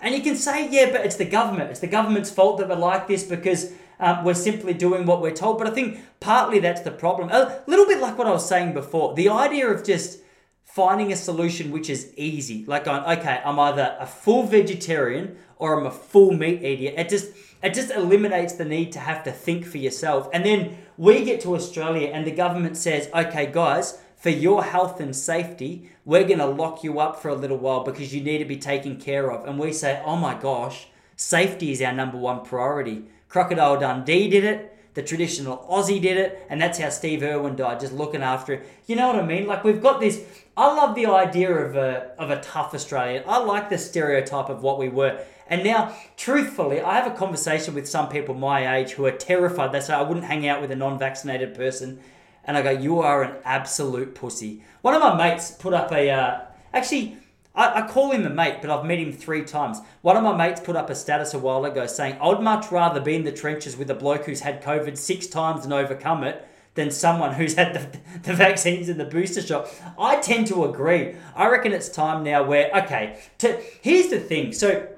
And 0.00 0.14
you 0.14 0.20
can 0.20 0.36
say, 0.36 0.68
yeah, 0.68 0.90
but 0.90 1.06
it's 1.06 1.16
the 1.16 1.24
government. 1.24 1.70
It's 1.70 1.80
the 1.80 1.86
government's 1.86 2.30
fault 2.30 2.58
that 2.58 2.68
we're 2.68 2.74
like 2.74 3.06
this 3.06 3.22
because 3.22 3.72
um, 4.00 4.24
we're 4.24 4.34
simply 4.34 4.74
doing 4.74 5.06
what 5.06 5.22
we're 5.22 5.30
told. 5.34 5.58
But 5.58 5.68
I 5.68 5.70
think 5.70 6.00
partly 6.18 6.58
that's 6.58 6.80
the 6.80 6.90
problem. 6.90 7.30
A 7.30 7.62
little 7.66 7.86
bit 7.86 8.00
like 8.00 8.18
what 8.18 8.26
I 8.26 8.32
was 8.32 8.46
saying 8.46 8.74
before. 8.74 9.14
The 9.14 9.28
idea 9.28 9.68
of 9.68 9.84
just 9.84 10.18
finding 10.64 11.12
a 11.12 11.16
solution 11.16 11.70
which 11.70 11.88
is 11.88 12.12
easy, 12.16 12.64
like 12.66 12.84
going, 12.84 13.04
okay, 13.04 13.40
I'm 13.44 13.58
either 13.60 13.96
a 14.00 14.06
full 14.06 14.44
vegetarian 14.44 15.36
or 15.56 15.78
I'm 15.78 15.86
a 15.86 15.90
full 15.90 16.32
meat 16.32 16.62
eater. 16.62 16.98
It 16.98 17.08
just 17.08 17.30
it 17.62 17.74
just 17.74 17.90
eliminates 17.90 18.54
the 18.54 18.64
need 18.64 18.92
to 18.92 18.98
have 18.98 19.22
to 19.24 19.32
think 19.32 19.64
for 19.64 19.78
yourself. 19.78 20.28
And 20.32 20.44
then 20.44 20.78
we 20.96 21.24
get 21.24 21.40
to 21.42 21.54
Australia 21.54 22.08
and 22.08 22.26
the 22.26 22.32
government 22.32 22.76
says, 22.76 23.08
okay, 23.14 23.46
guys, 23.46 23.98
for 24.16 24.30
your 24.30 24.62
health 24.64 25.00
and 25.00 25.14
safety, 25.14 25.90
we're 26.04 26.24
going 26.24 26.38
to 26.38 26.46
lock 26.46 26.84
you 26.84 27.00
up 27.00 27.20
for 27.20 27.28
a 27.28 27.34
little 27.34 27.56
while 27.58 27.84
because 27.84 28.14
you 28.14 28.22
need 28.22 28.38
to 28.38 28.44
be 28.44 28.56
taken 28.56 28.96
care 28.96 29.30
of. 29.32 29.46
And 29.46 29.58
we 29.58 29.72
say, 29.72 30.02
oh 30.04 30.16
my 30.16 30.34
gosh, 30.34 30.86
safety 31.16 31.72
is 31.72 31.82
our 31.82 31.92
number 31.92 32.18
one 32.18 32.44
priority. 32.44 33.04
Crocodile 33.28 33.80
Dundee 33.80 34.28
did 34.28 34.44
it. 34.44 34.68
The 34.94 35.02
traditional 35.02 35.66
Aussie 35.70 36.02
did 36.02 36.18
it, 36.18 36.46
and 36.50 36.60
that's 36.60 36.78
how 36.78 36.90
Steve 36.90 37.22
Irwin 37.22 37.56
died, 37.56 37.80
just 37.80 37.94
looking 37.94 38.22
after 38.22 38.52
it. 38.52 38.68
You 38.86 38.94
know 38.94 39.06
what 39.06 39.16
I 39.16 39.24
mean? 39.24 39.46
Like 39.46 39.64
we've 39.64 39.80
got 39.80 40.00
this. 40.00 40.22
I 40.54 40.66
love 40.66 40.94
the 40.94 41.06
idea 41.06 41.50
of 41.50 41.76
a 41.76 42.12
of 42.18 42.30
a 42.30 42.42
tough 42.42 42.74
Australian. 42.74 43.24
I 43.26 43.38
like 43.38 43.70
the 43.70 43.78
stereotype 43.78 44.50
of 44.50 44.62
what 44.62 44.78
we 44.78 44.90
were. 44.90 45.24
And 45.52 45.64
now, 45.64 45.94
truthfully, 46.16 46.80
I 46.80 46.94
have 46.94 47.06
a 47.06 47.14
conversation 47.14 47.74
with 47.74 47.86
some 47.86 48.08
people 48.08 48.34
my 48.34 48.78
age 48.78 48.92
who 48.92 49.04
are 49.04 49.12
terrified. 49.12 49.70
They 49.70 49.80
say, 49.80 49.92
I 49.92 50.00
wouldn't 50.00 50.24
hang 50.24 50.48
out 50.48 50.62
with 50.62 50.70
a 50.70 50.76
non 50.76 50.98
vaccinated 50.98 51.54
person. 51.54 52.00
And 52.44 52.56
I 52.56 52.62
go, 52.62 52.70
You 52.70 53.00
are 53.00 53.22
an 53.22 53.36
absolute 53.44 54.14
pussy. 54.14 54.62
One 54.80 54.94
of 54.94 55.02
my 55.02 55.14
mates 55.14 55.50
put 55.50 55.74
up 55.74 55.92
a. 55.92 56.08
Uh, 56.08 56.40
actually, 56.72 57.18
I, 57.54 57.82
I, 57.82 57.86
call 57.86 58.12
him 58.12 58.24
a 58.24 58.30
mate, 58.30 58.62
but 58.62 58.70
I've 58.70 58.86
met 58.86 58.98
him 58.98 59.12
three 59.12 59.44
times. 59.44 59.80
One 60.00 60.16
of 60.16 60.22
my 60.22 60.34
mates 60.34 60.58
put 60.58 60.74
up 60.74 60.88
a 60.88 60.94
status 60.94 61.34
a 61.34 61.38
while 61.38 61.66
ago 61.66 61.86
saying, 61.86 62.16
I'd 62.18 62.40
much 62.40 62.72
rather 62.72 62.98
be 62.98 63.14
in 63.14 63.24
the 63.24 63.30
trenches 63.30 63.76
with 63.76 63.90
a 63.90 63.94
bloke 63.94 64.24
who's 64.24 64.40
had 64.40 64.62
COVID 64.62 64.96
six 64.96 65.26
times 65.26 65.64
and 65.64 65.74
overcome 65.74 66.24
it 66.24 66.48
than 66.76 66.90
someone 66.90 67.34
who's 67.34 67.56
had 67.56 67.74
the, 67.74 67.98
the 68.22 68.32
vaccines 68.32 68.88
in 68.88 68.96
the 68.96 69.04
booster 69.04 69.42
shot. 69.42 69.68
I 69.98 70.18
tend 70.18 70.46
to 70.46 70.64
agree. 70.64 71.14
I 71.36 71.50
reckon 71.50 71.72
it's 71.72 71.90
time 71.90 72.24
now 72.24 72.42
where, 72.42 72.70
okay, 72.84 73.20
to, 73.36 73.60
here's 73.82 74.08
the 74.08 74.18
thing. 74.18 74.54
So, 74.54 74.88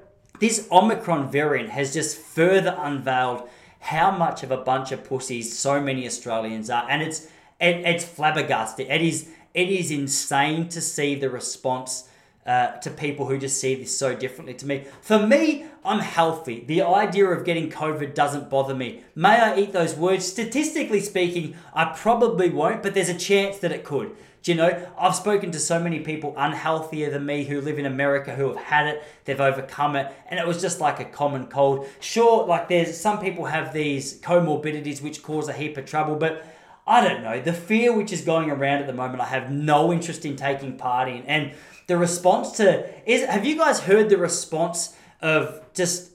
this 0.41 0.67
Omicron 0.71 1.31
variant 1.31 1.71
has 1.71 1.93
just 1.95 2.17
further 2.19 2.77
unveiled 2.79 3.49
how 3.81 4.11
much 4.11 4.43
of 4.43 4.51
a 4.51 4.57
bunch 4.57 4.93
of 4.93 5.05
pussies 5.05 5.57
so 5.57 5.81
many 5.81 6.07
Australians 6.07 6.71
are, 6.71 6.89
and 6.89 7.03
it's 7.03 7.27
it, 7.61 7.77
it's 7.85 8.05
flabbergasted. 8.05 8.89
It 8.89 9.03
is 9.03 9.29
it 9.53 9.69
is 9.69 9.91
insane 9.91 10.69
to 10.71 10.81
see 10.81 11.15
the 11.15 11.31
response 11.31 12.09
uh, 12.47 12.73
to 12.79 12.91
people 12.91 13.27
who 13.27 13.39
just 13.39 13.61
see 13.61 13.75
this 13.75 13.97
so 13.97 14.15
differently 14.15 14.55
to 14.55 14.67
me. 14.67 14.85
For 15.01 15.25
me, 15.25 15.67
I'm 15.85 16.01
healthy. 16.01 16.65
The 16.67 16.83
idea 16.83 17.27
of 17.27 17.45
getting 17.45 17.71
COVID 17.71 18.15
doesn't 18.15 18.51
bother 18.51 18.75
me. 18.75 19.03
May 19.15 19.41
I 19.41 19.59
eat 19.59 19.73
those 19.73 19.95
words? 19.95 20.27
Statistically 20.27 21.01
speaking, 21.01 21.57
I 21.73 21.87
probably 21.87 22.51
won't, 22.51 22.83
but 22.83 22.95
there's 22.95 23.09
a 23.09 23.19
chance 23.19 23.59
that 23.59 23.73
it 23.73 23.85
could. 23.85 24.15
Do 24.45 24.53
you 24.53 24.59
know, 24.59 24.87
I've 24.99 25.15
spoken 25.15 25.53
to 25.53 25.59
so 25.59 25.81
many 25.81 26.01
people 26.01 26.35
unhealthier 26.37 27.11
than 27.11 27.25
me 27.25 27.45
who 27.45 27.63
live 27.63 27.79
in 27.79 27.87
America 27.87 28.35
who 28.35 28.49
have 28.49 28.59
had 28.59 28.87
it, 28.87 29.03
they've 29.25 29.41
overcome 29.41 29.97
it, 29.97 30.13
and 30.29 30.39
it 30.39 30.47
was 30.47 30.61
just 30.61 30.81
like 30.81 31.01
a 31.01 31.07
common 31.07 31.47
cold. 31.47 31.89
Sure, 31.99 32.47
like 32.47 32.69
there's 32.69 33.01
some 33.01 33.21
people 33.21 33.47
have 33.47 33.73
these 33.73 34.21
comorbidities 34.21 35.01
which 35.01 35.23
cause 35.23 35.49
a 35.49 35.55
heap 35.55 35.79
of 35.79 35.87
trouble, 35.87 36.17
but 36.17 36.45
I 36.87 37.03
don't 37.03 37.23
know. 37.23 37.41
The 37.41 37.55
fear 37.55 37.97
which 37.97 38.13
is 38.13 38.21
going 38.21 38.51
around 38.51 38.81
at 38.81 38.87
the 38.87 38.93
moment, 38.93 39.23
I 39.23 39.27
have 39.29 39.51
no 39.51 39.91
interest 39.91 40.27
in 40.27 40.37
taking 40.37 40.77
part 40.77 41.09
in. 41.09 41.23
And 41.23 41.53
the 41.87 41.97
response 41.97 42.53
to 42.59 42.87
is 43.11 43.25
have 43.25 43.47
you 43.47 43.57
guys 43.57 43.81
heard 43.81 44.11
the 44.11 44.19
response 44.19 44.95
of 45.23 45.63
just 45.73 46.11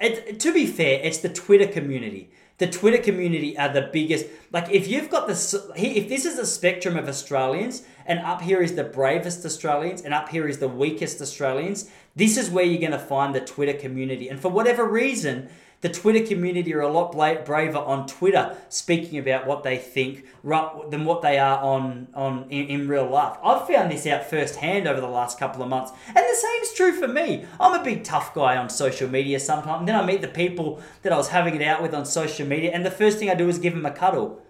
it, 0.00 0.40
to 0.40 0.54
be 0.54 0.66
fair, 0.66 1.00
it's 1.02 1.18
the 1.18 1.28
Twitter 1.28 1.66
community. 1.66 2.30
The 2.58 2.66
Twitter 2.66 2.98
community 2.98 3.56
are 3.56 3.72
the 3.72 3.88
biggest. 3.92 4.26
Like, 4.52 4.68
if 4.70 4.88
you've 4.88 5.10
got 5.10 5.28
this, 5.28 5.54
if 5.76 6.08
this 6.08 6.24
is 6.24 6.38
a 6.38 6.46
spectrum 6.46 6.96
of 6.96 7.08
Australians, 7.08 7.82
and 8.04 8.18
up 8.18 8.42
here 8.42 8.60
is 8.60 8.74
the 8.74 8.84
bravest 8.84 9.44
Australians, 9.44 10.02
and 10.02 10.12
up 10.12 10.28
here 10.28 10.48
is 10.48 10.58
the 10.58 10.68
weakest 10.68 11.20
Australians, 11.22 11.88
this 12.16 12.36
is 12.36 12.50
where 12.50 12.64
you're 12.64 12.80
going 12.80 12.90
to 12.90 12.98
find 12.98 13.32
the 13.32 13.40
Twitter 13.40 13.74
community. 13.74 14.28
And 14.28 14.40
for 14.40 14.48
whatever 14.48 14.84
reason, 14.84 15.48
the 15.80 15.88
Twitter 15.88 16.26
community 16.26 16.74
are 16.74 16.80
a 16.80 16.92
lot 16.92 17.12
braver 17.12 17.78
on 17.78 18.06
Twitter 18.06 18.56
speaking 18.68 19.18
about 19.18 19.46
what 19.46 19.62
they 19.62 19.76
think 19.76 20.24
than 20.42 21.04
what 21.04 21.22
they 21.22 21.38
are 21.38 21.62
on, 21.62 22.08
on 22.14 22.46
in, 22.50 22.66
in, 22.66 22.88
real 22.88 23.08
life. 23.08 23.36
I've 23.44 23.66
found 23.68 23.92
this 23.92 24.06
out 24.06 24.28
firsthand 24.28 24.88
over 24.88 25.00
the 25.00 25.06
last 25.06 25.38
couple 25.38 25.62
of 25.62 25.68
months. 25.68 25.92
And 26.08 26.16
the 26.16 26.34
same's 26.34 26.72
true 26.74 26.92
for 26.92 27.06
me. 27.06 27.46
I'm 27.60 27.80
a 27.80 27.84
big 27.84 28.02
tough 28.02 28.34
guy 28.34 28.56
on 28.56 28.68
social 28.68 29.08
media 29.08 29.38
sometimes. 29.38 29.86
Then 29.86 29.94
I 29.94 30.04
meet 30.04 30.20
the 30.20 30.28
people 30.28 30.82
that 31.02 31.12
I 31.12 31.16
was 31.16 31.28
having 31.28 31.54
it 31.54 31.62
out 31.62 31.80
with 31.80 31.94
on 31.94 32.04
social 32.04 32.46
media, 32.46 32.72
and 32.72 32.84
the 32.84 32.90
first 32.90 33.18
thing 33.18 33.30
I 33.30 33.34
do 33.34 33.48
is 33.48 33.58
give 33.58 33.74
them 33.74 33.86
a 33.86 33.90
cuddle 33.90 34.42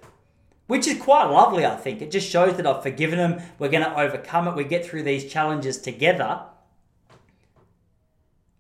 which 0.69 0.87
is 0.87 1.01
quite 1.01 1.25
lovely, 1.25 1.65
I 1.65 1.77
think. 1.77 2.03
It 2.03 2.11
just 2.11 2.29
shows 2.29 2.57
that 2.57 2.67
I've 2.67 2.83
forgiven 2.83 3.19
them. 3.19 3.41
We're 3.59 3.71
going 3.71 3.85
to 3.85 3.99
overcome 3.99 4.47
it. 4.49 4.55
We 4.55 4.65
get 4.65 4.85
through 4.85 5.03
these 5.03 5.25
challenges 5.25 5.79
together. 5.79 6.43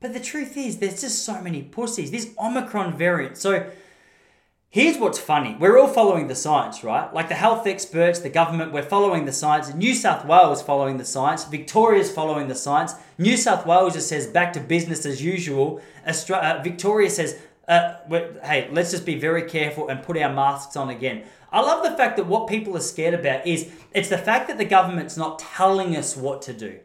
But 0.00 0.12
the 0.12 0.20
truth 0.20 0.56
is, 0.56 0.78
there's 0.78 1.00
just 1.00 1.24
so 1.24 1.40
many 1.40 1.62
pussies. 1.62 2.10
This 2.10 2.32
Omicron 2.38 2.96
variant. 2.96 3.36
So 3.36 3.68
here's 4.70 4.96
what's 4.96 5.18
funny. 5.18 5.56
We're 5.58 5.76
all 5.76 5.88
following 5.88 6.28
the 6.28 6.36
science, 6.36 6.84
right? 6.84 7.12
Like 7.12 7.28
the 7.28 7.34
health 7.34 7.66
experts, 7.66 8.20
the 8.20 8.28
government, 8.28 8.72
we're 8.72 8.82
following 8.82 9.24
the 9.24 9.32
science. 9.32 9.74
New 9.74 9.94
South 9.94 10.24
Wales 10.24 10.62
following 10.62 10.98
the 10.98 11.04
science. 11.04 11.44
Victoria's 11.44 12.12
following 12.12 12.46
the 12.46 12.54
science. 12.54 12.94
New 13.18 13.36
South 13.36 13.66
Wales 13.66 13.94
just 13.94 14.08
says 14.08 14.28
back 14.28 14.52
to 14.52 14.60
business 14.60 15.04
as 15.04 15.20
usual. 15.20 15.80
Uh, 16.06 16.60
Victoria 16.62 17.10
says, 17.10 17.36
uh, 17.66 17.94
hey, 18.44 18.68
let's 18.72 18.92
just 18.92 19.04
be 19.04 19.18
very 19.18 19.42
careful 19.42 19.88
and 19.88 20.02
put 20.02 20.16
our 20.16 20.32
masks 20.32 20.76
on 20.76 20.90
again. 20.90 21.24
I 21.50 21.60
love 21.60 21.82
the 21.82 21.96
fact 21.96 22.16
that 22.18 22.26
what 22.26 22.46
people 22.46 22.76
are 22.76 22.80
scared 22.80 23.14
about 23.14 23.46
is 23.46 23.70
it's 23.92 24.10
the 24.10 24.18
fact 24.18 24.48
that 24.48 24.58
the 24.58 24.64
government's 24.64 25.16
not 25.16 25.38
telling 25.38 25.96
us 25.96 26.16
what 26.16 26.40
to 26.42 26.52
do. 26.52 26.78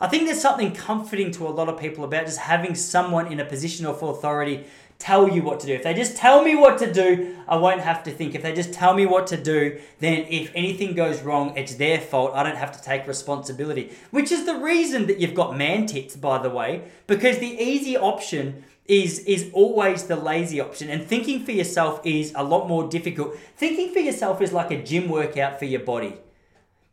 I 0.00 0.08
think 0.08 0.24
there's 0.24 0.40
something 0.40 0.72
comforting 0.72 1.30
to 1.32 1.46
a 1.46 1.50
lot 1.50 1.68
of 1.68 1.78
people 1.78 2.04
about 2.04 2.24
just 2.24 2.38
having 2.38 2.74
someone 2.74 3.30
in 3.30 3.38
a 3.38 3.44
position 3.44 3.84
of 3.84 4.02
authority 4.02 4.64
tell 4.98 5.28
you 5.28 5.42
what 5.42 5.60
to 5.60 5.66
do. 5.66 5.74
If 5.74 5.82
they 5.82 5.92
just 5.92 6.16
tell 6.16 6.42
me 6.42 6.54
what 6.54 6.78
to 6.78 6.90
do, 6.90 7.36
I 7.46 7.56
won't 7.56 7.80
have 7.80 8.02
to 8.04 8.10
think. 8.10 8.34
If 8.34 8.42
they 8.42 8.54
just 8.54 8.72
tell 8.72 8.94
me 8.94 9.04
what 9.04 9.26
to 9.28 9.36
do, 9.36 9.78
then 9.98 10.26
if 10.30 10.52
anything 10.54 10.94
goes 10.94 11.20
wrong, 11.20 11.54
it's 11.56 11.74
their 11.74 12.00
fault. 12.00 12.32
I 12.34 12.42
don't 12.42 12.56
have 12.56 12.72
to 12.72 12.82
take 12.82 13.06
responsibility. 13.06 13.92
Which 14.10 14.32
is 14.32 14.46
the 14.46 14.56
reason 14.56 15.06
that 15.06 15.18
you've 15.18 15.34
got 15.34 15.56
man 15.56 15.86
tits, 15.86 16.16
by 16.16 16.38
the 16.38 16.50
way, 16.50 16.82
because 17.06 17.38
the 17.38 17.60
easy 17.60 17.96
option 17.96 18.64
is 18.86 19.20
is 19.20 19.50
always 19.52 20.04
the 20.04 20.16
lazy 20.16 20.60
option 20.60 20.90
and 20.90 21.06
thinking 21.06 21.44
for 21.44 21.52
yourself 21.52 22.00
is 22.04 22.32
a 22.34 22.42
lot 22.42 22.66
more 22.66 22.88
difficult. 22.88 23.36
Thinking 23.56 23.92
for 23.92 24.00
yourself 24.00 24.42
is 24.42 24.52
like 24.52 24.70
a 24.70 24.82
gym 24.82 25.08
workout 25.08 25.58
for 25.58 25.66
your 25.66 25.80
body. 25.80 26.14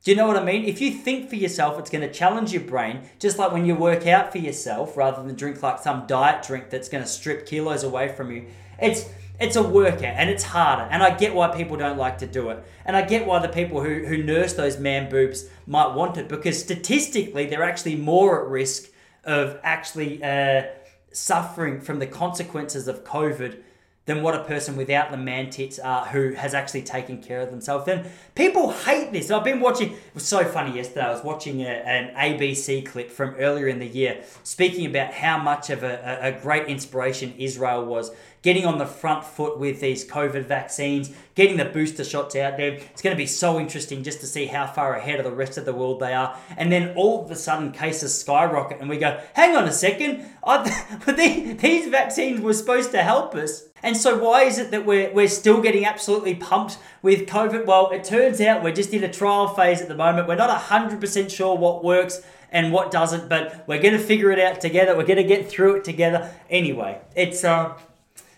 Do 0.08 0.12
you 0.12 0.16
know 0.16 0.26
what 0.26 0.38
I 0.38 0.44
mean? 0.46 0.64
If 0.64 0.80
you 0.80 0.92
think 0.92 1.28
for 1.28 1.36
yourself, 1.36 1.78
it's 1.78 1.90
going 1.90 2.02
to 2.02 2.10
challenge 2.10 2.54
your 2.54 2.62
brain, 2.62 3.02
just 3.20 3.38
like 3.38 3.52
when 3.52 3.66
you 3.66 3.76
work 3.76 4.08
out 4.08 4.32
for 4.32 4.38
yourself 4.38 4.96
rather 4.96 5.22
than 5.22 5.36
drink 5.36 5.62
like 5.62 5.80
some 5.80 6.08
diet 6.08 6.46
drink 6.46 6.70
that's 6.70 6.88
going 6.88 7.04
to 7.04 7.10
strip 7.10 7.46
kilos 7.46 7.84
away 7.84 8.08
from 8.16 8.32
you. 8.32 8.46
It's 8.82 9.10
it's 9.38 9.58
a 9.58 9.62
workout 9.62 10.04
and 10.04 10.30
it's 10.30 10.46
harder. 10.46 10.84
And 10.84 11.04
I 11.04 11.14
get 11.14 11.36
why 11.36 11.54
people 11.54 11.76
don't 11.76 11.98
like 11.98 12.20
to 12.20 12.26
do 12.26 12.52
it. 12.52 12.64
And 12.86 12.96
I 12.96 13.02
get 13.02 13.28
why 13.28 13.40
the 13.40 13.50
people 13.50 13.84
who, 13.84 14.06
who 14.06 14.24
nurse 14.24 14.54
those 14.54 14.80
man 14.80 15.10
boobs 15.10 15.50
might 15.66 15.94
want 15.94 16.16
it 16.16 16.30
because 16.30 16.58
statistically 16.58 17.46
they're 17.48 17.62
actually 17.62 17.98
more 17.98 18.42
at 18.42 18.50
risk 18.50 18.90
of 19.26 19.60
actually 19.62 20.24
uh, 20.24 20.68
suffering 21.12 21.82
from 21.82 22.00
the 22.00 22.08
consequences 22.08 22.88
of 22.88 23.04
COVID 23.04 23.62
than 24.08 24.24
what 24.24 24.34
a 24.34 24.44
person 24.46 24.76
without 24.76 25.12
the 25.12 25.18
man 25.18 25.50
tits 25.50 25.78
are 25.78 26.06
who 26.06 26.32
has 26.32 26.54
actually 26.54 26.82
taken 26.82 27.22
care 27.22 27.42
of 27.42 27.52
themselves. 27.52 27.88
And 27.90 28.10
people 28.36 28.72
hate 28.72 29.12
this. 29.12 29.30
I've 29.30 29.44
been 29.44 29.60
watching, 29.60 29.92
it 29.92 30.16
was 30.16 30.26
so 30.26 30.46
funny 30.46 30.76
yesterday. 30.76 31.02
I 31.02 31.12
was 31.12 31.24
watching 31.24 31.62
a, 31.62 31.68
an 31.68 32.16
ABC 32.16 32.86
clip 32.86 33.12
from 33.12 33.36
earlier 33.36 33.68
in 33.68 33.80
the 33.80 33.88
year 33.88 34.24
speaking 34.44 34.86
about 34.86 35.14
how 35.14 35.38
much 35.38 35.70
of 35.70 35.84
a, 35.84 36.20
a 36.22 36.32
great 36.32 36.68
inspiration 36.68 37.34
Israel 37.38 37.86
was 37.86 38.12
getting 38.48 38.66
on 38.66 38.78
the 38.78 38.86
front 38.86 39.26
foot 39.26 39.60
with 39.60 39.82
these 39.82 40.10
COVID 40.10 40.46
vaccines, 40.46 41.12
getting 41.36 41.58
the 41.58 41.66
booster 41.66 42.06
shots 42.06 42.34
out 42.34 42.56
there. 42.56 42.76
It's 42.76 43.02
going 43.02 43.14
to 43.14 43.18
be 43.18 43.26
so 43.26 43.60
interesting 43.60 44.04
just 44.04 44.22
to 44.22 44.26
see 44.26 44.46
how 44.46 44.66
far 44.66 44.96
ahead 44.96 45.20
of 45.20 45.26
the 45.26 45.34
rest 45.34 45.58
of 45.58 45.66
the 45.66 45.74
world 45.74 46.00
they 46.00 46.14
are. 46.14 46.34
And 46.56 46.72
then 46.72 46.96
all 46.96 47.26
of 47.26 47.30
a 47.30 47.36
sudden, 47.36 47.74
cases 47.74 48.18
skyrocket, 48.18 48.80
and 48.80 48.88
we 48.88 49.00
go, 49.00 49.20
hang 49.34 49.58
on 49.58 49.66
a 49.66 49.74
second, 49.74 50.26
these 51.18 51.90
vaccines 51.90 52.40
were 52.40 52.54
supposed 52.54 52.92
to 52.92 53.04
help 53.04 53.36
us. 53.36 53.64
And 53.84 53.98
so, 53.98 54.18
why 54.18 54.44
is 54.44 54.60
it 54.60 54.72
that 54.72 54.86
we're, 54.86 55.12
we're 55.12 55.28
still 55.28 55.62
getting 55.62 55.84
absolutely 55.84 56.36
pumped 56.36 56.78
with 57.02 57.28
COVID? 57.28 57.66
Well, 57.66 57.92
it 57.92 58.06
turns 58.06 58.40
out 58.40 58.64
we're 58.64 58.72
just 58.72 58.94
in 58.94 59.04
a 59.04 59.12
trial 59.12 59.50
phase 59.50 59.82
at 59.82 59.90
the 59.90 59.96
moment. 59.96 60.30
We're 60.30 60.36
not 60.36 60.58
100% 60.58 61.30
sure 61.30 61.58
what 61.58 61.84
works 61.84 62.22
and 62.50 62.72
what 62.72 62.92
doesn't, 62.92 63.28
but 63.28 63.66
we're 63.68 63.82
going 63.82 63.94
to 63.94 64.00
figure 64.00 64.32
it 64.32 64.40
out 64.40 64.62
together. 64.62 64.96
We're 64.96 65.06
going 65.06 65.18
to 65.18 65.36
get 65.36 65.50
through 65.50 65.76
it 65.76 65.84
together. 65.84 66.34
Anyway, 66.50 67.02
it's 67.14 67.44
uh, 67.44 67.78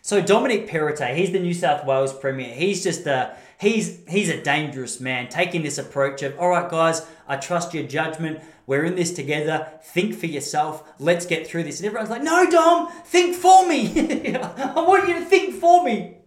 so 0.02 0.22
Dominic 0.22 0.68
Perrottet, 0.68 1.16
he's 1.16 1.32
the 1.32 1.40
New 1.40 1.54
South 1.54 1.86
Wales 1.86 2.14
Premier. 2.14 2.54
He's 2.54 2.84
just 2.84 3.06
uh, 3.08 3.32
he's 3.60 4.00
he's 4.08 4.30
a 4.30 4.42
dangerous 4.42 5.00
man, 5.00 5.30
taking 5.30 5.62
this 5.62 5.78
approach 5.78 6.24
of, 6.24 6.38
all 6.40 6.50
right, 6.50 6.70
guys, 6.70 7.06
I 7.28 7.38
trust 7.38 7.74
your 7.74 7.84
judgment. 7.84 8.42
We're 8.66 8.86
in 8.86 8.96
this 8.96 9.12
together. 9.12 9.68
Think 9.82 10.16
for 10.16 10.28
yourself. 10.28 10.84
Let's 11.00 11.26
get 11.26 11.48
through 11.48 11.64
this. 11.64 11.80
And 11.80 11.88
everyone's 11.88 12.12
like, 12.12 12.22
no, 12.22 12.50
Dom, 12.50 12.92
think 13.04 13.36
for 13.36 13.68
me. 13.68 14.36
I 14.36 14.84
want 14.88 15.08
you 15.08 15.16
to 15.16 15.26
think 15.26 15.56
for 15.56 15.84
me. 15.84 16.18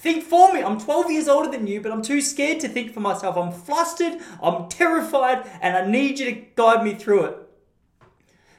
Think 0.00 0.24
for 0.24 0.52
me. 0.52 0.62
I'm 0.62 0.78
12 0.78 1.10
years 1.10 1.28
older 1.28 1.50
than 1.50 1.66
you, 1.66 1.80
but 1.80 1.90
I'm 1.90 2.02
too 2.02 2.20
scared 2.20 2.60
to 2.60 2.68
think 2.68 2.92
for 2.92 3.00
myself. 3.00 3.36
I'm 3.36 3.52
flustered, 3.52 4.20
I'm 4.42 4.68
terrified, 4.68 5.48
and 5.60 5.76
I 5.76 5.86
need 5.88 6.18
you 6.18 6.26
to 6.26 6.40
guide 6.54 6.84
me 6.84 6.94
through 6.94 7.24
it. 7.24 7.47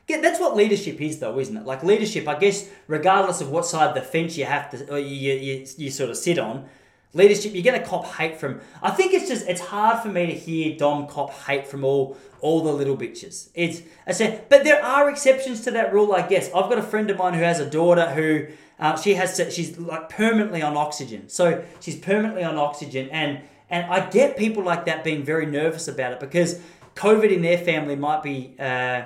Yeah, 0.09 0.21
that's 0.21 0.39
what 0.39 0.55
leadership 0.55 0.99
is, 0.99 1.19
though, 1.19 1.37
isn't 1.37 1.55
it? 1.55 1.65
Like 1.65 1.83
leadership, 1.83 2.27
I 2.27 2.37
guess, 2.39 2.67
regardless 2.87 3.41
of 3.41 3.51
what 3.51 3.65
side 3.65 3.89
of 3.89 3.93
the 3.93 4.01
fence 4.01 4.37
you 4.37 4.45
have 4.45 4.71
to, 4.71 4.93
or 4.93 4.97
you, 4.97 5.33
you, 5.33 5.67
you 5.77 5.91
sort 5.91 6.09
of 6.09 6.17
sit 6.17 6.39
on, 6.39 6.67
leadership, 7.13 7.53
you're 7.53 7.63
going 7.63 7.79
to 7.79 7.87
cop 7.87 8.05
hate 8.05 8.37
from. 8.37 8.59
I 8.81 8.89
think 8.89 9.13
it's 9.13 9.27
just 9.27 9.47
it's 9.47 9.61
hard 9.61 10.01
for 10.01 10.09
me 10.09 10.25
to 10.25 10.33
hear 10.33 10.75
Dom 10.75 11.05
cop 11.05 11.31
hate 11.31 11.67
from 11.67 11.83
all 11.83 12.17
all 12.41 12.63
the 12.63 12.71
little 12.71 12.97
bitches. 12.97 13.49
It's 13.53 13.83
I 14.07 14.13
said, 14.13 14.45
but 14.49 14.63
there 14.63 14.83
are 14.83 15.11
exceptions 15.11 15.61
to 15.61 15.71
that 15.71 15.93
rule, 15.93 16.13
I 16.13 16.27
guess. 16.27 16.47
I've 16.47 16.69
got 16.69 16.79
a 16.79 16.83
friend 16.83 17.09
of 17.11 17.17
mine 17.17 17.35
who 17.35 17.43
has 17.43 17.59
a 17.59 17.69
daughter 17.69 18.09
who 18.09 18.47
uh, 18.79 18.97
she 18.97 19.13
has 19.13 19.39
she's 19.53 19.77
like 19.77 20.09
permanently 20.09 20.63
on 20.63 20.75
oxygen, 20.75 21.29
so 21.29 21.63
she's 21.79 21.97
permanently 21.97 22.43
on 22.43 22.57
oxygen, 22.57 23.09
and 23.11 23.41
and 23.69 23.85
I 23.85 24.09
get 24.09 24.37
people 24.37 24.63
like 24.63 24.85
that 24.85 25.03
being 25.03 25.23
very 25.23 25.45
nervous 25.45 25.87
about 25.87 26.13
it 26.13 26.19
because 26.19 26.59
COVID 26.95 27.31
in 27.31 27.43
their 27.43 27.59
family 27.59 27.95
might 27.95 28.23
be. 28.23 28.55
Uh, 28.57 29.03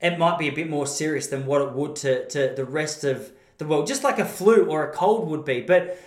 it 0.00 0.18
might 0.18 0.38
be 0.38 0.48
a 0.48 0.52
bit 0.52 0.68
more 0.68 0.86
serious 0.86 1.26
than 1.26 1.46
what 1.46 1.60
it 1.60 1.72
would 1.72 1.96
to, 1.96 2.26
to 2.28 2.54
the 2.54 2.64
rest 2.64 3.04
of 3.04 3.32
the 3.58 3.66
world, 3.66 3.86
just 3.86 4.02
like 4.02 4.18
a 4.18 4.24
flu 4.24 4.64
or 4.64 4.88
a 4.88 4.92
cold 4.92 5.28
would 5.28 5.44
be. 5.44 5.60
But 5.60 5.98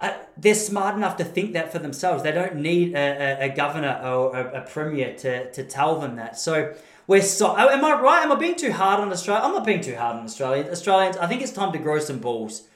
uh, 0.00 0.12
they're 0.36 0.54
smart 0.54 0.96
enough 0.96 1.16
to 1.16 1.24
think 1.24 1.52
that 1.54 1.72
for 1.72 1.78
themselves. 1.78 2.22
They 2.22 2.32
don't 2.32 2.56
need 2.56 2.94
a, 2.94 3.42
a, 3.42 3.46
a 3.46 3.56
governor 3.56 4.00
or 4.04 4.36
a, 4.36 4.62
a, 4.62 4.66
premier 4.66 5.14
to, 5.18 5.50
to 5.50 5.64
tell 5.64 6.00
them 6.00 6.16
that. 6.16 6.38
So 6.38 6.74
we're 7.06 7.22
so. 7.22 7.54
Oh, 7.56 7.68
am 7.68 7.84
I 7.84 8.00
right? 8.00 8.22
Am 8.22 8.30
I 8.30 8.36
being 8.36 8.54
too 8.54 8.72
hard 8.72 9.00
on 9.00 9.10
Australia? 9.10 9.42
I'm 9.44 9.52
not 9.52 9.66
being 9.66 9.80
too 9.80 9.96
hard 9.96 10.16
on 10.16 10.24
Australians. 10.24 10.68
Australians, 10.70 11.16
I 11.16 11.26
think 11.26 11.42
it's 11.42 11.52
time 11.52 11.72
to 11.72 11.78
grow 11.78 11.98
some 11.98 12.18
balls. 12.18 12.68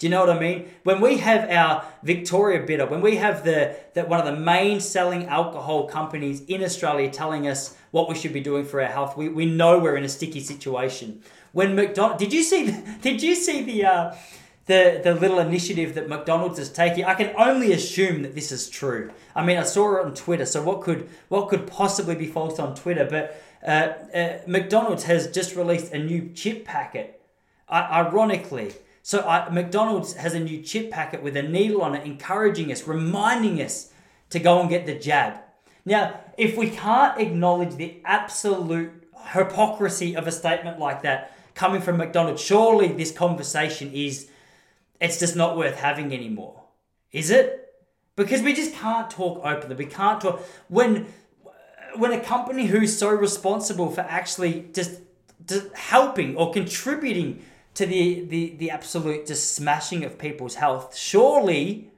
Do 0.00 0.06
you 0.06 0.10
know 0.12 0.20
what 0.20 0.34
I 0.34 0.40
mean? 0.40 0.66
When 0.82 1.02
we 1.02 1.18
have 1.18 1.50
our 1.50 1.84
Victoria 2.02 2.66
bitter, 2.66 2.86
when 2.86 3.02
we 3.02 3.16
have 3.16 3.44
the 3.44 3.76
that 3.92 4.08
one 4.08 4.18
of 4.18 4.24
the 4.24 4.40
main 4.40 4.80
selling 4.80 5.26
alcohol 5.26 5.86
companies 5.88 6.40
in 6.46 6.64
Australia 6.64 7.10
telling 7.10 7.46
us 7.46 7.76
what 7.90 8.08
we 8.08 8.14
should 8.14 8.32
be 8.32 8.40
doing 8.40 8.64
for 8.64 8.80
our 8.80 8.88
health, 8.88 9.14
we, 9.18 9.28
we 9.28 9.44
know 9.44 9.78
we're 9.78 9.96
in 9.96 10.04
a 10.04 10.08
sticky 10.08 10.40
situation. 10.40 11.20
When 11.52 11.76
McDonald, 11.76 12.18
did 12.18 12.32
you 12.32 12.42
see? 12.42 12.74
Did 13.02 13.22
you 13.22 13.34
see 13.34 13.62
the? 13.62 13.84
Uh, 13.84 14.14
the, 14.66 15.00
the 15.02 15.14
little 15.14 15.40
initiative 15.40 15.96
that 15.96 16.08
McDonald's 16.08 16.60
is 16.60 16.70
taking, 16.70 17.04
I 17.04 17.14
can 17.14 17.34
only 17.36 17.72
assume 17.72 18.22
that 18.22 18.36
this 18.36 18.52
is 18.52 18.70
true. 18.70 19.10
I 19.34 19.44
mean, 19.44 19.56
I 19.56 19.64
saw 19.64 19.96
it 19.96 20.04
on 20.04 20.14
Twitter, 20.14 20.46
so 20.46 20.62
what 20.62 20.82
could 20.82 21.08
what 21.28 21.48
could 21.48 21.66
possibly 21.66 22.14
be 22.14 22.26
false 22.26 22.60
on 22.60 22.76
Twitter? 22.76 23.04
But 23.04 23.42
uh, 23.66 23.94
uh, 24.16 24.38
McDonald's 24.46 25.04
has 25.04 25.28
just 25.28 25.56
released 25.56 25.92
a 25.92 25.98
new 25.98 26.30
chip 26.34 26.64
packet. 26.64 27.20
Ironically, 27.68 28.72
so 29.02 29.20
I, 29.20 29.48
McDonald's 29.50 30.14
has 30.14 30.34
a 30.34 30.40
new 30.40 30.62
chip 30.62 30.90
packet 30.90 31.22
with 31.22 31.36
a 31.36 31.42
needle 31.42 31.82
on 31.82 31.94
it, 31.94 32.06
encouraging 32.06 32.70
us, 32.70 32.86
reminding 32.86 33.60
us 33.60 33.92
to 34.30 34.38
go 34.38 34.60
and 34.60 34.68
get 34.68 34.86
the 34.86 34.94
jab. 34.94 35.40
Now, 35.84 36.20
if 36.36 36.56
we 36.56 36.70
can't 36.70 37.18
acknowledge 37.18 37.76
the 37.76 38.00
absolute 38.04 38.92
hypocrisy 39.32 40.16
of 40.16 40.26
a 40.26 40.32
statement 40.32 40.78
like 40.78 41.02
that 41.02 41.36
coming 41.54 41.80
from 41.80 41.96
McDonald's, 41.96 42.42
surely 42.42 42.88
this 42.88 43.10
conversation 43.10 43.92
is 43.92 44.28
it's 45.00 45.18
just 45.18 45.36
not 45.36 45.56
worth 45.56 45.76
having 45.76 46.12
anymore. 46.12 46.62
Is 47.12 47.30
it? 47.30 47.74
Because 48.16 48.42
we 48.42 48.52
just 48.52 48.74
can't 48.74 49.10
talk 49.10 49.40
openly. 49.44 49.76
We 49.76 49.86
can't 49.86 50.20
talk 50.20 50.42
when 50.68 51.06
when 51.96 52.12
a 52.12 52.20
company 52.20 52.66
who's 52.66 52.96
so 52.96 53.10
responsible 53.10 53.90
for 53.90 54.02
actually 54.02 54.68
just, 54.72 55.00
just 55.46 55.74
helping 55.74 56.36
or 56.36 56.52
contributing 56.52 57.42
to 57.74 57.86
the, 57.86 58.24
the, 58.24 58.54
the 58.58 58.70
absolute 58.70 59.26
just 59.26 59.54
smashing 59.54 60.04
of 60.04 60.18
people's 60.18 60.56
health, 60.56 60.96
surely, 60.96 61.90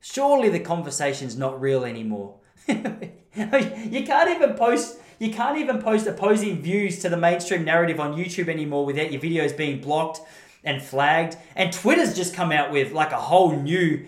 surely 0.00 0.48
the 0.48 0.60
conversation's 0.60 1.36
not 1.36 1.60
real 1.60 1.84
anymore. 1.84 2.36
you 2.66 4.02
can't 4.04 4.30
even 4.30 4.54
post 4.54 4.98
you 5.18 5.32
can't 5.32 5.56
even 5.56 5.80
post 5.80 6.06
opposing 6.06 6.60
views 6.60 6.98
to 6.98 7.08
the 7.08 7.16
mainstream 7.16 7.64
narrative 7.64 7.98
on 7.98 8.14
YouTube 8.14 8.48
anymore 8.48 8.84
without 8.84 9.10
your 9.10 9.20
videos 9.20 9.56
being 9.56 9.80
blocked 9.80 10.20
and 10.62 10.82
flagged. 10.82 11.36
And 11.54 11.72
Twitter's 11.72 12.14
just 12.14 12.34
come 12.34 12.52
out 12.52 12.70
with 12.70 12.92
like 12.92 13.12
a 13.12 13.16
whole 13.16 13.52
new 13.58 14.06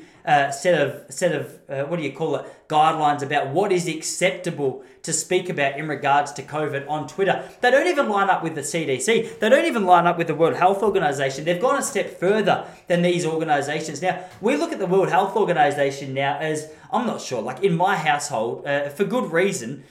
set 0.51 0.81
of 0.81 1.13
set 1.13 1.35
of 1.35 1.59
uh, 1.69 1.85
what 1.85 1.97
do 1.97 2.03
you 2.03 2.13
call 2.13 2.37
it 2.37 2.47
guidelines 2.69 3.23
about 3.23 3.49
what 3.49 3.73
is 3.73 3.89
acceptable 3.89 4.85
to 5.03 5.13
speak 5.13 5.49
about 5.49 5.79
in 5.79 5.89
regards 5.89 6.33
to 6.33 6.43
COVID 6.43 6.89
on 6.89 7.09
Twitter. 7.09 7.49
They 7.63 7.71
don't 7.71 7.87
even 7.87 8.11
line 8.11 8.29
up 8.29 8.43
with 8.43 8.55
the 8.55 8.61
CDC. 8.61 9.39
They 9.39 9.49
don't 9.49 9.65
even 9.65 9.87
line 9.87 10.07
up 10.07 10.19
with 10.19 10.27
the 10.27 10.35
World 10.35 10.57
Health 10.57 10.83
Organization. 10.83 11.47
They've 11.47 11.61
gone 11.61 11.79
a 11.79 11.83
step 11.83 12.21
further 12.21 12.67
than 12.89 13.01
these 13.01 13.25
organizations. 13.25 14.03
Now 14.03 14.23
we 14.43 14.57
look 14.57 14.71
at 14.71 14.79
the 14.79 14.87
World 14.87 15.09
Health 15.09 15.35
Organization 15.35 16.13
now 16.13 16.37
as 16.39 16.71
I'm 16.93 17.07
not 17.07 17.23
sure. 17.23 17.41
Like 17.41 17.65
in 17.65 17.75
my 17.75 17.97
household, 17.97 18.67
uh, 18.67 18.91
for 18.91 19.05
good 19.05 19.33
reason 19.33 19.85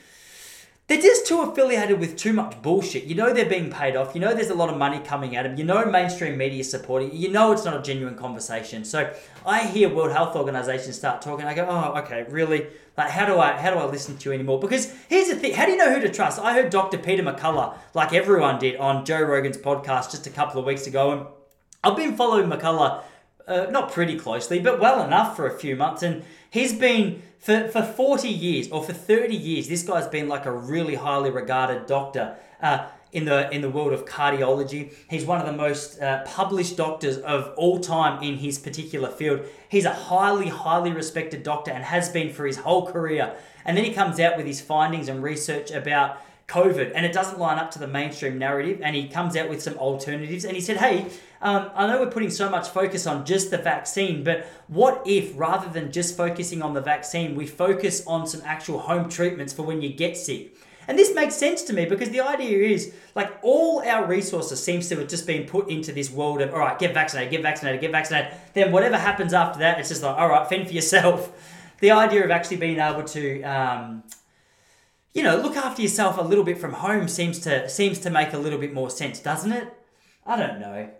they're 0.88 1.02
just 1.02 1.28
too 1.28 1.42
affiliated 1.42 2.00
with 2.00 2.16
too 2.16 2.32
much 2.32 2.62
bullshit. 2.62 3.04
You 3.04 3.16
know 3.16 3.34
they're 3.34 3.46
being 3.46 3.70
paid 3.70 3.98
off. 3.98 4.16
You 4.16 4.22
know 4.22 4.34
there's 4.34 4.50
a 4.50 4.56
lot 4.56 4.70
of 4.70 4.78
money 4.78 5.00
coming 5.00 5.36
at 5.36 5.44
them. 5.44 5.58
You 5.58 5.66
know 5.66 5.86
mainstream 5.86 6.38
media 6.38 6.62
is 6.62 6.72
supporting. 6.72 7.14
You 7.14 7.30
know 7.30 7.52
it's 7.52 7.66
not 7.66 7.78
a 7.78 7.82
genuine 7.82 8.16
conversation. 8.16 8.86
So 8.86 9.14
I 9.46 9.68
hear 9.68 9.90
World 9.90 10.14
Health 10.14 10.38
Organization 10.38 10.94
start 10.94 11.22
talking. 11.22 11.46
I 11.46 11.54
go, 11.54 11.68
oh, 11.70 12.00
okay, 12.00 12.26
really? 12.30 12.68
Like, 12.96 13.10
how 13.10 13.26
do 13.26 13.38
I 13.38 13.58
how 13.58 13.72
do 13.72 13.78
I 13.78 13.86
listen 13.86 14.18
to 14.18 14.30
you 14.30 14.34
anymore? 14.34 14.62
Because 14.62 14.94
here's 15.10 15.28
the 15.28 15.36
thing: 15.36 15.54
how 15.54 15.66
do 15.66 15.72
you 15.72 15.78
know 15.78 15.94
who 15.94 16.00
to 16.00 16.10
trust? 16.10 16.40
I 16.40 16.54
heard 16.54 16.70
Dr. 16.70 16.98
Peter 16.98 17.22
McCullough, 17.22 17.76
like 17.94 18.14
everyone 18.14 18.58
did, 18.58 18.78
on 18.78 19.04
Joe 19.04 19.22
Rogan's 19.22 19.58
podcast 19.58 20.12
just 20.12 20.26
a 20.26 20.30
couple 20.30 20.60
of 20.60 20.66
weeks 20.66 20.88
ago, 20.88 21.12
and 21.12 21.28
I've 21.84 21.98
been 21.98 22.16
following 22.16 22.50
McCullough 22.50 23.04
uh, 23.48 23.68
not 23.72 23.92
pretty 23.92 24.18
closely, 24.18 24.60
but 24.60 24.80
well 24.80 25.04
enough 25.04 25.36
for 25.36 25.48
a 25.48 25.58
few 25.58 25.76
months, 25.76 26.04
and 26.04 26.24
he's 26.50 26.74
been 26.74 27.22
for, 27.40 27.68
for 27.70 27.82
40 27.82 28.28
years 28.28 28.70
or 28.70 28.84
for 28.84 28.94
30 28.94 29.36
years, 29.36 29.68
this 29.68 29.84
guy's 29.84 30.08
been 30.08 30.28
like 30.28 30.46
a 30.46 30.52
really 30.52 30.96
highly 30.96 31.30
regarded 31.30 31.86
doctor 31.86 32.36
uh, 32.62 32.88
in 33.14 33.26
the 33.26 33.50
in 33.52 33.62
the 33.62 33.70
world 33.70 33.94
of 33.94 34.06
cardiology. 34.06 34.94
He's 35.10 35.26
one 35.26 35.40
of 35.40 35.46
the 35.46 35.54
most 35.54 36.02
uh, 36.02 36.24
published 36.26 36.76
doctors 36.76 37.18
of 37.18 37.54
all 37.56 37.80
time 37.80 38.22
in 38.22 38.38
his 38.38 38.60
particular 38.60 39.10
field. 39.10 39.42
He's 39.70 39.86
a 39.86 39.94
highly, 39.94 40.50
highly 40.50 40.92
respected 40.92 41.44
doctor 41.44 41.72
and 41.72 41.84
has 41.86 42.10
been 42.10 42.34
for 42.34 42.46
his 42.46 42.58
whole 42.58 42.92
career. 42.92 43.36
And 43.64 43.78
then 43.78 43.86
he 43.86 43.94
comes 43.94 44.20
out 44.20 44.38
with 44.38 44.46
his 44.46 44.60
findings 44.60 45.08
and 45.08 45.24
research 45.24 45.72
about 45.72 46.18
COVID, 46.48 46.94
and 46.96 47.06
it 47.06 47.12
doesn't 47.12 47.40
line 47.40 47.58
up 47.58 47.72
to 47.72 47.80
the 47.80 47.88
mainstream 47.88 48.38
narrative. 48.38 48.80
And 48.82 48.96
he 48.96 49.10
comes 49.10 49.36
out 49.36 49.50
with 49.50 49.62
some 49.62 49.76
alternatives. 49.76 50.46
And 50.46 50.56
he 50.56 50.62
said, 50.62 50.78
"Hey, 50.78 51.08
um, 51.42 51.70
I 51.76 51.88
know 51.88 52.00
we're 52.00 52.10
putting 52.10 52.30
so 52.30 52.50
much 52.50 52.70
focus 52.70 53.06
on 53.06 53.26
just 53.26 53.52
the 53.52 53.58
vaccine, 53.58 54.24
but 54.24 54.48
what 54.68 55.02
if 55.06 55.34
rather 55.36 55.70
than 55.70 55.92
just 55.92 56.16
focusing 56.16 56.62
on 56.62 56.74
the 56.74 56.82
vaccine, 56.82 57.36
we 57.36 57.46
focus 57.46 58.02
on 58.08 58.26
some 58.28 58.42
actual 58.46 58.80
home 58.80 59.10
treatments 59.10 59.52
for 59.52 59.64
when 59.64 59.82
you 59.82 59.90
get 59.90 60.16
sick?" 60.16 60.56
And 60.88 60.98
this 60.98 61.14
makes 61.14 61.36
sense 61.36 61.64
to 61.64 61.74
me 61.74 61.86
because 61.86 62.12
the 62.12 62.22
idea 62.22 62.66
is 62.70 62.94
like 63.14 63.30
all 63.42 63.82
our 63.86 64.06
resources 64.06 64.64
seems 64.64 64.88
to 64.88 64.96
have 64.96 65.10
just 65.10 65.28
been 65.28 65.46
put 65.46 65.70
into 65.70 65.92
this 65.92 66.10
world 66.10 66.42
of 66.42 66.54
all 66.54 66.60
right, 66.60 66.80
get 66.80 66.94
vaccinated, 66.94 67.30
get 67.30 67.42
vaccinated, 67.42 67.82
get 67.82 67.92
vaccinated. 67.92 68.32
Then 68.54 68.72
whatever 68.72 68.98
happens 68.98 69.34
after 69.34 69.60
that, 69.60 69.80
it's 69.80 69.90
just 69.90 70.02
like 70.02 70.18
all 70.18 70.30
right, 70.30 70.48
fend 70.48 70.68
for 70.68 70.74
yourself. 70.74 71.32
The 71.80 71.92
idea 71.92 72.26
of 72.26 72.32
actually 72.32 72.58
being 72.58 72.80
able 72.80 73.04
to 73.04 73.44
um, 73.44 74.02
you 75.18 75.24
know, 75.24 75.36
look 75.36 75.58
after 75.58 75.82
yourself 75.82 76.20
a 76.20 76.22
little 76.22 76.44
bit 76.44 76.60
from 76.60 76.74
home 76.74 77.08
seems 77.08 77.40
to 77.40 77.68
seems 77.68 77.98
to 78.00 78.12
make 78.12 78.34
a 78.34 78.38
little 78.38 78.60
bit 78.60 78.72
more 78.72 78.92
sense, 78.92 79.20
doesn't 79.20 79.52
it? 79.52 79.74
I 80.28 80.38
don't 80.38 80.60
know. 80.60 80.92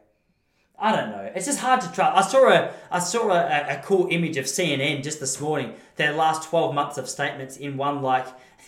I 0.80 0.96
don't 0.96 1.12
know. 1.12 1.32
It's 1.36 1.46
just 1.46 1.60
hard 1.60 1.82
to 1.82 1.92
try. 1.92 2.12
I 2.16 2.22
saw 2.22 2.50
a 2.50 2.74
I 2.90 2.98
saw 2.98 3.30
a, 3.30 3.78
a 3.78 3.82
cool 3.86 4.08
image 4.10 4.38
of 4.38 4.46
CNN 4.46 5.04
just 5.04 5.20
this 5.20 5.40
morning. 5.40 5.76
Their 5.98 6.14
last 6.14 6.50
twelve 6.50 6.74
months 6.74 6.98
of 6.98 7.08
statements 7.08 7.58
in 7.58 7.78
one 7.78 8.02
like 8.02 8.28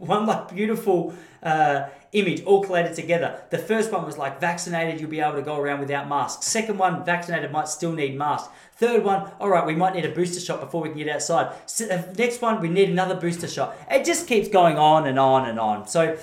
one 0.00 0.26
like 0.26 0.52
beautiful 0.52 1.14
uh, 1.44 1.88
image 2.10 2.42
all 2.42 2.64
collated 2.64 2.94
together. 2.94 3.40
The 3.50 3.58
first 3.58 3.92
one 3.92 4.04
was 4.04 4.18
like 4.18 4.40
vaccinated, 4.40 5.00
you'll 5.00 5.10
be 5.10 5.20
able 5.20 5.36
to 5.36 5.42
go 5.42 5.58
around 5.58 5.78
without 5.78 6.08
masks. 6.08 6.46
Second 6.46 6.78
one, 6.78 7.04
vaccinated 7.04 7.52
might 7.52 7.68
still 7.68 7.92
need 7.92 8.16
masks. 8.16 8.48
Third 8.78 9.02
one, 9.02 9.28
all 9.40 9.48
right, 9.48 9.66
we 9.66 9.74
might 9.74 9.94
need 9.94 10.04
a 10.04 10.10
booster 10.10 10.38
shot 10.38 10.60
before 10.60 10.82
we 10.82 10.90
can 10.90 10.98
get 10.98 11.08
outside. 11.08 11.52
Uh, 11.80 12.02
next 12.16 12.40
one, 12.40 12.60
we 12.60 12.68
need 12.68 12.88
another 12.88 13.16
booster 13.16 13.48
shot. 13.48 13.76
It 13.90 14.04
just 14.04 14.28
keeps 14.28 14.48
going 14.48 14.78
on 14.78 15.08
and 15.08 15.18
on 15.18 15.48
and 15.48 15.58
on. 15.58 15.88
So, 15.88 16.16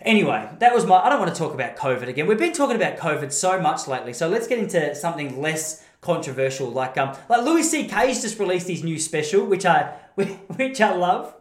anyway, 0.00 0.48
that 0.58 0.74
was 0.74 0.84
my. 0.84 0.96
I 0.96 1.08
don't 1.08 1.20
want 1.20 1.32
to 1.32 1.38
talk 1.38 1.54
about 1.54 1.76
COVID 1.76 2.08
again. 2.08 2.26
We've 2.26 2.36
been 2.36 2.52
talking 2.52 2.74
about 2.74 2.96
COVID 2.96 3.30
so 3.30 3.60
much 3.60 3.86
lately. 3.86 4.12
So 4.14 4.28
let's 4.28 4.48
get 4.48 4.58
into 4.58 4.96
something 4.96 5.40
less 5.40 5.86
controversial. 6.00 6.70
Like 6.70 6.98
um, 6.98 7.16
like 7.28 7.44
Louis 7.44 7.62
C.K.'s 7.62 8.20
just 8.20 8.36
released 8.40 8.66
his 8.66 8.82
new 8.82 8.98
special, 8.98 9.46
which 9.46 9.64
I 9.64 9.94
which 10.16 10.80
I 10.80 10.96
love. 10.96 11.34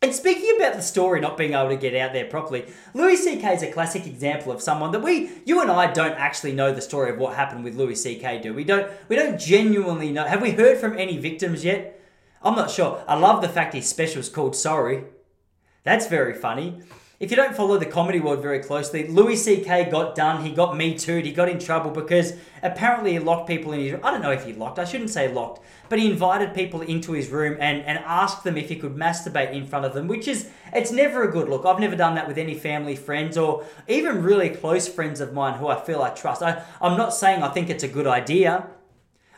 And 0.00 0.14
speaking 0.14 0.54
about 0.56 0.74
the 0.74 0.82
story 0.82 1.20
not 1.20 1.36
being 1.36 1.54
able 1.54 1.70
to 1.70 1.76
get 1.76 1.96
out 1.96 2.12
there 2.12 2.24
properly, 2.24 2.66
Louis 2.94 3.16
C.K. 3.16 3.54
is 3.54 3.62
a 3.64 3.72
classic 3.72 4.06
example 4.06 4.52
of 4.52 4.62
someone 4.62 4.92
that 4.92 5.02
we, 5.02 5.30
you 5.44 5.60
and 5.60 5.70
I, 5.70 5.92
don't 5.92 6.12
actually 6.12 6.52
know 6.52 6.72
the 6.72 6.80
story 6.80 7.10
of 7.10 7.18
what 7.18 7.34
happened 7.34 7.64
with 7.64 7.74
Louis 7.74 7.96
C.K. 7.96 8.40
Do 8.40 8.54
we? 8.54 8.62
Don't 8.62 8.88
we? 9.08 9.16
Don't 9.16 9.40
genuinely 9.40 10.12
know. 10.12 10.24
Have 10.24 10.40
we 10.40 10.52
heard 10.52 10.78
from 10.78 10.96
any 10.96 11.16
victims 11.18 11.64
yet? 11.64 12.00
I'm 12.42 12.54
not 12.54 12.70
sure. 12.70 13.02
I 13.08 13.16
love 13.16 13.42
the 13.42 13.48
fact 13.48 13.74
his 13.74 13.88
special 13.88 14.22
special's 14.22 14.28
called 14.28 14.54
Sorry. 14.54 15.02
That's 15.82 16.06
very 16.06 16.34
funny. 16.34 16.80
If 17.20 17.32
you 17.32 17.36
don't 17.36 17.56
follow 17.56 17.78
the 17.78 17.86
comedy 17.86 18.20
world 18.20 18.40
very 18.40 18.60
closely, 18.60 19.08
Louis 19.08 19.34
C.K. 19.34 19.90
got 19.90 20.14
done. 20.14 20.44
He 20.44 20.52
got 20.52 20.76
me 20.76 20.96
too. 20.96 21.18
He 21.18 21.32
got 21.32 21.48
in 21.48 21.58
trouble 21.58 21.90
because 21.90 22.34
apparently 22.62 23.14
he 23.14 23.18
locked 23.18 23.48
people 23.48 23.72
in 23.72 23.80
his. 23.80 23.94
I 24.04 24.12
don't 24.12 24.22
know 24.22 24.30
if 24.30 24.44
he 24.44 24.52
locked. 24.52 24.78
I 24.78 24.84
shouldn't 24.84 25.10
say 25.10 25.26
locked, 25.26 25.60
but 25.88 25.98
he 25.98 26.08
invited 26.08 26.54
people 26.54 26.80
into 26.80 27.14
his 27.14 27.28
room 27.28 27.56
and, 27.58 27.82
and 27.82 27.98
asked 27.98 28.44
them 28.44 28.56
if 28.56 28.68
he 28.68 28.76
could 28.76 28.94
masturbate 28.94 29.52
in 29.52 29.66
front 29.66 29.84
of 29.84 29.94
them, 29.94 30.06
which 30.06 30.28
is 30.28 30.48
it's 30.72 30.92
never 30.92 31.24
a 31.24 31.32
good 31.32 31.48
look. 31.48 31.66
I've 31.66 31.80
never 31.80 31.96
done 31.96 32.14
that 32.14 32.28
with 32.28 32.38
any 32.38 32.54
family 32.54 32.94
friends 32.94 33.36
or 33.36 33.66
even 33.88 34.22
really 34.22 34.50
close 34.50 34.86
friends 34.86 35.20
of 35.20 35.32
mine 35.32 35.58
who 35.58 35.66
I 35.66 35.80
feel 35.80 36.00
I 36.00 36.10
trust. 36.10 36.40
I, 36.40 36.62
I'm 36.80 36.96
not 36.96 37.12
saying 37.12 37.42
I 37.42 37.48
think 37.48 37.68
it's 37.68 37.82
a 37.82 37.88
good 37.88 38.06
idea. 38.06 38.68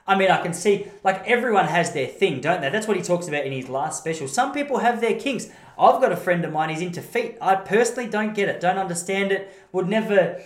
I 0.06 0.16
mean, 0.16 0.30
I 0.30 0.42
can 0.42 0.52
see, 0.52 0.88
like, 1.04 1.24
everyone 1.28 1.66
has 1.66 1.92
their 1.92 2.08
thing, 2.08 2.40
don't 2.40 2.60
they? 2.60 2.68
That's 2.68 2.88
what 2.88 2.96
he 2.96 3.02
talks 3.02 3.28
about 3.28 3.44
in 3.44 3.52
his 3.52 3.68
last 3.68 3.98
special. 3.98 4.26
Some 4.26 4.52
people 4.52 4.78
have 4.78 5.00
their 5.00 5.18
kinks. 5.18 5.48
I've 5.80 6.00
got 6.00 6.12
a 6.12 6.16
friend 6.16 6.44
of 6.44 6.52
mine, 6.52 6.68
he's 6.68 6.82
into 6.82 7.00
feet. 7.00 7.38
I 7.40 7.54
personally 7.54 8.08
don't 8.08 8.34
get 8.34 8.48
it, 8.48 8.60
don't 8.60 8.76
understand 8.76 9.32
it, 9.32 9.50
would 9.72 9.88
never 9.88 10.40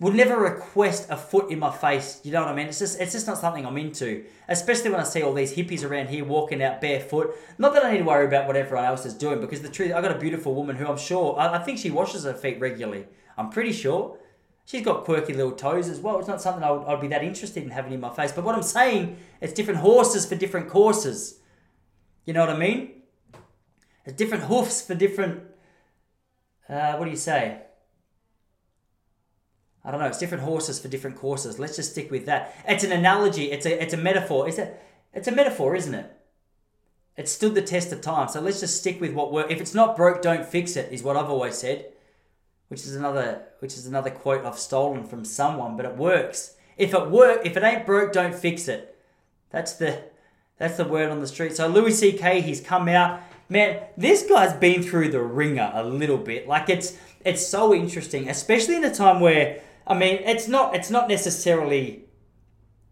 would 0.00 0.14
never 0.14 0.38
request 0.38 1.08
a 1.10 1.16
foot 1.16 1.50
in 1.50 1.58
my 1.58 1.72
face. 1.72 2.20
You 2.22 2.30
know 2.30 2.42
what 2.42 2.50
I 2.50 2.54
mean? 2.54 2.68
It's 2.68 2.78
just 2.78 3.00
it's 3.00 3.12
just 3.12 3.26
not 3.26 3.38
something 3.38 3.66
I'm 3.66 3.78
into. 3.78 4.24
Especially 4.46 4.90
when 4.90 5.00
I 5.00 5.04
see 5.04 5.22
all 5.22 5.32
these 5.32 5.54
hippies 5.54 5.88
around 5.88 6.08
here 6.08 6.24
walking 6.24 6.62
out 6.62 6.80
barefoot. 6.80 7.34
Not 7.56 7.72
that 7.74 7.84
I 7.84 7.92
need 7.92 7.98
to 7.98 8.04
worry 8.04 8.26
about 8.26 8.46
what 8.46 8.56
everyone 8.56 8.84
else 8.84 9.04
is 9.06 9.14
doing, 9.14 9.40
because 9.40 9.62
the 9.62 9.68
truth, 9.68 9.92
I 9.92 10.00
got 10.00 10.12
a 10.12 10.18
beautiful 10.18 10.54
woman 10.54 10.76
who 10.76 10.86
I'm 10.86 10.98
sure 10.98 11.38
I, 11.38 11.56
I 11.56 11.58
think 11.64 11.78
she 11.78 11.90
washes 11.90 12.24
her 12.24 12.34
feet 12.34 12.60
regularly. 12.60 13.06
I'm 13.36 13.50
pretty 13.50 13.72
sure. 13.72 14.18
She's 14.66 14.84
got 14.84 15.04
quirky 15.04 15.32
little 15.32 15.52
toes 15.52 15.88
as 15.88 15.98
well. 15.98 16.18
It's 16.18 16.28
not 16.28 16.42
something 16.42 16.62
I 16.62 16.70
would, 16.70 16.86
I'd 16.86 17.00
be 17.00 17.08
that 17.08 17.24
interested 17.24 17.62
in 17.62 17.70
having 17.70 17.94
in 17.94 18.00
my 18.00 18.10
face. 18.10 18.32
But 18.32 18.44
what 18.44 18.54
I'm 18.54 18.62
saying, 18.62 19.16
it's 19.40 19.54
different 19.54 19.80
horses 19.80 20.26
for 20.26 20.34
different 20.34 20.68
courses. 20.68 21.40
You 22.26 22.34
know 22.34 22.40
what 22.40 22.50
I 22.50 22.58
mean? 22.58 22.97
Different 24.16 24.44
hoofs 24.44 24.80
for 24.80 24.94
different. 24.94 25.42
Uh, 26.68 26.96
what 26.96 27.04
do 27.04 27.10
you 27.10 27.16
say? 27.16 27.62
I 29.84 29.90
don't 29.90 30.00
know. 30.00 30.06
It's 30.06 30.18
different 30.18 30.44
horses 30.44 30.78
for 30.78 30.88
different 30.88 31.16
courses. 31.16 31.58
Let's 31.58 31.76
just 31.76 31.92
stick 31.92 32.10
with 32.10 32.26
that. 32.26 32.54
It's 32.66 32.84
an 32.84 32.92
analogy. 32.92 33.50
It's 33.50 33.66
a 33.66 33.82
it's 33.82 33.94
a 33.94 33.98
metaphor. 33.98 34.48
Is 34.48 34.58
it? 34.58 34.80
It's 35.14 35.28
a 35.28 35.32
metaphor, 35.32 35.74
isn't 35.74 35.94
it? 35.94 36.12
It 37.16 37.28
stood 37.28 37.54
the 37.54 37.62
test 37.62 37.92
of 37.92 38.00
time. 38.00 38.28
So 38.28 38.40
let's 38.40 38.60
just 38.60 38.78
stick 38.78 39.00
with 39.00 39.12
what 39.12 39.32
works. 39.32 39.52
If 39.52 39.60
it's 39.60 39.74
not 39.74 39.96
broke, 39.96 40.22
don't 40.22 40.46
fix 40.46 40.76
it. 40.76 40.92
Is 40.92 41.02
what 41.02 41.16
I've 41.16 41.30
always 41.30 41.56
said. 41.56 41.86
Which 42.68 42.80
is 42.80 42.94
another 42.94 43.44
which 43.60 43.74
is 43.74 43.86
another 43.86 44.10
quote 44.10 44.44
I've 44.44 44.58
stolen 44.58 45.04
from 45.04 45.24
someone, 45.24 45.76
but 45.76 45.86
it 45.86 45.96
works. 45.96 46.54
If 46.76 46.94
it 46.94 47.10
work, 47.10 47.40
if 47.44 47.56
it 47.56 47.62
ain't 47.62 47.86
broke, 47.86 48.12
don't 48.12 48.34
fix 48.34 48.68
it. 48.68 48.96
That's 49.50 49.72
the 49.72 50.02
that's 50.58 50.76
the 50.76 50.84
word 50.84 51.10
on 51.10 51.20
the 51.20 51.26
street. 51.26 51.56
So 51.56 51.66
Louis 51.66 51.94
C.K. 51.94 52.40
He's 52.40 52.60
come 52.60 52.88
out. 52.88 53.20
Man, 53.48 53.80
this 53.96 54.24
guy's 54.24 54.52
been 54.52 54.82
through 54.82 55.10
the 55.10 55.22
ringer 55.22 55.70
a 55.74 55.82
little 55.82 56.18
bit. 56.18 56.46
Like 56.46 56.68
it's 56.68 56.96
it's 57.24 57.46
so 57.46 57.74
interesting, 57.74 58.28
especially 58.28 58.76
in 58.76 58.84
a 58.84 58.94
time 58.94 59.20
where 59.20 59.60
I 59.86 59.94
mean, 59.94 60.20
it's 60.24 60.48
not 60.48 60.74
it's 60.74 60.90
not 60.90 61.08
necessarily 61.08 62.04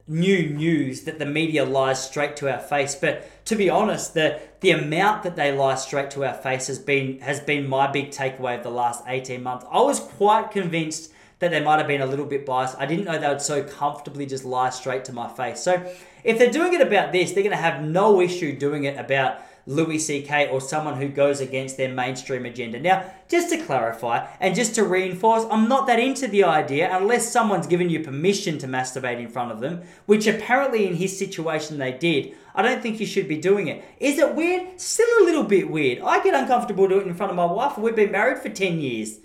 new 0.09 0.51
news 0.51 1.03
that 1.03 1.19
the 1.19 1.27
media 1.27 1.65
lies 1.65 2.03
straight 2.03 2.37
to 2.37 2.51
our 2.51 2.61
face, 2.61 2.95
but 2.95 3.45
to 3.47 3.57
be 3.57 3.69
honest, 3.69 4.15
the 4.15 4.41
the 4.61 4.71
amount 4.71 5.25
that 5.25 5.37
they 5.37 5.53
lie 5.53 5.75
straight 5.75 6.11
to 6.13 6.25
our 6.25 6.35
face 6.35 6.69
has 6.69 6.79
been 6.79 7.21
has 7.21 7.41
been 7.41 7.69
my 7.69 7.87
big 7.87 8.11
takeaway 8.11 8.57
of 8.57 8.63
the 8.63 8.71
last 8.71 9.05
18 9.07 9.43
months. 9.43 9.67
I 9.71 9.83
was 9.83 10.01
quite 10.01 10.53
convinced 10.53 11.13
that 11.39 11.51
they 11.51 11.61
might 11.61 11.77
have 11.77 11.87
been 11.87 12.01
a 12.01 12.07
little 12.07 12.25
bit 12.25 12.47
biased. 12.47 12.79
I 12.79 12.87
didn't 12.87 13.05
know 13.05 13.19
they 13.19 13.29
would 13.29 13.43
so 13.43 13.63
comfortably 13.63 14.25
just 14.25 14.47
lie 14.47 14.71
straight 14.71 15.05
to 15.05 15.13
my 15.13 15.29
face. 15.29 15.61
So 15.61 15.87
if 16.25 16.39
they're 16.39 16.51
doing 16.51 16.73
it 16.73 16.81
about 16.81 17.13
this, 17.13 17.33
they're 17.33 17.43
going 17.43 17.51
to 17.51 17.63
have 17.63 17.83
no 17.83 18.23
issue 18.23 18.57
doing 18.57 18.85
it 18.85 18.99
about 18.99 19.43
Louis 19.67 19.99
C.K. 19.99 20.49
or 20.49 20.61
someone 20.61 20.97
who 20.97 21.09
goes 21.09 21.41
against 21.41 21.77
their 21.77 21.93
mainstream 21.93 22.47
agenda. 22.47 22.79
Now, 22.79 23.05
just 23.29 23.51
to 23.51 23.63
clarify 23.65 24.27
and 24.39 24.55
just 24.55 24.77
to 24.77 24.85
reinforce, 24.85 25.45
I'm 25.51 25.69
not 25.69 25.89
that 25.89 25.99
into 25.99 26.29
the 26.29 26.45
idea 26.45 26.97
unless 26.97 27.31
someone's 27.31 27.67
given 27.67 27.91
you 27.91 28.01
permission 28.01 28.59
to 28.59 28.69
masturbate 28.69 29.19
in 29.19 29.29
front 29.29 29.51
of 29.51 29.61
them, 29.61 29.83
which 30.07 30.29
apparently 30.29 30.87
in 30.87 30.95
his 30.95 31.19
situation 31.19 31.79
they 31.79 31.93
did. 31.93 32.35
I 32.55 32.63
don't 32.63 32.81
think 32.81 33.01
you 33.01 33.07
should 33.07 33.29
be 33.29 33.37
doing 33.37 33.67
it. 33.67 33.85
Is 33.99 34.19
it 34.19 34.35
weird? 34.35 34.81
Still 34.81 35.09
a 35.21 35.25
little 35.25 35.45
bit 35.45 35.69
weird. 35.69 36.01
I 36.01 36.23
get 36.23 36.35
uncomfortable 36.35 36.89
doing 36.89 37.03
it 37.07 37.09
in 37.09 37.15
front 37.15 37.31
of 37.31 37.37
my 37.37 37.45
wife. 37.45 37.77
We've 37.77 37.95
been 37.95 38.13
married 38.13 38.39
for 38.39 38.49
10 38.49 38.81
years. 38.81 39.19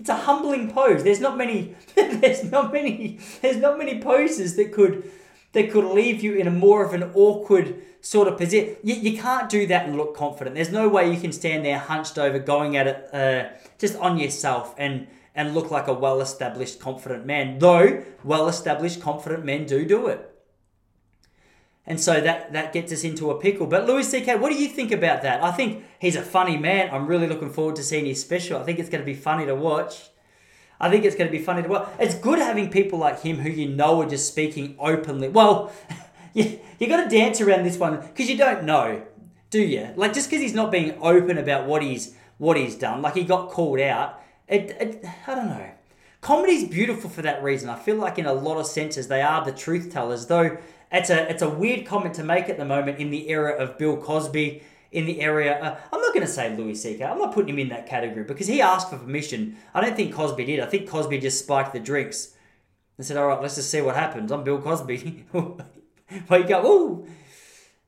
It's 0.00 0.08
a 0.08 0.14
humbling 0.14 0.70
pose. 0.70 1.02
There's 1.02 1.20
not 1.20 1.36
many 1.36 1.74
there's 1.94 2.44
not 2.44 2.72
many 2.72 3.18
there's 3.42 3.56
not 3.56 3.78
many 3.78 4.00
poses 4.00 4.54
that 4.56 4.72
could 4.72 5.10
that 5.52 5.70
could 5.70 5.84
leave 5.84 6.22
you 6.22 6.34
in 6.34 6.46
a 6.46 6.50
more 6.50 6.84
of 6.84 6.92
an 6.92 7.10
awkward 7.14 7.82
sort 8.00 8.28
of 8.28 8.36
position. 8.36 8.76
You, 8.82 8.94
you 8.94 9.18
can't 9.18 9.48
do 9.48 9.66
that 9.66 9.86
and 9.86 9.96
look 9.96 10.16
confident. 10.16 10.54
There's 10.54 10.72
no 10.72 10.88
way 10.88 11.12
you 11.12 11.20
can 11.20 11.32
stand 11.32 11.64
there 11.64 11.78
hunched 11.78 12.18
over, 12.18 12.38
going 12.38 12.76
at 12.76 12.86
it 12.86 13.14
uh, 13.14 13.48
just 13.78 13.96
on 13.96 14.18
yourself 14.18 14.74
and 14.78 15.06
and 15.34 15.54
look 15.54 15.70
like 15.70 15.86
a 15.86 15.92
well-established, 15.92 16.80
confident 16.80 17.24
man. 17.24 17.60
Though 17.60 18.02
well-established, 18.24 19.00
confident 19.00 19.44
men 19.44 19.66
do 19.66 19.86
do 19.86 20.08
it. 20.08 20.28
And 21.86 22.00
so 22.00 22.20
that, 22.20 22.52
that 22.52 22.72
gets 22.72 22.92
us 22.92 23.04
into 23.04 23.30
a 23.30 23.40
pickle. 23.40 23.66
But 23.66 23.86
Louis 23.86 24.06
C.K., 24.06 24.34
what 24.36 24.50
do 24.50 24.60
you 24.60 24.68
think 24.68 24.90
about 24.90 25.22
that? 25.22 25.42
I 25.42 25.52
think 25.52 25.84
he's 26.00 26.16
a 26.16 26.22
funny 26.22 26.58
man. 26.58 26.90
I'm 26.92 27.06
really 27.06 27.28
looking 27.28 27.50
forward 27.50 27.76
to 27.76 27.84
seeing 27.84 28.04
his 28.04 28.20
special. 28.20 28.60
I 28.60 28.64
think 28.64 28.80
it's 28.80 28.90
going 28.90 29.00
to 29.00 29.06
be 29.06 29.14
funny 29.14 29.46
to 29.46 29.54
watch. 29.54 30.10
I 30.80 30.90
think 30.90 31.04
it's 31.04 31.16
going 31.16 31.30
to 31.30 31.36
be 31.36 31.42
funny 31.42 31.62
to 31.62 31.68
watch. 31.68 31.88
It's 31.98 32.14
good 32.14 32.38
having 32.38 32.70
people 32.70 32.98
like 32.98 33.20
him 33.22 33.38
who 33.38 33.50
you 33.50 33.68
know 33.68 34.00
are 34.00 34.08
just 34.08 34.28
speaking 34.28 34.76
openly. 34.78 35.28
Well, 35.28 35.72
you, 36.34 36.60
you 36.78 36.86
got 36.86 37.08
to 37.08 37.16
dance 37.16 37.40
around 37.40 37.64
this 37.64 37.78
one 37.78 38.00
because 38.00 38.28
you 38.30 38.36
don't 38.36 38.64
know, 38.64 39.02
do 39.50 39.60
you? 39.60 39.92
Like 39.96 40.12
just 40.14 40.30
because 40.30 40.42
he's 40.42 40.54
not 40.54 40.70
being 40.70 40.96
open 41.00 41.38
about 41.38 41.66
what 41.66 41.82
he's 41.82 42.14
what 42.38 42.56
he's 42.56 42.76
done, 42.76 43.02
like 43.02 43.14
he 43.14 43.24
got 43.24 43.50
called 43.50 43.80
out. 43.80 44.22
It, 44.46 44.76
it 44.80 45.04
I 45.26 45.34
don't 45.34 45.48
know. 45.48 45.70
Comedy's 46.20 46.68
beautiful 46.68 47.10
for 47.10 47.22
that 47.22 47.42
reason. 47.42 47.68
I 47.68 47.76
feel 47.76 47.96
like 47.96 48.18
in 48.18 48.26
a 48.26 48.32
lot 48.32 48.58
of 48.58 48.66
senses 48.66 49.08
they 49.08 49.22
are 49.22 49.44
the 49.44 49.52
truth 49.52 49.90
tellers, 49.92 50.26
though 50.26 50.58
it's 50.90 51.10
a 51.10 51.30
it's 51.30 51.42
a 51.42 51.48
weird 51.48 51.86
comment 51.86 52.14
to 52.14 52.24
make 52.24 52.48
at 52.48 52.56
the 52.56 52.64
moment 52.64 52.98
in 52.98 53.10
the 53.10 53.28
era 53.28 53.52
of 53.52 53.78
Bill 53.78 53.96
Cosby 53.96 54.62
in 54.90 55.06
the 55.06 55.20
area. 55.20 55.60
Uh, 55.60 55.78
I'm 55.92 56.00
not 56.00 56.14
going 56.14 56.26
to 56.26 56.32
say 56.32 56.54
Louis 56.56 56.74
C.K. 56.74 57.04
I'm 57.04 57.18
not 57.18 57.34
putting 57.34 57.50
him 57.50 57.58
in 57.58 57.68
that 57.68 57.86
category 57.86 58.24
because 58.24 58.46
he 58.46 58.60
asked 58.60 58.90
for 58.90 58.98
permission. 58.98 59.56
I 59.74 59.80
don't 59.80 59.96
think 59.96 60.14
Cosby 60.14 60.44
did. 60.44 60.60
I 60.60 60.66
think 60.66 60.88
Cosby 60.88 61.18
just 61.18 61.38
spiked 61.38 61.72
the 61.72 61.80
drinks 61.80 62.34
and 62.96 63.06
said, 63.06 63.16
"All 63.16 63.26
right, 63.26 63.40
let's 63.40 63.56
just 63.56 63.70
see 63.70 63.80
what 63.80 63.96
happens." 63.96 64.32
I'm 64.32 64.44
Bill 64.44 64.60
Cosby. 64.60 65.26
You 66.30 66.44
go, 66.44 66.66
ooh. 66.66 67.06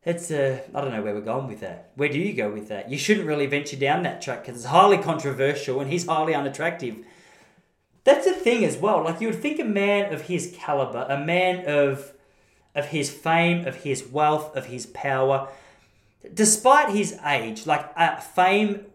It's 0.02 0.30
uh, 0.30 0.60
I 0.74 0.80
don't 0.80 0.92
know 0.92 1.02
where 1.02 1.14
we're 1.14 1.20
going 1.20 1.46
with 1.46 1.60
that. 1.60 1.92
Where 1.94 2.08
do 2.08 2.18
you 2.18 2.32
go 2.32 2.50
with 2.50 2.68
that? 2.68 2.90
You 2.90 2.96
shouldn't 2.96 3.26
really 3.26 3.46
venture 3.46 3.76
down 3.76 4.02
that 4.04 4.22
track 4.22 4.42
because 4.42 4.56
it's 4.56 4.66
highly 4.66 4.96
controversial 4.96 5.80
and 5.80 5.90
he's 5.90 6.06
highly 6.06 6.34
unattractive. 6.34 7.04
That's 8.04 8.26
the 8.26 8.32
thing 8.32 8.64
as 8.64 8.78
well. 8.78 9.04
Like 9.04 9.20
you 9.20 9.28
would 9.28 9.42
think 9.42 9.60
a 9.60 9.64
man 9.64 10.12
of 10.12 10.22
his 10.22 10.56
caliber, 10.58 11.06
a 11.08 11.22
man 11.22 11.66
of 11.66 12.14
of 12.74 12.86
his 12.86 13.10
fame, 13.10 13.66
of 13.66 13.76
his 13.76 14.06
wealth, 14.06 14.56
of 14.56 14.66
his 14.66 14.86
power, 14.86 15.48
despite 16.34 16.90
his 16.94 17.18
age, 17.24 17.66
like 17.66 17.90
uh, 17.96 18.16
fame, 18.16 18.86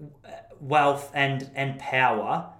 wealth, 0.59 1.11
and 1.13 1.49
and 1.55 1.80
power, 1.80 2.51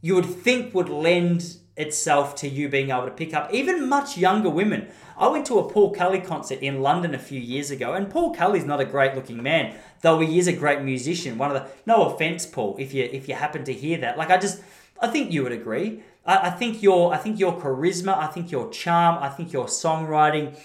you 0.00 0.14
would 0.14 0.26
think 0.26 0.74
would 0.74 0.88
lend 0.88 1.56
itself 1.76 2.36
to 2.36 2.48
you 2.48 2.68
being 2.68 2.90
able 2.90 3.04
to 3.04 3.10
pick 3.10 3.34
up 3.34 3.52
even 3.52 3.88
much 3.88 4.16
younger 4.16 4.48
women. 4.48 4.88
I 5.16 5.28
went 5.28 5.46
to 5.46 5.58
a 5.58 5.68
Paul 5.68 5.92
Kelly 5.92 6.20
concert 6.20 6.60
in 6.60 6.82
London 6.82 7.14
a 7.14 7.18
few 7.18 7.40
years 7.40 7.70
ago, 7.70 7.94
and 7.94 8.10
Paul 8.10 8.34
Kelly's 8.34 8.64
not 8.64 8.80
a 8.80 8.84
great 8.84 9.14
looking 9.14 9.42
man, 9.42 9.74
though 10.02 10.20
he 10.20 10.38
is 10.38 10.46
a 10.46 10.52
great 10.52 10.82
musician. 10.82 11.38
One 11.38 11.54
of 11.54 11.62
the 11.62 11.70
no 11.86 12.06
offense, 12.06 12.46
Paul, 12.46 12.76
if 12.78 12.94
you 12.94 13.08
if 13.10 13.28
you 13.28 13.34
happen 13.34 13.64
to 13.64 13.72
hear 13.72 13.98
that. 13.98 14.18
Like 14.18 14.30
I 14.30 14.36
just 14.36 14.62
I 15.00 15.08
think 15.08 15.32
you 15.32 15.42
would 15.42 15.52
agree. 15.52 16.02
I, 16.24 16.48
I 16.48 16.50
think 16.50 16.82
your 16.82 17.12
I 17.12 17.18
think 17.18 17.38
your 17.38 17.58
charisma, 17.60 18.16
I 18.16 18.26
think 18.28 18.50
your 18.50 18.70
charm, 18.70 19.22
I 19.22 19.28
think 19.28 19.52
your 19.52 19.66
songwriting, 19.66 20.56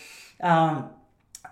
um, 0.42 0.90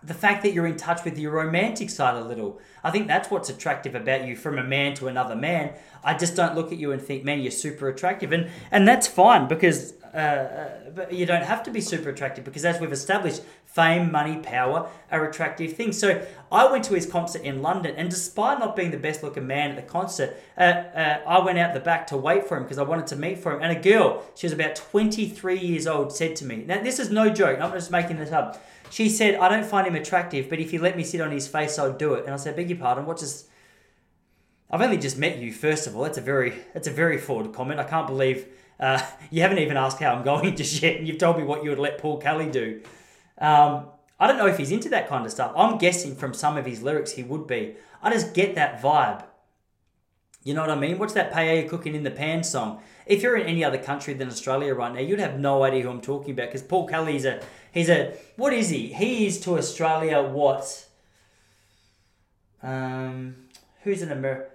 the 0.07 0.13
fact 0.13 0.41
that 0.43 0.53
you're 0.53 0.65
in 0.65 0.77
touch 0.77 1.03
with 1.03 1.19
your 1.19 1.33
romantic 1.33 1.89
side 1.89 2.15
a 2.15 2.23
little. 2.23 2.59
I 2.83 2.91
think 2.91 3.07
that's 3.07 3.29
what's 3.29 3.49
attractive 3.49 3.93
about 3.93 4.25
you 4.25 4.37
from 4.37 4.57
a 4.57 4.63
man 4.63 4.93
to 4.95 5.07
another 5.07 5.35
man. 5.35 5.73
I 6.03 6.17
just 6.17 6.35
don't 6.35 6.55
look 6.55 6.71
at 6.71 6.77
you 6.77 6.93
and 6.93 7.01
think, 7.01 7.25
man, 7.25 7.41
you're 7.41 7.51
super 7.51 7.89
attractive, 7.89 8.31
and 8.31 8.49
and 8.71 8.87
that's 8.87 9.05
fine 9.05 9.47
because 9.49 9.93
uh, 10.13 10.69
uh, 10.97 11.05
you 11.11 11.25
don't 11.25 11.43
have 11.43 11.61
to 11.63 11.71
be 11.71 11.81
super 11.81 12.09
attractive 12.09 12.45
because 12.45 12.63
as 12.63 12.79
we've 12.79 12.91
established, 12.91 13.41
fame, 13.65 14.11
money, 14.11 14.37
power 14.37 14.89
are 15.11 15.29
attractive 15.29 15.73
things. 15.73 15.99
So 15.99 16.25
I 16.51 16.71
went 16.71 16.85
to 16.85 16.93
his 16.95 17.05
concert 17.05 17.43
in 17.43 17.61
London, 17.61 17.93
and 17.97 18.09
despite 18.09 18.59
not 18.59 18.75
being 18.75 18.91
the 18.91 18.97
best 18.97 19.23
looking 19.23 19.45
man 19.45 19.71
at 19.71 19.75
the 19.75 19.81
concert, 19.83 20.35
uh, 20.57 20.61
uh, 20.61 21.21
I 21.27 21.43
went 21.43 21.59
out 21.59 21.73
the 21.73 21.81
back 21.81 22.07
to 22.07 22.17
wait 22.17 22.47
for 22.47 22.55
him 22.57 22.63
because 22.63 22.77
I 22.77 22.83
wanted 22.83 23.07
to 23.07 23.15
meet 23.17 23.39
for 23.39 23.53
him. 23.53 23.61
And 23.61 23.77
a 23.77 23.79
girl, 23.79 24.23
she 24.35 24.47
was 24.47 24.53
about 24.53 24.75
23 24.75 25.59
years 25.59 25.85
old, 25.85 26.13
said 26.13 26.35
to 26.37 26.45
me, 26.45 26.63
now 26.65 26.81
this 26.81 26.99
is 26.99 27.11
no 27.11 27.29
joke, 27.29 27.59
I'm 27.59 27.73
just 27.73 27.91
making 27.91 28.17
this 28.17 28.31
up. 28.31 28.63
She 28.89 29.09
said, 29.09 29.35
I 29.35 29.49
don't 29.49 29.65
find 29.65 29.87
him 29.87 29.95
attractive, 29.95 30.49
but 30.49 30.59
if 30.59 30.71
he 30.71 30.77
let 30.77 30.97
me 30.97 31.03
sit 31.03 31.21
on 31.21 31.31
his 31.31 31.47
face, 31.47 31.77
I'd 31.77 31.97
do 31.97 32.13
it. 32.13 32.25
And 32.25 32.33
I 32.33 32.37
said, 32.37 32.55
beg 32.55 32.69
your 32.69 32.79
pardon, 32.79 33.05
what 33.05 33.17
does... 33.17 33.47
I've 34.69 34.81
only 34.81 34.97
just 34.97 35.17
met 35.17 35.37
you, 35.37 35.53
first 35.53 35.87
of 35.87 35.95
all. 35.95 36.03
That's 36.03 36.17
a 36.17 36.21
very, 36.21 36.53
that's 36.73 36.87
a 36.87 36.91
very 36.91 37.17
forward 37.17 37.53
comment. 37.53 37.79
I 37.79 37.83
can't 37.83 38.07
believe 38.07 38.47
uh, 38.79 39.01
you 39.31 39.41
haven't 39.41 39.59
even 39.59 39.77
asked 39.77 39.99
how 39.99 40.13
I'm 40.13 40.23
going 40.23 40.55
just 40.57 40.81
yet, 40.81 40.97
and 40.97 41.07
you've 41.07 41.17
told 41.17 41.37
me 41.37 41.43
what 41.43 41.63
you 41.63 41.69
would 41.69 41.79
let 41.79 41.97
Paul 41.97 42.17
Kelly 42.17 42.49
do. 42.49 42.81
Um, 43.37 43.87
I 44.19 44.27
don't 44.27 44.37
know 44.37 44.47
if 44.47 44.57
he's 44.57 44.71
into 44.71 44.89
that 44.89 45.07
kind 45.07 45.25
of 45.25 45.31
stuff. 45.31 45.53
I'm 45.55 45.77
guessing 45.77 46.15
from 46.15 46.33
some 46.33 46.57
of 46.57 46.65
his 46.65 46.81
lyrics 46.81 47.11
he 47.11 47.23
would 47.23 47.45
be. 47.45 47.75
I 48.01 48.11
just 48.11 48.33
get 48.33 48.55
that 48.55 48.81
vibe. 48.81 49.23
You 50.43 50.53
know 50.53 50.61
what 50.61 50.71
I 50.71 50.75
mean? 50.75 50.97
What's 50.97 51.13
that 51.13 51.31
paella 51.31 51.67
cooking 51.67 51.93
in 51.93 52.03
the 52.03 52.11
pan 52.11 52.43
song? 52.43 52.81
If 53.05 53.21
you're 53.21 53.35
in 53.35 53.47
any 53.47 53.63
other 53.63 53.77
country 53.77 54.13
than 54.13 54.27
Australia 54.27 54.73
right 54.73 54.93
now, 54.93 55.01
you'd 55.01 55.19
have 55.19 55.39
no 55.39 55.63
idea 55.63 55.83
who 55.83 55.89
I'm 55.89 56.01
talking 56.01 56.31
about 56.31 56.47
because 56.47 56.61
Paul 56.61 56.87
Kelly's 56.87 57.25
a 57.25 57.41
he's 57.71 57.89
a 57.89 58.17
what 58.35 58.53
is 58.53 58.69
he? 58.69 58.93
He 58.93 59.27
is 59.27 59.39
to 59.41 59.57
Australia 59.57 60.21
what? 60.21 60.85
Um, 62.63 63.35
who's 63.83 64.01
an 64.01 64.11
American? 64.11 64.51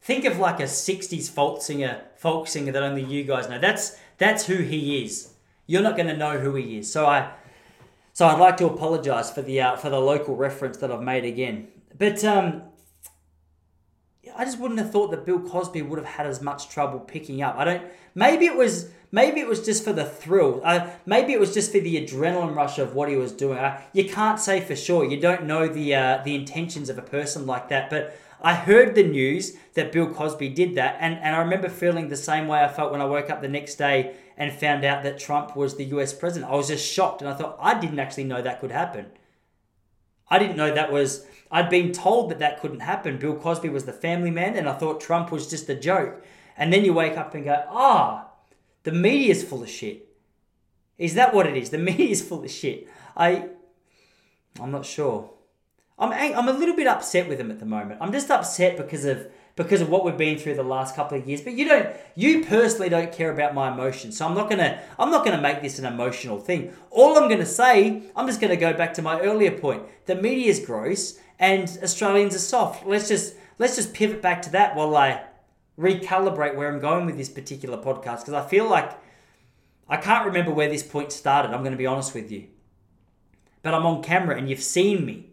Think 0.00 0.24
of 0.24 0.38
like 0.38 0.60
a 0.60 0.64
'60s 0.64 1.28
folk 1.30 1.60
singer, 1.60 2.02
folk 2.16 2.48
singer 2.48 2.72
that 2.72 2.82
only 2.82 3.02
you 3.04 3.24
guys 3.24 3.48
know. 3.48 3.58
That's 3.58 3.98
that's 4.16 4.46
who 4.46 4.56
he 4.56 5.04
is. 5.04 5.34
You're 5.66 5.82
not 5.82 5.96
going 5.96 6.08
to 6.08 6.16
know 6.16 6.38
who 6.38 6.54
he 6.54 6.78
is. 6.78 6.90
So 6.90 7.06
I, 7.06 7.30
so 8.14 8.26
I'd 8.26 8.38
like 8.38 8.56
to 8.56 8.66
apologise 8.66 9.30
for 9.30 9.42
the 9.42 9.60
uh, 9.60 9.76
for 9.76 9.90
the 9.90 10.00
local 10.00 10.34
reference 10.34 10.78
that 10.78 10.90
I've 10.90 11.02
made 11.02 11.24
again. 11.24 11.68
But 11.96 12.24
um, 12.24 12.62
I 14.36 14.44
just 14.44 14.58
wouldn't 14.58 14.80
have 14.80 14.90
thought 14.90 15.10
that 15.10 15.26
Bill 15.26 15.40
Cosby 15.40 15.82
would 15.82 15.98
have 15.98 16.08
had 16.08 16.26
as 16.26 16.40
much 16.40 16.68
trouble 16.68 17.00
picking 17.00 17.42
up. 17.42 17.56
I 17.56 17.64
don't. 17.64 17.82
Maybe 18.14 18.46
it 18.46 18.56
was. 18.56 18.90
Maybe 19.10 19.40
it 19.40 19.48
was 19.48 19.64
just 19.64 19.84
for 19.84 19.92
the 19.92 20.04
thrill. 20.04 20.60
Uh, 20.62 20.90
maybe 21.06 21.32
it 21.32 21.40
was 21.40 21.54
just 21.54 21.72
for 21.72 21.80
the 21.80 22.04
adrenaline 22.04 22.54
rush 22.54 22.78
of 22.78 22.94
what 22.94 23.08
he 23.08 23.16
was 23.16 23.32
doing. 23.32 23.58
Uh, 23.58 23.80
you 23.94 24.04
can't 24.08 24.38
say 24.38 24.60
for 24.60 24.76
sure. 24.76 25.04
You 25.04 25.18
don't 25.18 25.44
know 25.44 25.66
the 25.66 25.94
uh, 25.94 26.22
the 26.24 26.34
intentions 26.34 26.90
of 26.90 26.98
a 26.98 27.02
person 27.02 27.46
like 27.46 27.68
that. 27.70 27.88
But 27.88 28.18
I 28.42 28.54
heard 28.54 28.94
the 28.94 29.02
news 29.02 29.56
that 29.74 29.92
Bill 29.92 30.12
Cosby 30.12 30.50
did 30.50 30.74
that, 30.74 30.98
and, 31.00 31.14
and 31.16 31.34
I 31.34 31.40
remember 31.40 31.68
feeling 31.68 32.08
the 32.08 32.16
same 32.16 32.46
way 32.46 32.60
I 32.60 32.68
felt 32.68 32.92
when 32.92 33.00
I 33.00 33.06
woke 33.06 33.30
up 33.30 33.40
the 33.40 33.48
next 33.48 33.76
day 33.76 34.14
and 34.36 34.52
found 34.52 34.84
out 34.84 35.02
that 35.02 35.18
Trump 35.18 35.56
was 35.56 35.76
the 35.76 35.86
US 35.86 36.12
president. 36.12 36.52
I 36.52 36.54
was 36.54 36.68
just 36.68 36.86
shocked, 36.86 37.22
and 37.22 37.30
I 37.30 37.34
thought 37.34 37.58
I 37.60 37.80
didn't 37.80 37.98
actually 37.98 38.24
know 38.24 38.42
that 38.42 38.60
could 38.60 38.70
happen. 38.70 39.06
I 40.28 40.38
didn't 40.38 40.56
know 40.56 40.72
that 40.72 40.92
was 40.92 41.26
I'd 41.50 41.70
been 41.70 41.92
told 41.92 42.30
that 42.30 42.38
that 42.40 42.60
couldn't 42.60 42.80
happen. 42.80 43.18
Bill 43.18 43.34
Cosby 43.34 43.70
was 43.70 43.84
the 43.84 43.92
family 43.92 44.30
man, 44.30 44.54
and 44.54 44.68
I 44.68 44.74
thought 44.74 45.00
Trump 45.00 45.32
was 45.32 45.48
just 45.48 45.68
a 45.68 45.74
joke. 45.74 46.22
And 46.56 46.72
then 46.72 46.84
you 46.84 46.92
wake 46.92 47.16
up 47.16 47.34
and 47.34 47.44
go, 47.44 47.64
ah, 47.70 48.24
oh, 48.24 48.27
the 48.84 48.92
media's 48.92 49.44
full 49.44 49.62
of 49.62 49.68
shit. 49.68 50.08
Is 50.96 51.14
that 51.14 51.34
what 51.34 51.46
it 51.46 51.56
is? 51.56 51.70
The 51.70 51.78
media's 51.90 52.22
full 52.22 52.44
of 52.44 52.50
shit. 52.50 52.88
I, 53.16 53.48
I'm 54.60 54.70
not 54.70 54.86
sure. 54.86 55.30
I'm, 55.98 56.12
I'm 56.12 56.48
a 56.48 56.52
little 56.52 56.76
bit 56.76 56.86
upset 56.86 57.28
with 57.28 57.40
him 57.40 57.50
at 57.50 57.58
the 57.58 57.66
moment. 57.66 57.98
I'm 58.00 58.12
just 58.12 58.30
upset 58.30 58.76
because 58.76 59.04
of 59.04 59.28
because 59.58 59.80
of 59.80 59.88
what 59.88 60.04
we've 60.04 60.16
been 60.16 60.38
through 60.38 60.54
the 60.54 60.62
last 60.62 60.94
couple 60.94 61.18
of 61.18 61.26
years. 61.26 61.40
But 61.40 61.54
you 61.54 61.66
don't, 61.66 61.88
you 62.14 62.44
personally 62.44 62.88
don't 62.88 63.10
care 63.10 63.32
about 63.32 63.54
my 63.54 63.72
emotions. 63.72 64.16
So 64.16 64.24
I'm 64.24 64.34
not 64.34 64.48
gonna, 64.48 64.80
I'm 65.00 65.10
not 65.10 65.24
gonna 65.24 65.40
make 65.40 65.62
this 65.62 65.80
an 65.80 65.84
emotional 65.84 66.38
thing. 66.38 66.72
All 66.90 67.18
I'm 67.18 67.28
gonna 67.28 67.44
say, 67.44 68.04
I'm 68.14 68.28
just 68.28 68.40
gonna 68.40 68.56
go 68.56 68.72
back 68.72 68.94
to 68.94 69.02
my 69.02 69.20
earlier 69.20 69.50
point. 69.50 69.82
The 70.06 70.14
media's 70.14 70.64
gross 70.64 71.18
and 71.40 71.68
Australians 71.82 72.36
are 72.36 72.38
soft. 72.38 72.86
Let's 72.86 73.08
just 73.08 73.34
let's 73.58 73.74
just 73.74 73.92
pivot 73.92 74.22
back 74.22 74.42
to 74.42 74.50
that 74.52 74.76
while 74.76 74.96
I 74.96 75.24
recalibrate 75.78 76.56
where 76.56 76.72
I'm 76.72 76.80
going 76.80 77.06
with 77.06 77.16
this 77.16 77.28
particular 77.28 77.78
podcast 77.78 78.20
because 78.20 78.34
I 78.34 78.46
feel 78.46 78.68
like 78.68 78.98
I 79.88 79.96
can't 79.96 80.26
remember 80.26 80.50
where 80.50 80.68
this 80.68 80.82
point 80.82 81.12
started. 81.12 81.52
I'm 81.52 81.60
going 81.60 81.72
to 81.72 81.78
be 81.78 81.86
honest 81.86 82.14
with 82.14 82.30
you. 82.30 82.48
But 83.62 83.74
I'm 83.74 83.86
on 83.86 84.02
camera 84.02 84.36
and 84.36 84.48
you've 84.50 84.62
seen 84.62 85.06
me. 85.06 85.30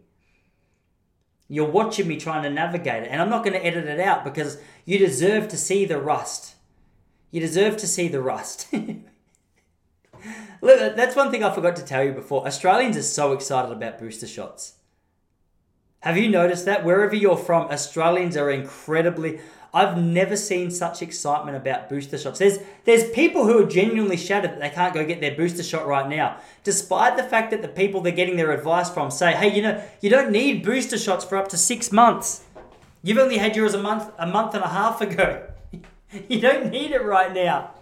You're 1.48 1.70
watching 1.70 2.08
me 2.08 2.16
trying 2.16 2.42
to 2.42 2.50
navigate 2.50 3.04
it. 3.04 3.08
And 3.10 3.20
I'm 3.20 3.30
not 3.30 3.44
going 3.44 3.52
to 3.54 3.64
edit 3.64 3.86
it 3.86 4.00
out 4.00 4.24
because 4.24 4.58
you 4.84 4.98
deserve 4.98 5.48
to 5.48 5.56
see 5.56 5.84
the 5.84 5.98
rust. 5.98 6.54
You 7.30 7.40
deserve 7.40 7.76
to 7.78 7.86
see 7.86 8.08
the 8.08 8.20
rust. 8.20 8.68
Look, 10.62 10.96
that's 10.96 11.14
one 11.14 11.30
thing 11.30 11.44
I 11.44 11.54
forgot 11.54 11.76
to 11.76 11.84
tell 11.84 12.02
you 12.02 12.12
before. 12.12 12.46
Australians 12.46 12.96
are 12.96 13.02
so 13.02 13.32
excited 13.32 13.70
about 13.70 13.98
booster 13.98 14.26
shots. 14.26 14.74
Have 16.00 16.16
you 16.16 16.28
noticed 16.28 16.64
that? 16.64 16.84
Wherever 16.84 17.14
you're 17.14 17.36
from, 17.36 17.68
Australians 17.68 18.36
are 18.36 18.50
incredibly. 18.50 19.40
I've 19.76 19.98
never 19.98 20.38
seen 20.38 20.70
such 20.70 21.02
excitement 21.02 21.54
about 21.54 21.90
booster 21.90 22.16
shots. 22.16 22.38
There's 22.38 22.60
there's 22.84 23.10
people 23.10 23.44
who 23.44 23.62
are 23.62 23.68
genuinely 23.68 24.16
shattered 24.16 24.52
that 24.52 24.60
they 24.60 24.70
can't 24.70 24.94
go 24.94 25.04
get 25.04 25.20
their 25.20 25.36
booster 25.36 25.62
shot 25.62 25.86
right 25.86 26.08
now, 26.08 26.38
despite 26.64 27.18
the 27.18 27.22
fact 27.22 27.50
that 27.50 27.60
the 27.60 27.68
people 27.68 28.00
they're 28.00 28.10
getting 28.12 28.38
their 28.38 28.52
advice 28.52 28.88
from 28.88 29.10
say, 29.10 29.32
"Hey, 29.32 29.54
you 29.54 29.60
know, 29.60 29.84
you 30.00 30.08
don't 30.08 30.32
need 30.32 30.64
booster 30.64 30.96
shots 30.96 31.26
for 31.26 31.36
up 31.36 31.48
to 31.48 31.58
six 31.58 31.92
months. 31.92 32.42
You've 33.02 33.18
only 33.18 33.36
had 33.36 33.54
yours 33.54 33.74
a 33.74 33.82
month, 33.82 34.10
a 34.18 34.26
month 34.26 34.54
and 34.54 34.64
a 34.64 34.68
half 34.68 35.02
ago. 35.02 35.46
you 36.28 36.40
don't 36.40 36.70
need 36.70 36.92
it 36.92 37.04
right 37.04 37.34
now." 37.34 37.72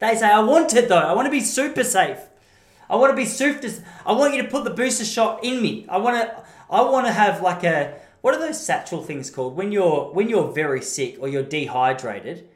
They 0.00 0.16
say, 0.16 0.26
"I 0.28 0.40
want 0.40 0.74
it 0.74 0.88
though. 0.88 0.96
I 0.96 1.12
want 1.12 1.26
to 1.26 1.30
be 1.30 1.40
super 1.40 1.84
safe. 1.84 2.18
I 2.90 2.96
want 2.96 3.12
to 3.12 3.16
be 3.16 3.26
super. 3.26 3.68
I 4.04 4.10
want 4.10 4.34
you 4.34 4.42
to 4.42 4.48
put 4.48 4.64
the 4.64 4.70
booster 4.70 5.04
shot 5.04 5.44
in 5.44 5.62
me. 5.62 5.86
I 5.88 5.98
want 5.98 6.16
to." 6.16 6.48
I 6.70 6.82
want 6.82 7.06
to 7.06 7.12
have 7.12 7.40
like 7.40 7.64
a 7.64 7.98
what 8.20 8.34
are 8.34 8.40
those 8.40 8.64
satchel 8.64 9.02
things 9.02 9.30
called 9.30 9.56
when 9.56 9.72
you're 9.72 10.12
when 10.12 10.28
you're 10.28 10.52
very 10.52 10.82
sick 10.82 11.16
or 11.20 11.28
you're 11.28 11.42
dehydrated 11.42 12.48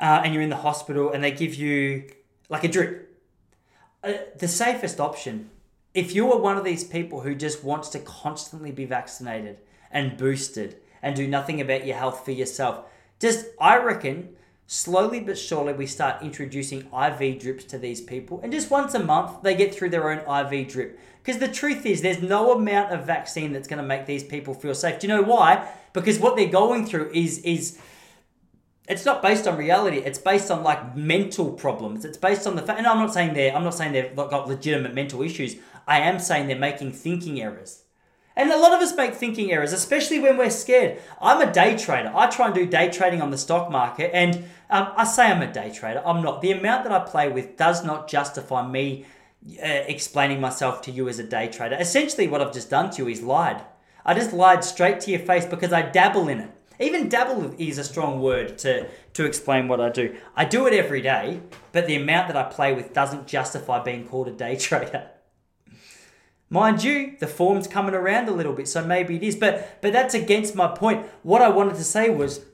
uh, 0.00 0.22
and 0.24 0.34
you're 0.34 0.42
in 0.42 0.50
the 0.50 0.56
hospital 0.56 1.12
and 1.12 1.22
they 1.22 1.30
give 1.30 1.54
you 1.54 2.04
like 2.48 2.64
a 2.64 2.68
drip. 2.68 3.10
Uh, 4.02 4.14
the 4.38 4.48
safest 4.48 5.00
option, 5.00 5.50
if 5.94 6.14
you 6.14 6.30
are 6.32 6.38
one 6.38 6.56
of 6.56 6.64
these 6.64 6.84
people 6.84 7.20
who 7.20 7.34
just 7.34 7.64
wants 7.64 7.88
to 7.90 7.98
constantly 8.00 8.70
be 8.70 8.84
vaccinated 8.84 9.58
and 9.90 10.16
boosted 10.16 10.76
and 11.02 11.14
do 11.14 11.26
nothing 11.26 11.60
about 11.60 11.86
your 11.86 11.96
health 11.96 12.24
for 12.24 12.32
yourself, 12.32 12.84
just 13.20 13.46
I 13.60 13.78
reckon 13.78 14.36
slowly 14.66 15.20
but 15.20 15.38
surely 15.38 15.72
we 15.72 15.86
start 15.86 16.22
introducing 16.22 16.80
IV 16.92 17.38
drips 17.38 17.64
to 17.64 17.78
these 17.78 18.00
people 18.00 18.40
and 18.42 18.50
just 18.50 18.70
once 18.70 18.94
a 18.94 18.98
month 18.98 19.42
they 19.42 19.54
get 19.54 19.74
through 19.74 19.90
their 19.90 20.10
own 20.10 20.18
IV 20.18 20.68
drip 20.68 20.98
because 21.24 21.40
the 21.40 21.48
truth 21.48 21.86
is, 21.86 22.02
there's 22.02 22.20
no 22.20 22.52
amount 22.52 22.92
of 22.92 23.06
vaccine 23.06 23.52
that's 23.52 23.66
going 23.66 23.80
to 23.80 23.86
make 23.86 24.04
these 24.04 24.22
people 24.22 24.52
feel 24.52 24.74
safe. 24.74 25.00
Do 25.00 25.06
you 25.06 25.14
know 25.14 25.22
why? 25.22 25.66
Because 25.94 26.18
what 26.18 26.36
they're 26.36 26.48
going 26.48 26.84
through 26.84 27.10
is 27.14 27.38
is 27.38 27.78
it's 28.86 29.06
not 29.06 29.22
based 29.22 29.48
on 29.48 29.56
reality. 29.56 29.98
It's 29.98 30.18
based 30.18 30.50
on 30.50 30.62
like 30.62 30.94
mental 30.94 31.50
problems. 31.52 32.04
It's 32.04 32.18
based 32.18 32.46
on 32.46 32.56
the 32.56 32.62
fact. 32.62 32.78
And 32.78 32.86
I'm 32.86 32.98
not 32.98 33.14
saying 33.14 33.32
they're 33.32 33.56
I'm 33.56 33.64
not 33.64 33.72
saying 33.72 33.92
they've 33.92 34.14
got 34.14 34.46
legitimate 34.46 34.92
mental 34.92 35.22
issues. 35.22 35.56
I 35.88 36.00
am 36.00 36.18
saying 36.18 36.46
they're 36.46 36.58
making 36.58 36.92
thinking 36.92 37.40
errors. 37.40 37.83
And 38.36 38.50
a 38.50 38.58
lot 38.58 38.72
of 38.72 38.80
us 38.80 38.96
make 38.96 39.14
thinking 39.14 39.52
errors, 39.52 39.72
especially 39.72 40.18
when 40.18 40.36
we're 40.36 40.50
scared. 40.50 41.00
I'm 41.20 41.46
a 41.46 41.52
day 41.52 41.76
trader. 41.76 42.12
I 42.14 42.26
try 42.26 42.46
and 42.46 42.54
do 42.54 42.66
day 42.66 42.90
trading 42.90 43.22
on 43.22 43.30
the 43.30 43.38
stock 43.38 43.70
market, 43.70 44.10
and 44.12 44.44
um, 44.70 44.88
I 44.96 45.04
say 45.04 45.30
I'm 45.30 45.42
a 45.42 45.52
day 45.52 45.72
trader. 45.72 46.02
I'm 46.04 46.22
not. 46.22 46.42
The 46.42 46.50
amount 46.50 46.84
that 46.84 46.92
I 46.92 46.98
play 47.00 47.28
with 47.28 47.56
does 47.56 47.84
not 47.84 48.08
justify 48.08 48.66
me 48.66 49.06
uh, 49.46 49.84
explaining 49.86 50.40
myself 50.40 50.82
to 50.82 50.90
you 50.90 51.08
as 51.08 51.18
a 51.18 51.24
day 51.24 51.48
trader. 51.48 51.76
Essentially, 51.78 52.26
what 52.26 52.40
I've 52.40 52.52
just 52.52 52.70
done 52.70 52.90
to 52.90 53.02
you 53.02 53.08
is 53.08 53.22
lied. 53.22 53.62
I 54.04 54.14
just 54.14 54.32
lied 54.32 54.64
straight 54.64 55.00
to 55.00 55.10
your 55.10 55.20
face 55.20 55.46
because 55.46 55.72
I 55.72 55.82
dabble 55.82 56.28
in 56.28 56.40
it. 56.40 56.50
Even 56.80 57.08
dabble 57.08 57.54
is 57.56 57.78
a 57.78 57.84
strong 57.84 58.20
word 58.20 58.58
to, 58.58 58.88
to 59.12 59.24
explain 59.24 59.68
what 59.68 59.80
I 59.80 59.90
do. 59.90 60.16
I 60.34 60.44
do 60.44 60.66
it 60.66 60.72
every 60.72 61.00
day, 61.02 61.40
but 61.70 61.86
the 61.86 61.94
amount 61.94 62.28
that 62.28 62.36
I 62.36 62.42
play 62.44 62.74
with 62.74 62.92
doesn't 62.92 63.28
justify 63.28 63.82
being 63.82 64.08
called 64.08 64.26
a 64.26 64.32
day 64.32 64.56
trader. 64.58 65.10
Mind 66.50 66.84
you, 66.84 67.16
the 67.18 67.26
form's 67.26 67.66
coming 67.66 67.94
around 67.94 68.28
a 68.28 68.32
little 68.32 68.52
bit, 68.52 68.68
so 68.68 68.84
maybe 68.84 69.16
it 69.16 69.22
is, 69.22 69.34
but 69.34 69.78
but 69.80 69.92
that's 69.92 70.14
against 70.14 70.54
my 70.54 70.68
point. 70.68 71.06
What 71.22 71.42
I 71.42 71.48
wanted 71.48 71.76
to 71.76 71.84
say 71.84 72.10
was 72.10 72.44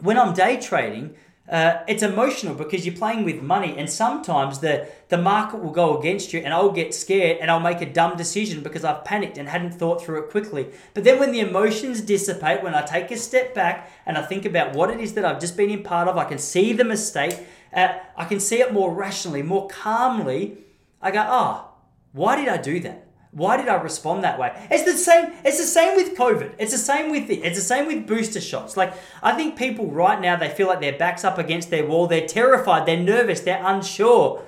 when 0.00 0.18
I'm 0.18 0.32
day 0.32 0.60
trading, 0.60 1.14
uh, 1.48 1.82
it's 1.88 2.02
emotional 2.02 2.54
because 2.54 2.86
you're 2.86 2.94
playing 2.94 3.24
with 3.24 3.42
money, 3.42 3.76
and 3.76 3.90
sometimes 3.90 4.60
the, 4.60 4.88
the 5.08 5.18
market 5.18 5.58
will 5.58 5.72
go 5.72 5.98
against 5.98 6.32
you, 6.32 6.40
and 6.40 6.54
I'll 6.54 6.70
get 6.70 6.94
scared 6.94 7.38
and 7.40 7.50
I'll 7.50 7.60
make 7.60 7.80
a 7.80 7.92
dumb 7.92 8.16
decision 8.16 8.62
because 8.62 8.84
I've 8.84 9.04
panicked 9.04 9.36
and 9.38 9.48
hadn't 9.48 9.72
thought 9.72 10.02
through 10.02 10.22
it 10.22 10.30
quickly. 10.30 10.68
But 10.94 11.04
then, 11.04 11.18
when 11.18 11.32
the 11.32 11.40
emotions 11.40 12.00
dissipate, 12.00 12.62
when 12.62 12.74
I 12.74 12.82
take 12.82 13.10
a 13.10 13.16
step 13.16 13.54
back 13.54 13.90
and 14.06 14.16
I 14.16 14.22
think 14.22 14.44
about 14.44 14.74
what 14.74 14.90
it 14.90 15.00
is 15.00 15.14
that 15.14 15.24
I've 15.24 15.40
just 15.40 15.56
been 15.56 15.70
in 15.70 15.82
part 15.82 16.08
of, 16.08 16.16
I 16.16 16.24
can 16.24 16.38
see 16.38 16.72
the 16.72 16.84
mistake, 16.84 17.38
uh, 17.74 17.98
I 18.16 18.24
can 18.24 18.38
see 18.38 18.60
it 18.60 18.72
more 18.72 18.94
rationally, 18.94 19.42
more 19.42 19.66
calmly. 19.68 20.58
I 21.02 21.10
go, 21.10 21.26
oh, 21.28 21.68
why 22.12 22.36
did 22.36 22.48
I 22.48 22.56
do 22.56 22.78
that? 22.80 23.08
Why 23.32 23.56
did 23.56 23.66
I 23.66 23.80
respond 23.80 24.24
that 24.24 24.38
way? 24.38 24.52
It's 24.70 24.84
the 24.84 24.96
same. 24.96 25.32
It's 25.42 25.58
the 25.58 25.64
same 25.64 25.96
with 25.96 26.14
COVID. 26.16 26.52
It's 26.58 26.72
the 26.72 26.78
same 26.78 27.10
with 27.10 27.28
the, 27.28 27.42
It's 27.42 27.58
the 27.58 27.64
same 27.64 27.86
with 27.86 28.06
booster 28.06 28.42
shots. 28.42 28.76
Like 28.76 28.92
I 29.22 29.32
think 29.32 29.56
people 29.56 29.86
right 29.86 30.20
now 30.20 30.36
they 30.36 30.50
feel 30.50 30.66
like 30.66 30.80
their 30.80 30.98
backs 30.98 31.24
up 31.24 31.38
against 31.38 31.70
their 31.70 31.86
wall. 31.86 32.06
They're 32.06 32.28
terrified. 32.28 32.86
They're 32.86 33.02
nervous. 33.02 33.40
They're 33.40 33.64
unsure. 33.64 34.44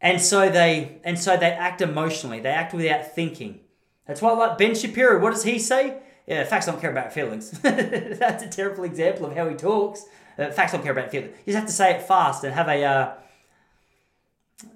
And 0.00 0.20
so 0.20 0.48
they 0.48 1.00
and 1.04 1.18
so 1.18 1.36
they 1.36 1.50
act 1.50 1.82
emotionally. 1.82 2.40
They 2.40 2.48
act 2.48 2.72
without 2.72 3.14
thinking. 3.14 3.60
That's 4.06 4.22
why, 4.22 4.32
like 4.32 4.56
Ben 4.56 4.74
Shapiro, 4.74 5.20
what 5.20 5.32
does 5.32 5.44
he 5.44 5.58
say? 5.58 5.98
Yeah, 6.26 6.44
facts 6.44 6.66
don't 6.66 6.80
care 6.80 6.90
about 6.90 7.12
feelings. 7.12 7.50
That's 7.60 8.42
a 8.42 8.48
terrible 8.48 8.84
example 8.84 9.26
of 9.26 9.36
how 9.36 9.48
he 9.48 9.54
talks. 9.54 10.04
Uh, 10.38 10.50
facts 10.50 10.72
don't 10.72 10.82
care 10.82 10.92
about 10.92 11.10
feelings. 11.10 11.36
You 11.44 11.52
just 11.52 11.58
have 11.58 11.66
to 11.66 11.72
say 11.72 11.92
it 11.96 12.02
fast 12.02 12.44
and 12.44 12.54
have 12.54 12.68
a. 12.68 12.82
Uh, 12.82 13.14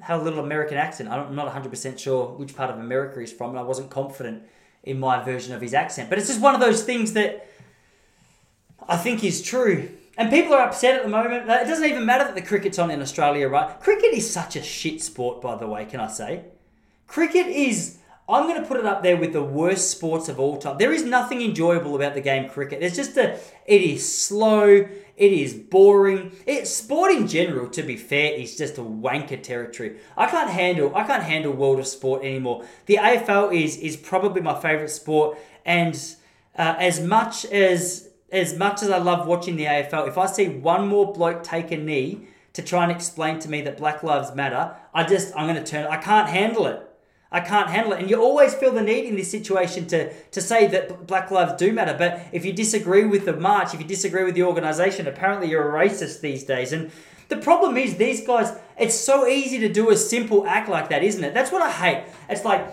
had 0.00 0.20
a 0.20 0.22
little 0.22 0.44
American 0.44 0.76
accent. 0.76 1.08
I'm 1.08 1.34
not 1.34 1.52
100% 1.52 1.98
sure 1.98 2.26
which 2.28 2.54
part 2.56 2.70
of 2.70 2.78
America 2.78 3.20
he's 3.20 3.32
from, 3.32 3.50
and 3.50 3.58
I 3.58 3.62
wasn't 3.62 3.90
confident 3.90 4.42
in 4.82 4.98
my 4.98 5.22
version 5.22 5.54
of 5.54 5.60
his 5.60 5.74
accent. 5.74 6.08
But 6.08 6.18
it's 6.18 6.28
just 6.28 6.40
one 6.40 6.54
of 6.54 6.60
those 6.60 6.82
things 6.84 7.12
that 7.14 7.50
I 8.88 8.96
think 8.96 9.24
is 9.24 9.42
true. 9.42 9.88
And 10.16 10.30
people 10.30 10.54
are 10.54 10.62
upset 10.62 10.94
at 10.94 11.02
the 11.02 11.08
moment. 11.08 11.42
It 11.42 11.66
doesn't 11.66 11.84
even 11.84 12.06
matter 12.06 12.24
that 12.24 12.34
the 12.34 12.42
cricket's 12.42 12.78
on 12.78 12.90
in 12.90 13.02
Australia, 13.02 13.48
right? 13.48 13.78
Cricket 13.80 14.14
is 14.14 14.30
such 14.30 14.56
a 14.56 14.62
shit 14.62 15.02
sport, 15.02 15.42
by 15.42 15.56
the 15.56 15.66
way, 15.66 15.84
can 15.84 16.00
I 16.00 16.08
say? 16.08 16.44
Cricket 17.06 17.46
is. 17.46 17.98
I'm 18.28 18.48
going 18.48 18.60
to 18.60 18.66
put 18.66 18.78
it 18.78 18.86
up 18.86 19.02
there 19.02 19.16
with 19.16 19.32
the 19.32 19.42
worst 19.42 19.90
sports 19.90 20.28
of 20.28 20.40
all 20.40 20.56
time. 20.56 20.78
There 20.78 20.92
is 20.92 21.04
nothing 21.04 21.42
enjoyable 21.42 21.94
about 21.94 22.14
the 22.14 22.20
game 22.20 22.48
cricket. 22.48 22.82
It's 22.82 22.96
just 22.96 23.16
a. 23.16 23.38
It 23.66 23.82
is 23.82 24.26
slow. 24.26 24.88
It 25.16 25.32
is 25.32 25.54
boring. 25.54 26.32
It's 26.46 26.70
sport 26.70 27.10
in 27.10 27.26
general, 27.26 27.70
to 27.70 27.82
be 27.82 27.96
fair, 27.96 28.34
is 28.34 28.56
just 28.56 28.76
a 28.76 28.82
wanker 28.82 29.42
territory. 29.42 29.98
I 30.16 30.26
can't 30.26 30.50
handle. 30.50 30.94
I 30.94 31.04
can't 31.04 31.22
handle 31.22 31.52
world 31.52 31.78
of 31.78 31.86
sport 31.86 32.22
anymore. 32.22 32.64
The 32.84 32.96
AFL 32.96 33.54
is 33.54 33.78
is 33.78 33.96
probably 33.96 34.42
my 34.42 34.60
favorite 34.60 34.90
sport, 34.90 35.38
and 35.64 35.94
uh, 36.56 36.76
as 36.78 37.00
much 37.00 37.46
as 37.46 38.10
as 38.30 38.56
much 38.58 38.82
as 38.82 38.90
I 38.90 38.98
love 38.98 39.26
watching 39.26 39.56
the 39.56 39.64
AFL, 39.64 40.08
if 40.08 40.18
I 40.18 40.26
see 40.26 40.48
one 40.48 40.86
more 40.88 41.12
bloke 41.12 41.42
take 41.42 41.70
a 41.70 41.78
knee 41.78 42.26
to 42.52 42.62
try 42.62 42.82
and 42.82 42.92
explain 42.92 43.38
to 43.38 43.48
me 43.48 43.62
that 43.62 43.78
Black 43.78 44.02
Lives 44.02 44.34
Matter, 44.34 44.74
I 44.92 45.04
just 45.04 45.34
I'm 45.34 45.46
going 45.46 45.62
to 45.62 45.70
turn. 45.70 45.86
I 45.86 45.96
can't 45.96 46.28
handle 46.28 46.66
it. 46.66 46.85
I 47.36 47.40
can't 47.40 47.68
handle 47.68 47.92
it. 47.92 48.00
And 48.00 48.08
you 48.08 48.18
always 48.18 48.54
feel 48.54 48.72
the 48.72 48.80
need 48.80 49.04
in 49.04 49.14
this 49.14 49.30
situation 49.30 49.86
to, 49.88 50.10
to 50.30 50.40
say 50.40 50.66
that 50.68 51.06
Black 51.06 51.30
Lives 51.30 51.52
do 51.58 51.70
matter. 51.70 51.94
But 51.96 52.26
if 52.32 52.46
you 52.46 52.52
disagree 52.54 53.04
with 53.04 53.26
the 53.26 53.34
march, 53.36 53.74
if 53.74 53.80
you 53.80 53.86
disagree 53.86 54.24
with 54.24 54.34
the 54.34 54.42
organization, 54.42 55.06
apparently 55.06 55.50
you're 55.50 55.76
a 55.76 55.86
racist 55.86 56.22
these 56.22 56.44
days. 56.44 56.72
And 56.72 56.90
the 57.28 57.36
problem 57.36 57.76
is, 57.76 57.96
these 57.96 58.26
guys, 58.26 58.58
it's 58.78 58.94
so 58.94 59.26
easy 59.26 59.58
to 59.58 59.68
do 59.70 59.90
a 59.90 59.98
simple 59.98 60.46
act 60.46 60.70
like 60.70 60.88
that, 60.88 61.04
isn't 61.04 61.22
it? 61.22 61.34
That's 61.34 61.52
what 61.52 61.60
I 61.60 61.70
hate. 61.70 62.04
It's 62.30 62.46
like, 62.46 62.66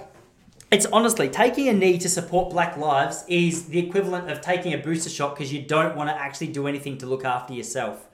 it's 0.71 0.85
honestly 0.85 1.27
taking 1.27 1.67
a 1.67 1.73
knee 1.73 1.97
to 1.97 2.07
support 2.07 2.49
black 2.49 2.77
lives 2.77 3.25
is 3.27 3.65
the 3.65 3.79
equivalent 3.79 4.31
of 4.31 4.39
taking 4.39 4.73
a 4.73 4.77
booster 4.77 5.09
shot 5.09 5.35
because 5.35 5.51
you 5.51 5.61
don't 5.61 5.93
want 5.97 6.09
to 6.09 6.15
actually 6.15 6.47
do 6.47 6.67
anything 6.67 6.97
to 6.99 7.05
look 7.05 7.25
after 7.25 7.53
yourself. 7.53 8.07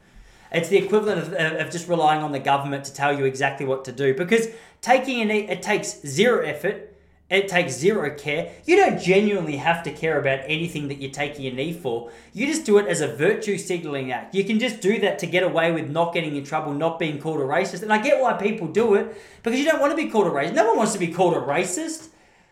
It's 0.51 0.69
the 0.69 0.77
equivalent 0.77 1.21
of, 1.21 1.33
of 1.33 1.71
just 1.71 1.87
relying 1.87 2.23
on 2.23 2.31
the 2.31 2.39
government 2.39 2.85
to 2.85 2.93
tell 2.93 3.17
you 3.17 3.25
exactly 3.25 3.65
what 3.65 3.85
to 3.85 3.91
do 3.91 4.13
because 4.13 4.47
taking 4.81 5.21
a 5.21 5.25
knee, 5.25 5.47
it 5.47 5.61
takes 5.61 6.01
zero 6.05 6.43
effort, 6.45 6.95
it 7.29 7.47
takes 7.47 7.73
zero 7.73 8.09
care. 8.15 8.51
You 8.65 8.75
don't 8.75 8.99
genuinely 8.99 9.57
have 9.57 9.83
to 9.83 9.91
care 9.91 10.19
about 10.19 10.39
anything 10.45 10.87
that 10.87 10.95
you're 10.95 11.11
taking 11.11 11.45
a 11.45 11.51
knee 11.51 11.73
for. 11.73 12.11
You 12.33 12.47
just 12.47 12.65
do 12.65 12.79
it 12.79 12.87
as 12.87 13.01
a 13.01 13.07
virtue 13.07 13.57
signaling 13.59 14.11
act. 14.11 14.33
You 14.33 14.43
can 14.43 14.57
just 14.57 14.81
do 14.81 14.99
that 15.01 15.19
to 15.19 15.27
get 15.27 15.43
away 15.43 15.71
with 15.71 15.91
not 15.91 16.13
getting 16.13 16.35
in 16.35 16.43
trouble, 16.43 16.73
not 16.73 16.97
being 16.97 17.19
called 17.19 17.39
a 17.39 17.43
racist. 17.43 17.83
And 17.83 17.93
I 17.93 18.01
get 18.01 18.19
why 18.19 18.33
people 18.33 18.67
do 18.67 18.95
it 18.95 19.15
because 19.43 19.59
you 19.59 19.65
don't 19.65 19.79
want 19.79 19.91
to 19.91 20.03
be 20.03 20.09
called 20.09 20.25
a 20.25 20.31
racist. 20.31 20.55
No 20.55 20.69
one 20.69 20.77
wants 20.77 20.93
to 20.93 20.99
be 20.99 21.09
called 21.13 21.35
a 21.35 21.41
racist. 21.41 22.07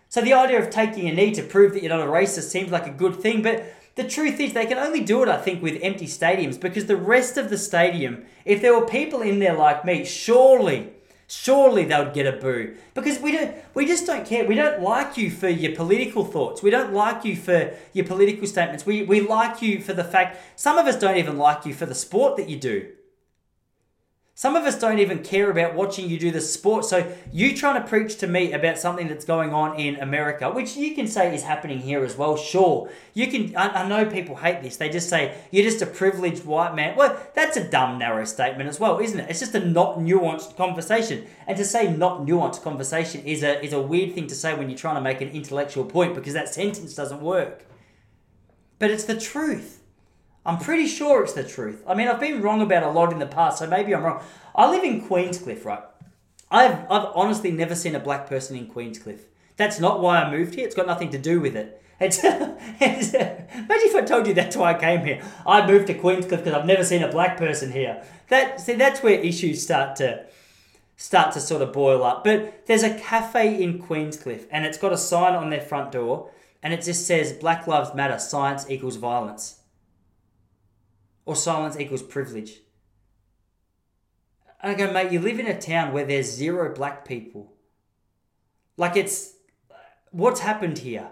So 0.10 0.22
the 0.22 0.34
idea 0.34 0.62
of 0.62 0.70
taking 0.70 1.10
a 1.10 1.14
knee 1.14 1.34
to 1.34 1.41
prove 1.41 1.74
that 1.74 1.82
you're 1.82 1.95
not 1.95 2.08
a 2.08 2.12
racist 2.12 2.50
seems 2.50 2.72
like 2.72 2.86
a 2.86 2.91
good 2.91 3.16
thing, 3.16 3.41
but 3.41 3.66
the 3.98 4.08
truth 4.08 4.39
is, 4.39 4.54
they 4.54 4.68
can 4.68 4.78
only 4.78 5.02
do 5.02 5.24
it, 5.24 5.28
I 5.30 5.38
think, 5.41 5.62
with 5.62 5.80
empty 5.82 6.06
stadiums 6.06 6.60
because 6.60 6.86
the 6.86 6.95
rest 6.95 7.36
of 7.36 7.50
the 7.50 7.58
stadium, 7.58 8.26
if 8.45 8.62
there 8.62 8.74
were 8.80 8.86
people 8.86 9.22
in 9.22 9.39
there 9.39 9.56
like 9.56 9.84
me, 9.84 10.06
surely, 10.06 10.91
surely 11.28 11.84
they 11.84 11.98
would 11.98 12.14
get 12.14 12.28
a 12.28 12.32
boo 12.32 12.76
because 12.93 13.20
we 13.20 13.32
don't, 13.32 13.56
we 13.74 13.88
just 13.88 14.06
don't 14.06 14.26
care. 14.26 14.45
We 14.45 14.54
don't 14.54 14.82
like 14.82 15.18
you 15.18 15.32
for 15.32 15.50
your 15.50 15.76
political 15.76 16.24
thoughts. 16.24 16.62
We 16.62 16.70
don't 16.70 16.93
like 16.93 17.26
you 17.26 17.36
for 17.36 17.74
your 17.91 18.06
political 18.06 18.48
statements. 18.48 18.86
We 18.86 19.04
we 19.04 19.20
like 19.20 19.62
you 19.62 19.82
for 19.82 19.93
the 19.93 20.04
fact 20.04 20.38
some 20.56 20.78
of 20.78 20.86
us 20.86 20.98
don't 20.98 21.18
even 21.18 21.38
like 21.38 21.66
you 21.66 21.74
for 21.74 21.88
the 21.88 21.95
sport 21.95 22.38
that 22.38 22.48
you 22.48 22.58
do. 22.58 22.88
Some 24.38 24.56
of 24.56 24.66
us 24.66 24.78
don't 24.78 25.00
even 25.00 25.24
care 25.24 25.50
about 25.50 25.74
watching 25.74 26.08
you 26.08 26.20
do 26.20 26.30
the 26.30 26.42
sport. 26.42 26.86
So 26.86 27.12
you 27.32 27.58
trying 27.58 27.82
to 27.82 27.90
preach 27.90 28.18
to 28.18 28.28
me 28.28 28.54
about 28.54 28.78
something 28.78 29.08
that's 29.08 29.26
going 29.26 29.52
on 29.52 29.80
in 29.80 29.96
America, 29.96 30.52
which 30.52 30.78
you 30.78 30.94
can 30.94 31.08
say 31.08 31.34
is 31.34 31.42
happening 31.42 31.80
here 31.80 32.06
as 32.06 32.16
well. 32.16 32.38
Sure, 32.38 32.88
you 33.16 33.26
can. 33.32 33.56
I, 33.56 33.82
I 33.82 33.88
know 33.88 34.06
people 34.06 34.36
hate 34.36 34.62
this. 34.62 34.78
They 34.78 34.90
just 34.90 35.10
say 35.10 35.36
you're 35.50 35.64
just 35.64 35.82
a 35.82 35.88
privileged 35.88 36.46
white 36.46 36.76
man. 36.76 36.96
Well, 36.96 37.20
that's 37.34 37.58
a 37.58 37.68
dumb, 37.68 37.98
narrow 37.98 38.26
statement 38.26 38.70
as 38.70 38.80
well, 38.80 39.00
isn't 39.00 39.20
it? 39.20 39.28
It's 39.28 39.40
just 39.40 39.56
a 39.56 39.66
not 39.66 39.98
nuanced 39.98 40.56
conversation. 40.56 41.26
And 41.48 41.58
to 41.58 41.66
say 41.66 41.92
not 41.92 42.20
nuanced 42.20 42.62
conversation 42.62 43.24
is 43.26 43.42
a 43.42 43.60
is 43.66 43.74
a 43.74 43.82
weird 43.82 44.14
thing 44.14 44.28
to 44.28 44.36
say 44.36 44.54
when 44.54 44.70
you're 44.70 44.78
trying 44.78 44.98
to 44.98 45.02
make 45.02 45.20
an 45.20 45.30
intellectual 45.30 45.84
point 45.84 46.14
because 46.14 46.36
that 46.36 46.54
sentence 46.54 46.94
doesn't 46.94 47.22
work. 47.22 47.66
But 48.78 48.92
it's 48.92 49.06
the 49.06 49.20
truth. 49.20 49.77
I'm 50.48 50.58
pretty 50.58 50.88
sure 50.88 51.24
it's 51.24 51.34
the 51.34 51.43
truth. 51.43 51.84
I 51.86 51.93
mean, 51.93 52.08
I've 52.08 52.22
been 52.22 52.41
wrong 52.41 52.62
about 52.62 52.84
a 52.84 52.89
lot 52.89 53.12
in 53.12 53.20
the 53.20 53.28
past, 53.28 53.60
so 53.60 53.68
maybe 53.68 53.93
I'm 53.93 54.02
wrong. 54.02 54.24
I 54.56 54.70
live 54.70 54.86
in 54.86 55.06
Queenscliff, 55.06 55.66
right? 55.66 55.84
I've, 56.50 56.89
I've 56.89 57.10
honestly 57.14 57.52
never 57.52 57.76
seen 57.76 57.95
a 57.95 58.00
black 58.00 58.28
person 58.30 58.56
in 58.56 58.68
Queenscliff. 58.68 59.20
That's 59.58 59.78
not 59.78 60.00
why 60.00 60.22
I 60.22 60.32
moved 60.32 60.56
here. 60.56 60.66
It's 60.66 60.76
got 60.76 60.88
nothing 60.88 61.10
to 61.10 61.18
do 61.18 61.41
with 61.41 61.58
it. 61.58 61.84
It's, 62.00 62.20
it's, 62.24 63.14
imagine 63.14 63.50
if 63.89 63.95
I 63.95 64.02
told 64.02 64.26
you 64.26 64.34
that's 64.34 64.56
why 64.56 64.74
I 64.74 64.80
came 64.80 65.04
here. 65.04 65.22
I 65.45 65.68
moved 65.68 65.88
to 65.88 65.93
Queenscliff 65.93 66.30
because 66.30 66.54
I've 66.54 66.66
never 66.66 66.86
seen 66.86 67.04
a 67.04 67.12
black 67.12 67.36
person 67.36 67.74
here. 67.74 68.02
That 68.30 68.62
see, 68.62 68.76
that's 68.76 69.04
where 69.04 69.20
issues 69.20 69.62
start 69.64 69.98
to 69.98 70.28
start 70.95 71.34
to 71.34 71.41
sort 71.41 71.62
of 71.62 71.74
boil 71.74 72.04
up. 72.04 72.24
But 72.24 72.68
there's 72.68 72.84
a 72.84 72.98
cafe 72.98 73.62
in 73.62 73.82
Queenscliff, 73.82 74.45
and 74.50 74.66
it's 74.66 74.78
got 74.78 74.93
a 74.93 74.98
sign 74.98 75.34
on 75.34 75.50
their 75.50 75.62
front 75.62 75.91
door, 75.91 76.32
and 76.64 76.74
it 76.74 76.84
just 76.84 77.06
says 77.06 77.34
"Black 77.34 77.68
Lives 77.68 77.93
Matter. 77.93 78.20
Science 78.20 78.70
equals 78.70 78.95
violence." 78.95 79.57
Or 81.28 81.36
silence 81.36 81.78
equals 81.78 82.02
privilege. 82.02 82.62
I 84.64 84.74
go, 84.74 84.92
mate, 84.92 85.12
you 85.12 85.20
live 85.20 85.40
in 85.40 85.46
a 85.46 85.60
town 85.60 85.94
where 85.94 86.06
there's 86.06 86.32
zero 86.32 86.74
black 86.74 87.06
people. 87.06 87.54
Like 88.78 88.96
it's 88.96 89.34
what's 90.12 90.40
happened 90.40 90.80
here? 90.80 91.10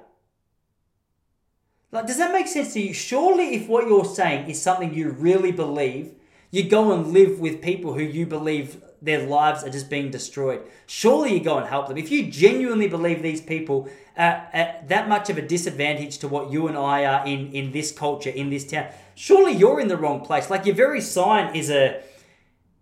Like, 1.92 2.08
does 2.08 2.18
that 2.18 2.32
make 2.32 2.48
sense 2.48 2.74
to 2.74 2.82
you? 2.82 2.94
Surely, 2.94 3.56
if 3.56 3.68
what 3.68 3.88
you're 3.88 4.06
saying 4.06 4.50
is 4.50 4.62
something 4.62 4.94
you 4.94 5.12
really 5.12 5.52
believe, 5.52 6.14
you 6.50 6.64
go 6.64 6.94
and 6.94 7.08
live 7.08 7.40
with 7.40 7.62
people 7.62 7.94
who 7.94 8.02
you 8.02 8.26
believe 8.26 8.82
their 9.06 9.26
lives 9.26 9.64
are 9.64 9.70
just 9.70 9.90
being 9.90 10.12
destroyed. 10.12 10.62
Surely 10.88 11.34
you 11.34 11.40
go 11.40 11.58
and 11.58 11.68
help 11.68 11.88
them. 11.88 11.98
If 11.98 12.12
you 12.12 12.30
genuinely 12.30 12.88
believe 12.88 13.22
these 13.22 13.42
people 13.42 13.88
are 14.18 14.48
at 14.52 14.88
that 14.90 15.08
much 15.08 15.30
of 15.30 15.38
a 15.38 15.42
disadvantage 15.42 16.18
to 16.20 16.28
what 16.28 16.52
you 16.52 16.68
and 16.68 16.78
I 16.78 17.06
are 17.06 17.26
in, 17.26 17.52
in 17.54 17.72
this 17.72 17.92
culture, 17.92 18.30
in 18.30 18.50
this 18.50 18.66
town, 18.66 18.88
surely 19.14 19.54
you're 19.54 19.80
in 19.80 19.88
the 19.88 19.98
wrong 19.98 20.22
place. 20.22 20.50
Like 20.50 20.66
your 20.66 20.76
very 20.76 21.02
sign 21.02 21.56
is 21.56 21.70
a. 21.70 22.02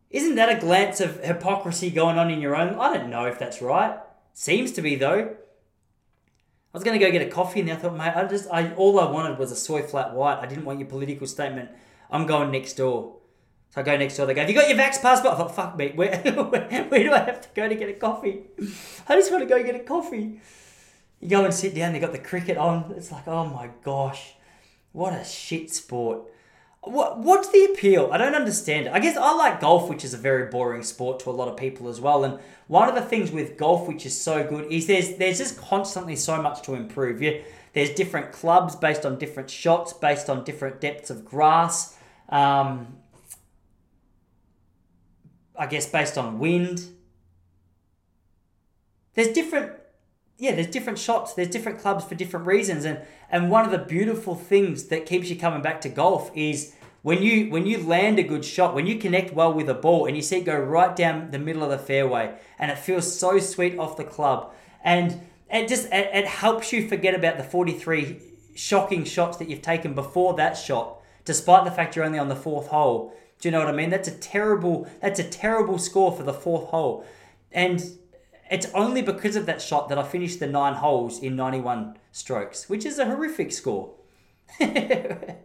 Isn't 0.10 0.36
that 0.36 0.56
a 0.56 0.60
glance 0.60 1.02
of 1.02 1.24
hypocrisy 1.24 1.90
going 1.90 2.18
on 2.18 2.30
in 2.30 2.40
your 2.40 2.56
own? 2.56 2.80
I 2.80 2.96
don't 2.96 3.10
know 3.10 3.26
if 3.26 3.40
that's 3.40 3.62
right. 3.62 3.98
Seems 4.34 4.72
to 4.74 4.82
be 4.82 4.96
though. 4.96 5.36
I 6.74 6.78
was 6.78 6.84
gonna 6.84 7.00
go 7.00 7.12
get 7.12 7.22
a 7.22 7.30
coffee 7.30 7.60
and 7.60 7.72
I 7.72 7.76
thought, 7.76 7.96
mate, 7.96 8.14
I 8.16 8.26
just 8.26 8.48
I 8.52 8.74
all 8.76 9.00
I 9.00 9.12
wanted 9.12 9.38
was 9.38 9.52
a 9.52 9.56
soy 9.56 9.82
flat 9.82 10.14
white. 10.14 10.40
I 10.40 10.46
didn't 10.46 10.66
want 10.66 10.80
your 10.80 10.88
political 10.88 11.28
statement. 11.28 11.70
I'm 12.10 12.26
going 12.26 12.52
next 12.52 12.74
door. 12.74 13.18
So 13.74 13.82
I 13.82 13.84
go 13.84 13.98
next 13.98 14.18
door. 14.18 14.28
They 14.28 14.36
go, 14.36 14.42
"Have 14.42 14.50
you 14.52 14.56
got 14.56 14.70
your 14.70 14.78
Vax 14.78 15.02
passport?" 15.02 15.34
I 15.34 15.38
thought, 15.38 15.56
"Fuck 15.56 15.78
me, 15.78 15.94
where, 15.96 16.16
where, 16.20 16.84
where 16.90 17.04
do 17.04 17.12
I 17.12 17.20
have 17.20 17.42
to 17.42 17.50
go 17.56 17.68
to 17.68 17.74
get 17.74 17.90
a 17.90 17.94
coffee? 17.94 18.44
I 19.10 19.16
just 19.16 19.32
want 19.32 19.42
to 19.42 19.50
go 19.50 19.64
get 19.64 19.76
a 19.76 19.80
coffee." 19.80 20.40
You 21.20 21.30
go 21.30 21.44
and 21.44 21.54
sit 21.54 21.74
down. 21.74 21.94
They 21.94 22.00
got 22.00 22.12
the 22.12 22.20
cricket 22.20 22.58
on. 22.58 22.94
It's 22.96 23.12
like, 23.12 23.28
oh 23.28 23.46
my 23.46 23.70
gosh, 23.84 24.34
what 24.92 25.14
a 25.14 25.24
shit 25.24 25.72
sport. 25.72 26.24
What 26.82 27.18
what's 27.18 27.50
the 27.50 27.64
appeal? 27.64 28.10
I 28.12 28.18
don't 28.18 28.36
understand 28.36 28.88
it. 28.88 28.94
I 28.94 29.00
guess 29.00 29.18
I 29.18 29.34
like 29.34 29.62
golf, 29.62 29.90
which 29.90 30.06
is 30.06 30.14
a 30.14 30.18
very 30.18 30.52
boring 30.52 30.84
sport 30.84 31.22
to 31.22 31.32
a 31.32 31.32
lot 31.32 31.48
of 31.48 31.58
people 31.58 31.88
as 31.88 32.00
well. 32.00 32.26
And 32.26 32.40
one 32.68 32.90
of 32.90 32.94
the 32.94 33.02
things 33.02 33.32
with 33.32 33.58
golf, 33.58 33.88
which 33.88 34.06
is 34.06 34.20
so 34.20 34.44
good, 34.44 34.72
is 34.72 34.86
there's 34.86 35.16
there's 35.16 35.40
just 35.40 35.58
constantly 35.58 36.16
so 36.16 36.40
much 36.42 36.62
to 36.64 36.76
improve. 36.76 37.24
Yeah, 37.24 37.40
there's 37.74 37.92
different 37.92 38.34
clubs 38.34 38.76
based 38.76 39.04
on 39.04 39.18
different 39.18 39.50
shots, 39.50 39.94
based 39.94 40.30
on 40.30 40.44
different 40.44 40.80
depths 40.80 41.10
of 41.10 41.26
grass. 41.26 41.98
Um, 42.30 42.98
I 45.64 45.66
guess 45.66 45.86
based 45.86 46.18
on 46.18 46.40
wind. 46.40 46.88
There's 49.14 49.30
different 49.30 49.72
yeah, 50.38 50.56
there's 50.56 50.68
different 50.68 51.00
shots, 51.00 51.36
there's 51.36 51.48
different 51.48 51.80
clubs 51.80 52.04
for 52.04 52.16
different 52.16 52.46
reasons 52.46 52.84
and 52.84 53.00
and 53.32 53.50
one 53.50 53.64
of 53.64 53.72
the 53.72 53.78
beautiful 53.78 54.36
things 54.36 54.88
that 54.88 55.06
keeps 55.06 55.30
you 55.30 55.38
coming 55.38 55.62
back 55.62 55.80
to 55.82 55.90
golf 55.90 56.32
is 56.36 56.76
when 57.02 57.24
you 57.24 57.50
when 57.50 57.66
you 57.66 57.78
land 57.78 58.20
a 58.20 58.24
good 58.24 58.44
shot, 58.44 58.76
when 58.76 58.88
you 58.88 58.98
connect 58.98 59.34
well 59.34 59.54
with 59.54 59.70
a 59.70 59.74
ball 59.74 60.06
and 60.06 60.18
you 60.18 60.22
see 60.22 60.40
it 60.40 60.44
go 60.44 60.60
right 60.60 60.98
down 60.98 61.32
the 61.32 61.40
middle 61.40 61.64
of 61.64 61.70
the 61.70 61.78
fairway 61.78 62.36
and 62.60 62.70
it 62.70 62.78
feels 62.78 63.18
so 63.18 63.40
sweet 63.40 63.80
off 63.80 63.96
the 63.96 64.04
club 64.04 64.54
and 64.84 65.22
it 65.50 65.70
just 65.70 65.86
it, 65.94 66.10
it 66.14 66.28
helps 66.28 66.74
you 66.74 66.90
forget 66.90 67.16
about 67.16 67.38
the 67.38 67.44
43 67.44 68.20
shocking 68.54 69.06
shots 69.06 69.38
that 69.38 69.50
you've 69.50 69.62
taken 69.62 69.94
before 69.94 70.34
that 70.34 70.58
shot 70.58 71.00
despite 71.24 71.64
the 71.64 71.72
fact 71.72 71.96
you're 71.96 72.04
only 72.04 72.20
on 72.20 72.28
the 72.28 72.36
fourth 72.36 72.68
hole 72.68 73.16
do 73.44 73.50
you 73.50 73.52
know 73.52 73.60
what 73.60 73.68
I 73.68 73.74
mean? 73.74 73.90
That's 73.90 74.08
a 74.08 74.16
terrible 74.16 74.88
that's 75.02 75.20
a 75.20 75.24
terrible 75.26 75.78
score 75.78 76.14
for 76.14 76.24
the 76.24 76.32
fourth 76.32 76.70
hole. 76.70 77.06
And 77.52 77.84
it's 78.50 78.68
only 78.68 79.02
because 79.02 79.36
of 79.36 79.46
that 79.48 79.62
shot 79.62 79.90
that 79.90 79.98
I 79.98 80.04
finished 80.04 80.40
the 80.40 80.48
nine 80.48 80.76
holes 80.76 81.22
in 81.22 81.36
91 81.36 81.98
strokes, 82.14 82.70
which 82.70 82.86
is 82.86 83.00
a 83.00 83.06
horrific 83.06 83.52
score. 83.52 83.96
it 84.62 85.42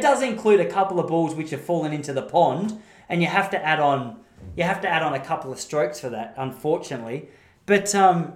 does 0.00 0.20
include 0.20 0.58
a 0.58 0.68
couple 0.68 0.98
of 0.98 1.06
balls 1.06 1.36
which 1.36 1.50
have 1.50 1.60
fallen 1.60 1.92
into 1.92 2.12
the 2.12 2.22
pond, 2.22 2.82
and 3.08 3.22
you 3.22 3.28
have 3.28 3.48
to 3.50 3.64
add 3.64 3.78
on 3.78 4.18
you 4.56 4.64
have 4.64 4.80
to 4.80 4.88
add 4.88 5.04
on 5.04 5.14
a 5.14 5.20
couple 5.20 5.52
of 5.52 5.60
strokes 5.60 6.00
for 6.00 6.08
that, 6.08 6.34
unfortunately. 6.36 7.28
But 7.66 7.94
um, 7.94 8.32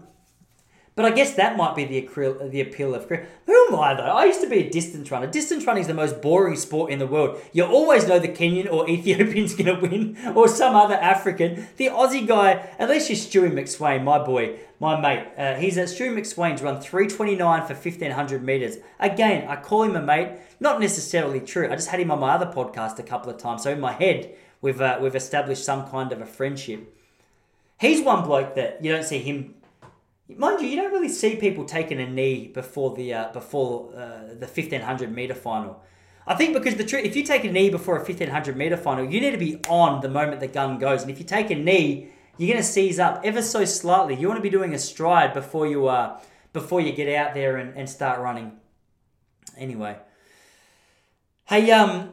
But 0.96 1.04
I 1.04 1.10
guess 1.10 1.34
that 1.34 1.58
might 1.58 1.76
be 1.76 1.84
the 1.84 2.00
acryl- 2.00 2.50
the 2.50 2.62
appeal 2.62 2.94
of 2.94 3.06
career. 3.06 3.28
Who 3.44 3.66
am 3.68 3.78
I 3.78 3.92
though? 3.92 4.04
I 4.04 4.24
used 4.24 4.40
to 4.40 4.48
be 4.48 4.60
a 4.60 4.70
distance 4.70 5.10
runner. 5.10 5.26
Distance 5.26 5.66
running 5.66 5.82
is 5.82 5.88
the 5.88 5.92
most 5.94 6.22
boring 6.22 6.56
sport 6.56 6.90
in 6.90 6.98
the 6.98 7.06
world. 7.06 7.38
You 7.52 7.64
always 7.64 8.08
know 8.08 8.18
the 8.18 8.28
Kenyan 8.28 8.72
or 8.72 8.88
Ethiopian's 8.88 9.54
going 9.54 9.66
to 9.66 9.86
win, 9.86 10.16
or 10.34 10.48
some 10.48 10.74
other 10.74 10.94
African. 10.94 11.68
The 11.76 11.88
Aussie 11.88 12.26
guy, 12.26 12.66
at 12.78 12.88
least 12.88 13.10
you're 13.34 13.46
Stewie 13.46 13.52
McSweyn, 13.52 14.04
my 14.04 14.18
boy, 14.18 14.58
my 14.80 14.98
mate. 14.98 15.28
Uh, 15.36 15.56
he's 15.56 15.76
at 15.76 15.88
Stewie 15.88 16.18
McSweyn's 16.18 16.62
run 16.62 16.80
329 16.80 17.66
for 17.66 17.74
1500 17.74 18.42
meters. 18.42 18.78
Again, 18.98 19.46
I 19.48 19.56
call 19.56 19.82
him 19.82 19.96
a 19.96 20.02
mate. 20.02 20.38
Not 20.60 20.80
necessarily 20.80 21.40
true. 21.40 21.66
I 21.70 21.76
just 21.76 21.88
had 21.88 22.00
him 22.00 22.10
on 22.10 22.20
my 22.20 22.30
other 22.30 22.46
podcast 22.46 22.98
a 22.98 23.02
couple 23.02 23.30
of 23.30 23.36
times, 23.36 23.64
so 23.64 23.70
in 23.70 23.80
my 23.80 23.92
head 23.92 24.34
we've 24.62 24.80
uh, 24.80 24.98
we've 25.00 25.14
established 25.14 25.62
some 25.62 25.86
kind 25.88 26.10
of 26.10 26.22
a 26.22 26.26
friendship. 26.26 26.94
He's 27.78 28.02
one 28.02 28.24
bloke 28.24 28.54
that 28.54 28.82
you 28.82 28.90
don't 28.90 29.04
see 29.04 29.18
him 29.18 29.55
Mind 30.28 30.60
you, 30.60 30.66
you 30.66 30.76
don't 30.76 30.92
really 30.92 31.08
see 31.08 31.36
people 31.36 31.64
taking 31.64 32.00
a 32.00 32.08
knee 32.08 32.48
before 32.48 32.94
the 32.96 33.14
uh, 33.14 33.32
before 33.32 33.94
uh, 33.94 34.34
the 34.34 34.46
fifteen 34.46 34.80
hundred 34.80 35.14
meter 35.14 35.34
final. 35.34 35.82
I 36.26 36.34
think 36.34 36.52
because 36.52 36.74
the 36.74 36.84
truth, 36.84 37.04
if 37.04 37.14
you 37.14 37.22
take 37.22 37.44
a 37.44 37.50
knee 37.52 37.70
before 37.70 37.96
a 37.96 38.04
fifteen 38.04 38.30
hundred 38.30 38.56
meter 38.56 38.76
final, 38.76 39.04
you 39.04 39.20
need 39.20 39.30
to 39.30 39.38
be 39.38 39.60
on 39.68 40.00
the 40.00 40.08
moment 40.08 40.40
the 40.40 40.48
gun 40.48 40.78
goes, 40.78 41.02
and 41.02 41.10
if 41.12 41.20
you 41.20 41.24
take 41.24 41.50
a 41.50 41.54
knee, 41.54 42.08
you're 42.36 42.48
going 42.48 42.60
to 42.60 42.68
seize 42.68 42.98
up 42.98 43.20
ever 43.22 43.40
so 43.40 43.64
slightly. 43.64 44.16
You 44.16 44.26
want 44.26 44.38
to 44.38 44.42
be 44.42 44.50
doing 44.50 44.74
a 44.74 44.78
stride 44.78 45.32
before 45.32 45.68
you 45.68 45.86
uh 45.86 46.18
before 46.52 46.80
you 46.80 46.90
get 46.92 47.08
out 47.14 47.32
there 47.34 47.56
and, 47.58 47.76
and 47.76 47.88
start 47.88 48.18
running. 48.18 48.52
Anyway, 49.56 49.96
hey 51.44 51.70
um, 51.70 52.12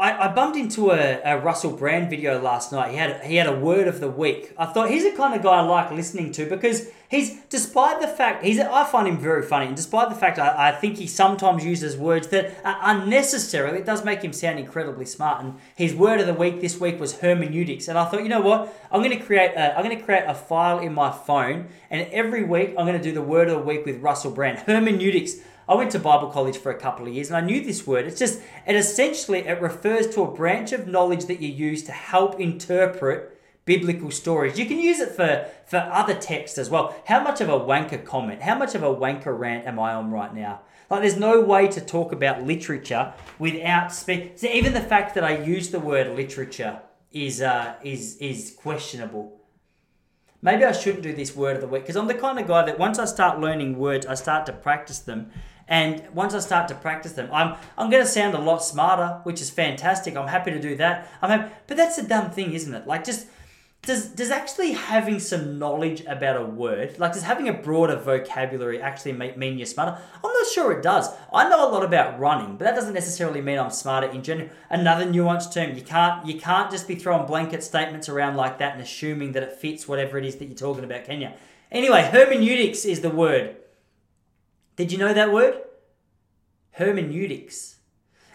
I, 0.00 0.30
I 0.30 0.32
bumped 0.32 0.56
into 0.56 0.92
a, 0.92 1.20
a 1.22 1.38
Russell 1.38 1.72
Brand 1.72 2.08
video 2.08 2.40
last 2.40 2.72
night. 2.72 2.92
He 2.92 2.96
had 2.96 3.22
he 3.22 3.36
had 3.36 3.46
a 3.46 3.54
word 3.54 3.86
of 3.86 4.00
the 4.00 4.08
week. 4.08 4.54
I 4.56 4.64
thought 4.64 4.90
he's 4.90 5.04
the 5.04 5.14
kind 5.14 5.34
of 5.34 5.42
guy 5.42 5.50
I 5.50 5.60
like 5.60 5.90
listening 5.90 6.32
to 6.32 6.46
because 6.46 6.88
he's 7.10 7.38
despite 7.50 8.00
the 8.00 8.08
fact 8.08 8.42
he's 8.42 8.58
I 8.58 8.84
find 8.84 9.06
him 9.06 9.18
very 9.18 9.42
funny, 9.42 9.66
and 9.66 9.76
despite 9.76 10.08
the 10.08 10.14
fact 10.14 10.38
I, 10.38 10.68
I 10.68 10.72
think 10.72 10.96
he 10.96 11.06
sometimes 11.06 11.66
uses 11.66 11.98
words 11.98 12.28
that 12.28 12.56
are 12.64 12.78
unnecessarily, 12.82 13.80
it 13.80 13.84
does 13.84 14.02
make 14.02 14.22
him 14.22 14.32
sound 14.32 14.58
incredibly 14.58 15.04
smart. 15.04 15.44
And 15.44 15.56
his 15.76 15.94
word 15.94 16.18
of 16.18 16.26
the 16.26 16.34
week 16.34 16.62
this 16.62 16.80
week 16.80 16.98
was 16.98 17.20
hermeneutics, 17.20 17.86
and 17.86 17.98
I 17.98 18.06
thought, 18.06 18.22
you 18.22 18.30
know 18.30 18.40
what, 18.40 18.74
I'm 18.90 19.02
going 19.02 19.16
to 19.16 19.22
create 19.22 19.52
a, 19.54 19.76
I'm 19.76 19.84
going 19.84 19.98
to 19.98 20.02
create 20.02 20.24
a 20.26 20.34
file 20.34 20.78
in 20.78 20.94
my 20.94 21.10
phone, 21.10 21.68
and 21.90 22.08
every 22.10 22.44
week 22.44 22.70
I'm 22.70 22.86
going 22.86 22.98
to 22.98 23.02
do 23.02 23.12
the 23.12 23.20
word 23.20 23.50
of 23.50 23.58
the 23.58 23.66
week 23.66 23.84
with 23.84 24.00
Russell 24.00 24.30
Brand 24.30 24.60
hermeneutics. 24.60 25.34
I 25.70 25.74
went 25.74 25.92
to 25.92 26.00
Bible 26.00 26.30
college 26.30 26.58
for 26.58 26.72
a 26.72 26.78
couple 26.78 27.06
of 27.06 27.14
years 27.14 27.28
and 27.28 27.36
I 27.36 27.40
knew 27.40 27.64
this 27.64 27.86
word. 27.86 28.04
It's 28.04 28.18
just, 28.18 28.40
it 28.66 28.74
essentially, 28.74 29.46
it 29.46 29.60
refers 29.60 30.12
to 30.14 30.22
a 30.24 30.26
branch 30.30 30.72
of 30.72 30.88
knowledge 30.88 31.26
that 31.26 31.40
you 31.40 31.48
use 31.48 31.84
to 31.84 31.92
help 31.92 32.40
interpret 32.40 33.40
biblical 33.66 34.10
stories. 34.10 34.58
You 34.58 34.66
can 34.66 34.80
use 34.80 34.98
it 34.98 35.10
for, 35.10 35.46
for 35.66 35.76
other 35.92 36.14
texts 36.14 36.58
as 36.58 36.70
well. 36.70 36.96
How 37.06 37.22
much 37.22 37.40
of 37.40 37.48
a 37.48 37.52
wanker 37.52 38.04
comment, 38.04 38.42
how 38.42 38.58
much 38.58 38.74
of 38.74 38.82
a 38.82 38.92
wanker 38.92 39.38
rant 39.38 39.64
am 39.64 39.78
I 39.78 39.94
on 39.94 40.10
right 40.10 40.34
now? 40.34 40.62
Like, 40.90 41.02
there's 41.02 41.16
no 41.16 41.40
way 41.40 41.68
to 41.68 41.80
talk 41.80 42.10
about 42.10 42.42
literature 42.42 43.14
without 43.38 43.92
so 43.92 44.10
even 44.42 44.72
the 44.72 44.80
fact 44.80 45.14
that 45.14 45.22
I 45.22 45.38
use 45.38 45.70
the 45.70 45.78
word 45.78 46.16
literature 46.16 46.80
is 47.12 47.40
uh, 47.40 47.76
is 47.84 48.16
is 48.16 48.56
questionable. 48.58 49.40
Maybe 50.42 50.64
I 50.64 50.72
shouldn't 50.72 51.02
do 51.02 51.12
this 51.12 51.36
word 51.36 51.56
of 51.56 51.60
the 51.60 51.68
week 51.68 51.82
because 51.82 51.96
I'm 51.96 52.08
the 52.08 52.14
kind 52.14 52.40
of 52.40 52.48
guy 52.48 52.64
that 52.64 52.78
once 52.78 52.98
I 52.98 53.04
start 53.04 53.38
learning 53.38 53.78
words, 53.78 54.06
I 54.06 54.14
start 54.14 54.46
to 54.46 54.52
practice 54.52 54.98
them, 54.98 55.30
and 55.70 56.02
once 56.12 56.34
I 56.34 56.40
start 56.40 56.66
to 56.68 56.74
practice 56.74 57.12
them, 57.12 57.30
I'm 57.32 57.56
I'm 57.78 57.88
going 57.90 58.02
to 58.02 58.10
sound 58.10 58.34
a 58.34 58.40
lot 58.40 58.58
smarter, 58.58 59.20
which 59.22 59.40
is 59.40 59.48
fantastic. 59.50 60.16
I'm 60.16 60.26
happy 60.26 60.50
to 60.50 60.60
do 60.60 60.76
that. 60.76 61.08
I'm 61.22 61.30
happy, 61.30 61.54
but 61.68 61.76
that's 61.76 61.96
a 61.96 62.06
dumb 62.06 62.32
thing, 62.32 62.52
isn't 62.52 62.74
it? 62.74 62.88
Like 62.88 63.04
just 63.04 63.28
does 63.82 64.08
does 64.08 64.32
actually 64.32 64.72
having 64.72 65.20
some 65.20 65.60
knowledge 65.60 66.00
about 66.06 66.36
a 66.36 66.44
word, 66.44 66.98
like 66.98 67.12
does 67.12 67.22
having 67.22 67.48
a 67.48 67.52
broader 67.52 67.94
vocabulary 67.94 68.82
actually 68.82 69.12
make, 69.12 69.38
mean 69.38 69.58
you're 69.58 69.66
smarter? 69.66 69.96
I'm 70.22 70.32
not 70.32 70.46
sure 70.48 70.72
it 70.72 70.82
does. 70.82 71.08
I 71.32 71.48
know 71.48 71.66
a 71.66 71.70
lot 71.70 71.84
about 71.84 72.18
running, 72.18 72.56
but 72.56 72.64
that 72.64 72.74
doesn't 72.74 72.92
necessarily 72.92 73.40
mean 73.40 73.58
I'm 73.58 73.70
smarter 73.70 74.08
in 74.08 74.24
general. 74.24 74.50
Another 74.70 75.06
nuanced 75.06 75.54
term, 75.54 75.76
you 75.76 75.82
can't 75.82 76.26
you 76.26 76.40
can't 76.40 76.70
just 76.72 76.88
be 76.88 76.96
throwing 76.96 77.28
blanket 77.28 77.62
statements 77.62 78.08
around 78.08 78.34
like 78.36 78.58
that 78.58 78.72
and 78.72 78.82
assuming 78.82 79.32
that 79.32 79.44
it 79.44 79.52
fits 79.52 79.86
whatever 79.86 80.18
it 80.18 80.24
is 80.24 80.34
that 80.36 80.46
you're 80.46 80.56
talking 80.56 80.82
about, 80.82 81.04
can 81.04 81.20
you? 81.20 81.30
Anyway, 81.70 82.02
hermeneutics 82.02 82.84
is 82.84 83.02
the 83.02 83.10
word. 83.10 83.54
Did 84.80 84.92
you 84.92 84.96
know 84.96 85.12
that 85.12 85.30
word? 85.30 85.60
Hermeneutics. 86.70 87.76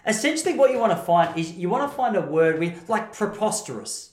Essentially, 0.06 0.54
what 0.54 0.70
you 0.70 0.78
want 0.78 0.92
to 0.92 0.98
find 1.04 1.36
is 1.36 1.54
you 1.54 1.70
want 1.70 1.90
to 1.90 1.98
find 1.98 2.16
a 2.16 2.22
word 2.22 2.60
with 2.60 2.88
like 2.88 3.12
preposterous. 3.14 4.12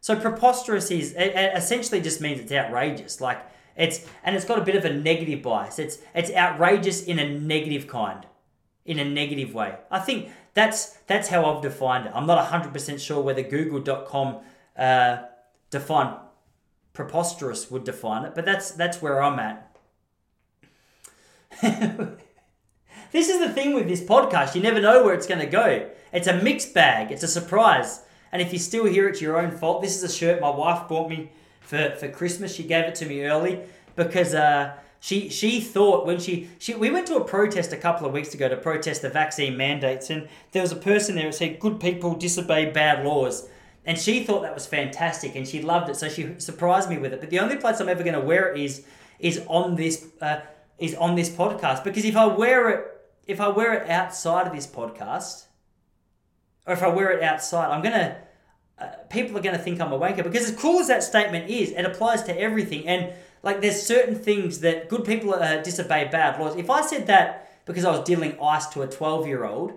So 0.00 0.14
preposterous 0.14 0.92
is 0.92 1.10
it, 1.14 1.34
it 1.34 1.58
essentially 1.58 2.00
just 2.00 2.20
means 2.20 2.38
it's 2.38 2.52
outrageous. 2.52 3.20
Like 3.20 3.44
it's 3.76 4.08
and 4.22 4.36
it's 4.36 4.44
got 4.44 4.60
a 4.60 4.62
bit 4.62 4.76
of 4.76 4.84
a 4.84 4.92
negative 4.92 5.42
bias. 5.42 5.80
It's 5.80 5.98
it's 6.14 6.30
outrageous 6.30 7.02
in 7.02 7.18
a 7.18 7.28
negative 7.28 7.88
kind, 7.88 8.26
in 8.84 9.00
a 9.00 9.04
negative 9.04 9.52
way. 9.52 9.74
I 9.90 9.98
think 9.98 10.30
that's 10.54 10.90
that's 11.08 11.26
how 11.30 11.44
I've 11.46 11.62
defined 11.62 12.06
it. 12.06 12.12
I'm 12.14 12.26
not 12.26 12.48
100% 12.48 13.00
sure 13.00 13.20
whether 13.20 13.42
Google.com 13.42 14.38
uh, 14.76 15.16
define 15.70 16.14
preposterous 16.92 17.72
would 17.72 17.82
define 17.82 18.24
it, 18.24 18.36
but 18.36 18.44
that's 18.44 18.70
that's 18.70 19.02
where 19.02 19.20
I'm 19.20 19.40
at. 19.40 19.61
this 23.12 23.28
is 23.28 23.38
the 23.38 23.50
thing 23.50 23.74
with 23.74 23.88
this 23.88 24.00
podcast. 24.00 24.54
You 24.54 24.62
never 24.62 24.80
know 24.80 25.04
where 25.04 25.14
it's 25.14 25.26
going 25.26 25.40
to 25.40 25.46
go. 25.46 25.88
It's 26.12 26.26
a 26.26 26.42
mixed 26.42 26.74
bag. 26.74 27.10
It's 27.10 27.22
a 27.22 27.28
surprise. 27.28 28.02
And 28.32 28.40
if 28.40 28.52
you're 28.52 28.60
still 28.60 28.86
hear 28.86 29.08
it's 29.08 29.20
your 29.20 29.38
own 29.38 29.50
fault. 29.50 29.82
This 29.82 29.96
is 29.96 30.02
a 30.02 30.12
shirt 30.12 30.40
my 30.40 30.50
wife 30.50 30.88
bought 30.88 31.10
me 31.10 31.30
for, 31.60 31.94
for 31.98 32.08
Christmas. 32.08 32.54
She 32.54 32.64
gave 32.64 32.84
it 32.84 32.94
to 32.96 33.06
me 33.06 33.24
early 33.24 33.60
because 33.96 34.34
uh, 34.34 34.74
she 35.00 35.28
she 35.28 35.60
thought 35.60 36.06
when 36.06 36.20
she, 36.20 36.48
she 36.58 36.74
we 36.74 36.90
went 36.90 37.06
to 37.08 37.16
a 37.16 37.24
protest 37.24 37.72
a 37.72 37.76
couple 37.76 38.06
of 38.06 38.12
weeks 38.12 38.34
ago 38.34 38.48
to 38.48 38.56
protest 38.56 39.02
the 39.02 39.08
vaccine 39.08 39.56
mandates, 39.56 40.10
and 40.10 40.28
there 40.52 40.62
was 40.62 40.72
a 40.72 40.76
person 40.76 41.16
there 41.16 41.26
that 41.26 41.34
said 41.34 41.58
good 41.58 41.80
people 41.80 42.14
disobey 42.14 42.70
bad 42.70 43.04
laws. 43.04 43.48
And 43.84 43.98
she 43.98 44.22
thought 44.22 44.42
that 44.42 44.54
was 44.54 44.64
fantastic, 44.64 45.34
and 45.34 45.46
she 45.46 45.60
loved 45.60 45.90
it. 45.90 45.96
So 45.96 46.08
she 46.08 46.36
surprised 46.38 46.88
me 46.88 46.98
with 46.98 47.12
it. 47.12 47.20
But 47.20 47.30
the 47.30 47.40
only 47.40 47.56
place 47.56 47.80
I'm 47.80 47.88
ever 47.88 48.04
going 48.04 48.14
to 48.14 48.20
wear 48.20 48.52
it 48.54 48.60
is 48.60 48.84
is 49.18 49.42
on 49.48 49.74
this 49.74 50.06
uh, 50.20 50.40
is 50.82 50.94
on 50.96 51.14
this 51.14 51.30
podcast 51.30 51.84
because 51.84 52.04
if 52.04 52.16
I 52.16 52.26
wear 52.26 52.68
it 52.70 52.88
if 53.26 53.40
I 53.40 53.48
wear 53.48 53.74
it 53.74 53.88
outside 53.88 54.46
of 54.46 54.52
this 54.52 54.66
podcast, 54.66 55.44
or 56.66 56.74
if 56.74 56.82
I 56.82 56.88
wear 56.88 57.12
it 57.12 57.22
outside, 57.22 57.70
I'm 57.70 57.82
gonna 57.82 58.16
uh, 58.78 58.86
people 59.08 59.36
are 59.38 59.40
gonna 59.40 59.58
think 59.58 59.80
I'm 59.80 59.92
a 59.92 59.98
wanker 59.98 60.24
because 60.24 60.50
as 60.50 60.56
cool 60.56 60.80
as 60.80 60.88
that 60.88 61.02
statement 61.02 61.48
is, 61.48 61.70
it 61.70 61.84
applies 61.84 62.22
to 62.24 62.38
everything. 62.38 62.86
And 62.86 63.12
like, 63.42 63.60
there's 63.60 63.80
certain 63.80 64.14
things 64.14 64.60
that 64.60 64.88
good 64.88 65.04
people 65.04 65.34
uh, 65.34 65.62
disobey 65.62 66.08
bad 66.10 66.40
laws. 66.40 66.56
If 66.56 66.70
I 66.70 66.82
said 66.82 67.06
that 67.06 67.64
because 67.64 67.84
I 67.84 67.90
was 67.90 68.04
dealing 68.04 68.38
ice 68.40 68.66
to 68.68 68.82
a 68.82 68.86
12 68.88 69.26
year 69.26 69.44
old, 69.44 69.72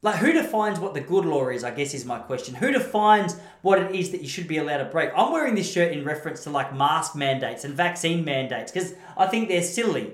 like 0.00 0.16
who 0.16 0.32
defines 0.32 0.78
what 0.78 0.94
the 0.94 1.00
good 1.00 1.24
law 1.24 1.48
is? 1.48 1.64
I 1.64 1.72
guess 1.72 1.92
is 1.92 2.04
my 2.04 2.18
question. 2.20 2.54
Who 2.54 2.70
defines 2.70 3.36
what 3.62 3.80
it 3.80 3.94
is 3.94 4.10
that 4.12 4.22
you 4.22 4.28
should 4.28 4.46
be 4.46 4.58
allowed 4.58 4.78
to 4.78 4.84
break? 4.84 5.10
I'm 5.16 5.32
wearing 5.32 5.56
this 5.56 5.70
shirt 5.70 5.92
in 5.92 6.04
reference 6.04 6.44
to 6.44 6.50
like 6.50 6.74
mask 6.74 7.16
mandates 7.16 7.64
and 7.64 7.74
vaccine 7.74 8.24
mandates 8.24 8.70
because 8.70 8.94
I 9.16 9.26
think 9.26 9.48
they're 9.48 9.62
silly. 9.62 10.12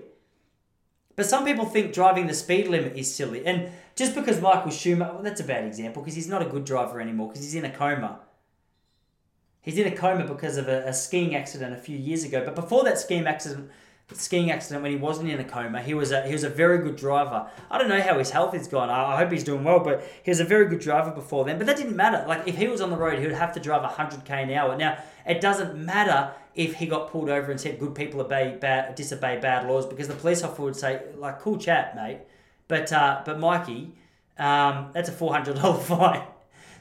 But 1.16 1.26
some 1.26 1.45
people 1.45 1.66
think 1.66 1.93
driving 1.93 2.26
the 2.26 2.35
speed 2.35 2.68
limit 2.68 2.97
is 2.97 3.14
silly. 3.14 3.47
And 3.47 3.70
just 3.95 4.14
because 4.14 4.41
Michael 4.41 4.70
Schumacher, 4.70 5.12
well, 5.12 5.22
that's 5.22 5.41
a 5.41 5.45
bad 5.45 5.64
example 5.64 6.03
because 6.03 6.16
he's 6.16 6.28
not 6.28 6.43
a 6.43 6.47
good 6.47 6.64
driver 6.64 7.01
anymore 7.01 7.28
because 7.28 7.45
he's 7.45 7.55
in 7.55 7.64
a 7.64 7.70
coma. 7.70 8.20
He's 9.61 9.78
in 9.78 9.87
a 9.87 9.97
coma 9.97 10.26
because 10.26 10.57
of 10.57 10.68
a, 10.68 10.89
a, 10.89 10.93
skiing 10.93 11.35
accident 11.35 11.72
a 11.72 11.78
few 11.78 11.97
years 11.97 12.24
ago. 12.24 12.43
But 12.45 12.55
before 12.55 12.85
that 12.85 12.99
skiing 12.99 13.26
accident, 13.26 13.70
skiing 14.13 14.51
accident 14.51 14.83
when 14.83 14.93
he 14.93 14.99
wasn't 14.99 15.31
in 15.31 15.41
a 15.41 15.45
coma, 15.45 15.83
he 15.83 15.95
was 15.95 16.13
a 16.13 16.27
he 16.27 16.33
was 16.33 16.45
a 16.45 16.49
very 16.49 16.79
good 16.79 16.97
driver. 16.97 17.49
I 17.71 17.79
don't 17.79 17.89
know 17.89 18.01
how 18.01 18.19
his 18.19 18.31
health 18.31 18.55
is 18.55 18.69
gone. 18.69 18.91
I, 18.91 19.15
I 19.15 19.17
hope 19.17 19.33
he's 19.33 19.45
doing 19.45 19.65
well, 19.65 19.81
but 19.81 20.05
he 20.23 20.31
was 20.31 20.41
a 20.41 20.45
very 20.45 20.67
good 20.67 20.81
driver 20.81 21.11
before 21.11 21.45
then. 21.45 21.59
But 21.59 21.67
that 21.67 21.77
didn't 21.77 21.97
matter. 21.97 22.25
Like 22.29 22.47
if 22.47 22.57
he 22.57 22.69
was 22.69 22.81
on 22.81 22.91
the 22.91 22.97
road, 22.97 23.19
he 23.19 23.27
would 23.27 23.35
have 23.35 23.53
to 23.55 23.61
drive 23.61 23.89
100k 23.91 24.31
an 24.31 24.51
hour. 24.51 24.77
Now 24.77 24.99
it 25.27 25.41
doesn't 25.41 25.77
matter 25.77 26.33
if 26.55 26.75
he 26.75 26.87
got 26.87 27.11
pulled 27.11 27.29
over 27.29 27.51
and 27.51 27.61
said 27.61 27.79
good 27.79 27.95
people 27.95 28.21
obey 28.21 28.57
bad, 28.61 28.95
disobey 28.95 29.39
bad 29.41 29.67
laws 29.67 29.87
because 29.87 30.09
the 30.09 30.15
police 30.15 30.43
officer 30.43 30.63
would 30.63 30.77
say 30.77 31.03
like 31.17 31.41
cool 31.41 31.59
chat 31.59 31.97
mate 31.97 32.21
but 32.69 32.93
uh, 32.93 33.23
but 33.25 33.39
Mikey 33.39 33.93
um, 34.39 34.91
that's 34.93 35.09
a 35.09 35.13
$400 35.13 35.83
fine 35.83 36.23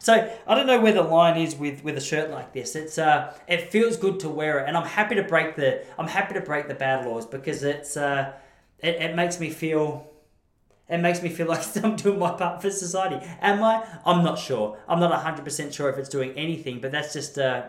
so 0.04 0.30
I 0.46 0.56
don't 0.56 0.68
know 0.68 0.82
where 0.82 0.92
the 0.92 1.02
line 1.02 1.42
is 1.42 1.56
with, 1.56 1.84
with 1.84 1.98
a 1.98 2.02
shirt 2.02 2.30
like 2.30 2.54
this 2.54 2.76
it's 2.76 2.98
uh, 2.98 3.34
it 3.48 3.72
feels 3.72 3.98
good 3.98 4.20
to 4.20 4.30
wear 4.30 4.60
it 4.60 4.68
and 4.68 4.76
I'm 4.76 4.86
happy 4.86 5.16
to 5.16 5.24
break 5.24 5.56
the 5.56 5.86
I'm 5.98 6.08
happy 6.08 6.34
to 6.34 6.42
break 6.42 6.68
the 6.68 6.76
bad 6.76 7.06
laws 7.06 7.26
because 7.26 7.64
it's 7.64 7.96
uh, 7.98 8.34
it, 8.80 8.96
it 8.96 9.16
makes 9.16 9.40
me 9.40 9.50
feel 9.50 10.14
it 10.90 10.98
makes 10.98 11.24
me 11.24 11.30
feel 11.30 11.48
like 11.56 11.64
I'm 11.84 11.96
doing 11.96 12.20
my 12.20 12.32
part 12.32 12.62
for 12.62 12.70
society. 12.70 13.26
Am 13.42 13.64
I? 13.64 13.84
I'm 14.06 14.24
not 14.24 14.38
sure. 14.38 14.78
I'm 14.88 15.00
not 15.00 15.12
100% 15.24 15.74
sure 15.74 15.90
if 15.90 15.98
it's 15.98 16.10
doing 16.10 16.34
anything, 16.34 16.82
but 16.82 16.92
that's 16.92 17.14
just 17.14 17.40
uh, 17.40 17.64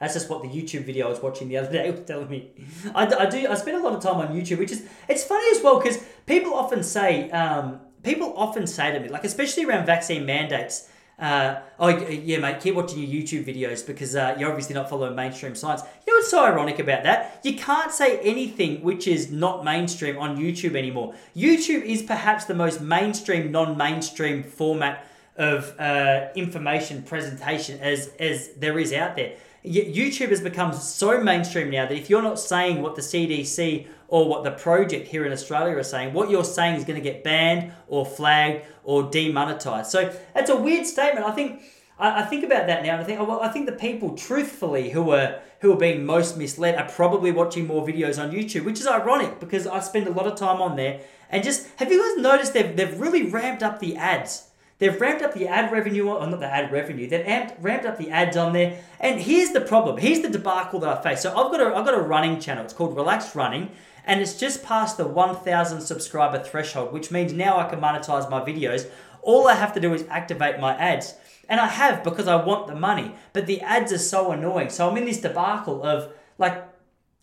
that's 0.00 0.14
just 0.14 0.30
what 0.30 0.42
the 0.42 0.48
YouTube 0.48 0.84
video 0.84 1.06
I 1.06 1.10
was 1.10 1.20
watching 1.20 1.48
the 1.48 1.56
other 1.58 1.72
day 1.72 1.90
was 1.90 2.00
telling 2.00 2.28
me. 2.28 2.50
I, 2.94 3.06
I 3.06 3.26
do. 3.26 3.46
I 3.48 3.54
spend 3.54 3.76
a 3.76 3.80
lot 3.80 3.94
of 3.94 4.02
time 4.02 4.16
on 4.16 4.28
YouTube, 4.28 4.58
which 4.58 4.72
is 4.72 4.84
it's 5.08 5.24
funny 5.24 5.46
as 5.56 5.62
well 5.62 5.80
because 5.80 5.98
people 6.26 6.54
often 6.54 6.82
say 6.82 7.30
um, 7.30 7.80
people 8.02 8.32
often 8.36 8.66
say 8.66 8.92
to 8.92 9.00
me, 9.00 9.08
like 9.08 9.24
especially 9.24 9.64
around 9.64 9.86
vaccine 9.86 10.24
mandates. 10.24 10.88
Uh, 11.22 11.60
oh 11.78 11.86
yeah, 11.88 12.38
mate. 12.38 12.60
Keep 12.60 12.74
watching 12.74 12.98
your 12.98 13.22
YouTube 13.22 13.44
videos 13.44 13.86
because 13.86 14.16
uh, 14.16 14.34
you're 14.36 14.48
obviously 14.48 14.74
not 14.74 14.90
following 14.90 15.14
mainstream 15.14 15.54
science. 15.54 15.82
You 16.04 16.12
know 16.12 16.18
what's 16.18 16.30
so 16.30 16.44
ironic 16.44 16.80
about 16.80 17.04
that? 17.04 17.38
You 17.44 17.54
can't 17.54 17.92
say 17.92 18.18
anything 18.18 18.82
which 18.82 19.06
is 19.06 19.30
not 19.30 19.64
mainstream 19.64 20.18
on 20.18 20.36
YouTube 20.36 20.74
anymore. 20.74 21.14
YouTube 21.36 21.84
is 21.84 22.02
perhaps 22.02 22.46
the 22.46 22.54
most 22.54 22.80
mainstream, 22.80 23.52
non-mainstream 23.52 24.42
format 24.42 25.06
of 25.36 25.78
uh, 25.78 26.26
information 26.34 27.04
presentation 27.04 27.78
as 27.78 28.08
as 28.18 28.48
there 28.54 28.80
is 28.80 28.92
out 28.92 29.14
there. 29.14 29.34
YouTube 29.64 30.30
has 30.30 30.40
become 30.40 30.72
so 30.72 31.22
mainstream 31.22 31.70
now 31.70 31.86
that 31.86 31.96
if 31.96 32.10
you're 32.10 32.20
not 32.20 32.40
saying 32.40 32.82
what 32.82 32.96
the 32.96 33.00
CDC 33.00 33.86
or 34.12 34.28
what 34.28 34.44
the 34.44 34.50
project 34.50 35.08
here 35.08 35.24
in 35.24 35.32
Australia 35.32 35.74
are 35.74 35.82
saying, 35.82 36.12
what 36.12 36.28
you're 36.28 36.44
saying 36.44 36.76
is 36.76 36.84
going 36.84 37.02
to 37.02 37.02
get 37.02 37.24
banned 37.24 37.72
or 37.88 38.04
flagged 38.04 38.62
or 38.84 39.04
demonetized. 39.04 39.90
So 39.90 40.14
that's 40.34 40.50
a 40.50 40.56
weird 40.56 40.84
statement. 40.84 41.24
I 41.24 41.32
think 41.32 41.62
I, 41.98 42.22
think 42.22 42.44
about 42.44 42.66
that 42.66 42.82
now, 42.82 42.92
and 42.92 43.00
I 43.00 43.04
think 43.04 43.20
well, 43.20 43.40
I 43.40 43.48
think 43.48 43.64
the 43.64 43.72
people, 43.72 44.14
truthfully, 44.14 44.90
who 44.90 45.12
are 45.12 45.40
who 45.60 45.72
are 45.72 45.78
being 45.78 46.04
most 46.04 46.36
misled 46.36 46.74
are 46.74 46.90
probably 46.90 47.32
watching 47.32 47.66
more 47.66 47.86
videos 47.86 48.22
on 48.22 48.32
YouTube, 48.32 48.64
which 48.64 48.80
is 48.80 48.86
ironic 48.86 49.40
because 49.40 49.66
I 49.66 49.80
spend 49.80 50.06
a 50.06 50.12
lot 50.12 50.26
of 50.26 50.36
time 50.36 50.60
on 50.60 50.76
there. 50.76 51.00
And 51.30 51.42
just 51.42 51.66
have 51.76 51.90
you 51.90 52.02
guys 52.02 52.22
noticed 52.22 52.52
they've 52.52 52.76
they've 52.76 53.00
really 53.00 53.30
ramped 53.30 53.62
up 53.62 53.80
the 53.80 53.96
ads? 53.96 54.48
They've 54.78 55.00
ramped 55.00 55.22
up 55.22 55.32
the 55.32 55.48
ad 55.48 55.72
revenue, 55.72 56.08
or 56.08 56.26
not 56.26 56.40
the 56.40 56.52
ad 56.52 56.70
revenue. 56.70 57.08
They've 57.08 57.24
amped, 57.24 57.54
ramped 57.60 57.86
up 57.86 57.96
the 57.96 58.10
ads 58.10 58.36
on 58.36 58.52
there. 58.52 58.82
And 59.00 59.20
here's 59.20 59.52
the 59.52 59.60
problem. 59.62 59.96
Here's 59.96 60.20
the 60.20 60.28
debacle 60.28 60.80
that 60.80 60.98
I 60.98 61.00
face. 61.02 61.22
So 61.22 61.30
I've 61.30 61.50
got 61.50 61.60
a 61.60 61.74
I've 61.74 61.86
got 61.86 61.94
a 61.94 62.02
running 62.02 62.40
channel. 62.40 62.64
It's 62.64 62.74
called 62.74 62.94
Relaxed 62.94 63.34
Running, 63.34 63.70
and 64.04 64.20
it's 64.20 64.38
just 64.38 64.64
past 64.64 64.96
the 64.96 65.06
1,000 65.06 65.80
subscriber 65.80 66.42
threshold, 66.42 66.92
which 66.92 67.10
means 67.10 67.32
now 67.32 67.58
I 67.58 67.68
can 67.68 67.80
monetize 67.80 68.28
my 68.30 68.40
videos. 68.40 68.88
All 69.22 69.48
I 69.48 69.54
have 69.54 69.72
to 69.74 69.80
do 69.80 69.94
is 69.94 70.04
activate 70.08 70.58
my 70.58 70.76
ads. 70.76 71.14
And 71.48 71.60
I 71.60 71.66
have 71.66 72.02
because 72.02 72.28
I 72.28 72.42
want 72.42 72.66
the 72.66 72.74
money. 72.74 73.14
But 73.32 73.46
the 73.46 73.60
ads 73.60 73.92
are 73.92 73.98
so 73.98 74.32
annoying. 74.32 74.70
So 74.70 74.88
I'm 74.88 74.96
in 74.96 75.04
this 75.04 75.20
debacle 75.20 75.82
of 75.82 76.12
like 76.38 76.64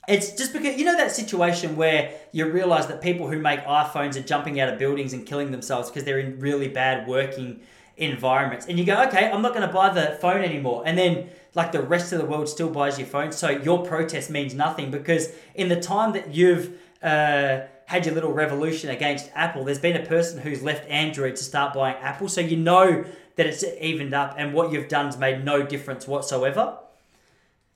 it's 0.08 0.32
just 0.32 0.54
because 0.54 0.78
you 0.78 0.86
know 0.86 0.98
that 0.98 1.12
situation 1.12 1.76
where 1.76 2.14
you 2.32 2.50
realize 2.50 2.88
that 2.88 3.02
people 3.02 3.28
who 3.28 3.40
make 3.40 3.62
iPhones 3.62 4.16
are 4.16 4.22
jumping 4.22 4.60
out 4.60 4.70
of 4.70 4.80
buildings 4.80 5.14
and 5.14 5.26
killing 5.26 5.52
themselves 5.52 5.90
because 5.90 6.04
they're 6.04 6.20
in 6.20 6.40
really 6.40 6.68
bad 6.68 7.08
working 7.08 7.62
environments. 8.00 8.68
And 8.68 8.80
you 8.80 8.86
go, 8.86 9.02
okay, 9.04 9.30
I'm 9.30 9.42
not 9.42 9.54
going 9.54 9.68
to 9.68 9.74
buy 9.74 9.90
the 9.90 10.18
phone 10.20 10.42
anymore. 10.42 10.84
And 10.86 10.98
then 10.98 11.30
like 11.56 11.72
the 11.72 11.82
rest 11.82 12.12
of 12.14 12.20
the 12.20 12.26
world 12.26 12.48
still 12.48 12.70
buys 12.70 12.98
your 12.98 13.08
phone. 13.08 13.32
So 13.32 13.50
your 13.50 13.86
protest 13.86 14.30
means 14.30 14.54
nothing 14.54 14.92
because 14.92 15.30
in 15.56 15.70
the 15.70 15.80
time 15.80 16.14
that 16.14 16.34
you've 16.34 16.80
uh, 17.02 17.62
had 17.86 18.06
your 18.06 18.14
little 18.14 18.34
revolution 18.34 18.90
against 18.90 19.32
Apple, 19.36 19.64
there's 19.64 19.80
been 19.80 19.98
a 19.98 20.06
person 20.06 20.40
who's 20.40 20.62
left 20.62 20.90
Android 20.90 21.36
to 21.38 21.44
start 21.44 21.74
buying 21.74 21.96
Apple. 21.98 22.30
So 22.30 22.42
you 22.42 22.58
know 22.58 23.06
that 23.36 23.46
it's 23.48 23.64
evened 23.80 24.14
up 24.14 24.36
and 24.38 24.54
what 24.54 24.72
you've 24.72 24.88
done's 24.88 25.18
made 25.18 25.44
no 25.44 25.64
difference 25.64 26.08
whatsoever. 26.08 26.78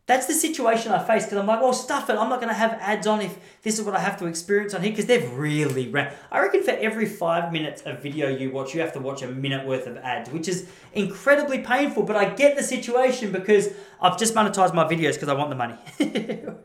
That's 0.05 0.27
the 0.27 0.33
situation 0.33 0.91
I 0.91 1.01
face 1.01 1.23
because 1.23 1.37
I'm 1.37 1.47
like, 1.47 1.61
well, 1.61 1.71
stuff 1.71 2.09
it. 2.09 2.17
I'm 2.17 2.27
not 2.27 2.41
going 2.41 2.49
to 2.49 2.53
have 2.53 2.73
ads 2.81 3.07
on 3.07 3.21
if 3.21 3.37
this 3.61 3.79
is 3.79 3.85
what 3.85 3.95
I 3.95 3.99
have 3.99 4.17
to 4.19 4.25
experience 4.25 4.73
on 4.73 4.81
here 4.81 4.91
because 4.91 5.05
they've 5.05 5.31
really 5.31 5.87
ran. 5.87 6.13
I 6.29 6.41
reckon 6.41 6.61
for 6.61 6.71
every 6.71 7.05
five 7.05 7.53
minutes 7.53 7.83
of 7.83 8.03
video 8.03 8.27
you 8.27 8.51
watch, 8.51 8.73
you 8.73 8.81
have 8.81 8.91
to 8.93 8.99
watch 8.99 9.21
a 9.21 9.27
minute 9.27 9.65
worth 9.65 9.87
of 9.87 9.95
ads, 9.97 10.29
which 10.29 10.49
is 10.49 10.67
incredibly 10.91 11.59
painful. 11.59 12.03
But 12.03 12.17
I 12.17 12.33
get 12.33 12.57
the 12.57 12.63
situation 12.63 13.31
because 13.31 13.69
I've 14.01 14.19
just 14.19 14.35
monetized 14.35 14.73
my 14.73 14.83
videos 14.83 15.13
because 15.13 15.29
I 15.29 15.35
want 15.35 15.49
the 15.49 15.55
money. 15.55 15.77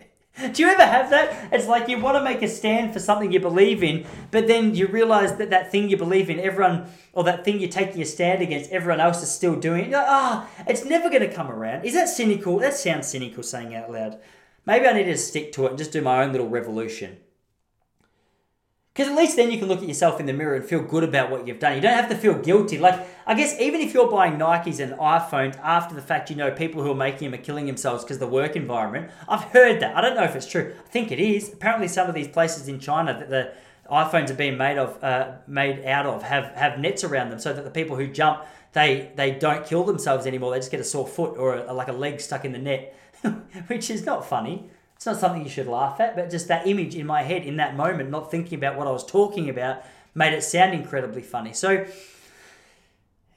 Do 0.53 0.63
you 0.63 0.69
ever 0.69 0.85
have 0.85 1.11
that? 1.11 1.53
It's 1.53 1.67
like 1.67 1.89
you 1.89 1.99
want 1.99 2.17
to 2.17 2.23
make 2.23 2.43
a 2.43 2.49
stand 2.49 2.93
for 2.93 3.01
something 3.01 3.33
you 3.33 3.41
believe 3.41 3.83
in, 3.83 4.07
but 4.31 4.47
then 4.47 4.75
you 4.75 4.87
realize 4.87 5.37
that 5.37 5.51
that 5.51 5.73
thing 5.73 5.89
you 5.89 5.97
believe 5.97 6.31
in, 6.31 6.39
everyone, 6.39 6.87
or 7.13 7.25
that 7.25 7.45
thing 7.45 7.59
you're 7.59 7.71
taking 7.71 8.01
a 8.03 8.05
stand 8.05 8.41
against, 8.41 8.71
everyone 8.71 9.01
else 9.01 9.23
is 9.23 9.31
still 9.31 9.57
doing 9.57 9.87
it. 9.87 9.91
You're 9.91 9.99
like, 9.99 10.09
ah, 10.09 10.49
oh, 10.49 10.65
it's 10.69 10.85
never 10.85 11.09
going 11.09 11.29
to 11.29 11.35
come 11.35 11.51
around. 11.51 11.85
Is 11.85 11.95
that 11.95 12.09
cynical? 12.09 12.59
That 12.59 12.75
sounds 12.75 13.09
cynical 13.09 13.43
saying 13.43 13.75
out 13.75 13.91
loud. 13.91 14.19
Maybe 14.65 14.87
I 14.87 14.93
need 14.93 15.05
to 15.05 15.17
stick 15.17 15.53
to 15.53 15.67
it 15.67 15.71
and 15.71 15.79
just 15.79 15.93
do 15.93 16.03
my 16.03 16.23
own 16.23 16.31
little 16.31 16.49
revolution. 16.49 17.17
Because 18.99 19.13
at 19.13 19.17
least 19.17 19.37
then 19.37 19.53
you 19.53 19.59
can 19.59 19.69
look 19.69 19.81
at 19.81 19.87
yourself 19.87 20.19
in 20.19 20.27
the 20.27 20.33
mirror 20.33 20.57
and 20.57 20.65
feel 20.65 20.83
good 20.83 21.05
about 21.05 21.31
what 21.31 21.47
you've 21.47 21.61
done. 21.61 21.77
You 21.77 21.81
don't 21.81 21.95
have 21.95 22.09
to 22.09 22.17
feel 22.17 22.35
guilty. 22.35 22.79
Like, 22.79 23.07
I 23.29 23.35
guess 23.35 23.57
even 23.61 23.81
if 23.81 23.95
you're 23.95 24.11
buying 24.11 24.39
Nikes 24.39 24.81
and 24.81 24.93
iPhones 24.95 25.57
after 25.61 25.95
the 25.95 26.03
fact, 26.03 26.31
you 26.31 26.35
know, 26.35 26.51
people 26.51 26.83
who 26.83 26.91
are 26.91 26.97
making 26.97 27.31
them 27.31 27.39
are 27.39 27.43
killing 27.45 27.67
themselves 27.67 28.03
because 28.03 28.19
the 28.19 28.27
work 28.27 28.57
environment. 28.57 29.13
I've 29.29 29.45
heard 29.45 29.79
that. 29.83 29.97
I 29.97 30.01
don't 30.01 30.17
know 30.17 30.25
if 30.25 30.35
it's 30.35 30.49
true. 30.49 30.75
I 30.77 30.89
think 30.89 31.13
it 31.13 31.21
is. 31.21 31.53
Apparently, 31.53 31.87
some 31.87 32.09
of 32.09 32.15
these 32.17 32.27
places 32.27 32.67
in 32.67 32.81
China 32.81 33.17
that 33.17 33.31
the 33.31 33.53
iPhones 33.89 34.31
are 34.31 34.35
being 34.35 34.59
made 34.59 34.79
of, 34.79 35.01
uh, 35.01 35.37
made 35.47 35.85
out 35.85 36.07
of, 36.07 36.25
have 36.25 36.47
have 36.57 36.81
nets 36.81 37.05
around 37.05 37.31
them 37.31 37.39
so 37.39 37.53
that 37.53 37.63
the 37.63 37.71
people 37.71 37.95
who 37.95 38.09
jump, 38.09 38.43
they 38.73 39.13
they 39.15 39.31
don't 39.31 39.65
kill 39.65 39.85
themselves 39.85 40.27
anymore. 40.27 40.51
They 40.51 40.59
just 40.59 40.73
get 40.73 40.81
a 40.81 40.85
sore 40.85 41.07
foot 41.07 41.39
or 41.39 41.55
a, 41.55 41.73
like 41.73 41.87
a 41.87 41.93
leg 41.93 42.21
stuck 42.21 42.45
in 42.45 42.51
the 42.51 42.59
net, 42.59 42.97
which 43.69 43.91
is 43.91 44.05
not 44.05 44.29
funny. 44.29 44.69
It's 44.99 45.07
not 45.07 45.17
something 45.17 45.45
you 45.45 45.49
should 45.49 45.69
laugh 45.69 46.01
at, 46.01 46.17
but 46.17 46.29
just 46.29 46.49
that 46.49 46.67
image 46.67 46.97
in 46.97 47.07
my 47.07 47.23
head 47.23 47.45
in 47.45 47.59
that 47.59 47.77
moment, 47.77 48.11
not 48.11 48.33
thinking 48.33 48.59
about 48.59 48.77
what 48.77 48.89
I 48.89 48.91
was 48.91 49.07
talking 49.07 49.49
about, 49.49 49.85
made 50.13 50.33
it 50.33 50.43
sound 50.43 50.75
incredibly 50.75 51.23
funny. 51.23 51.53
So, 51.53 51.87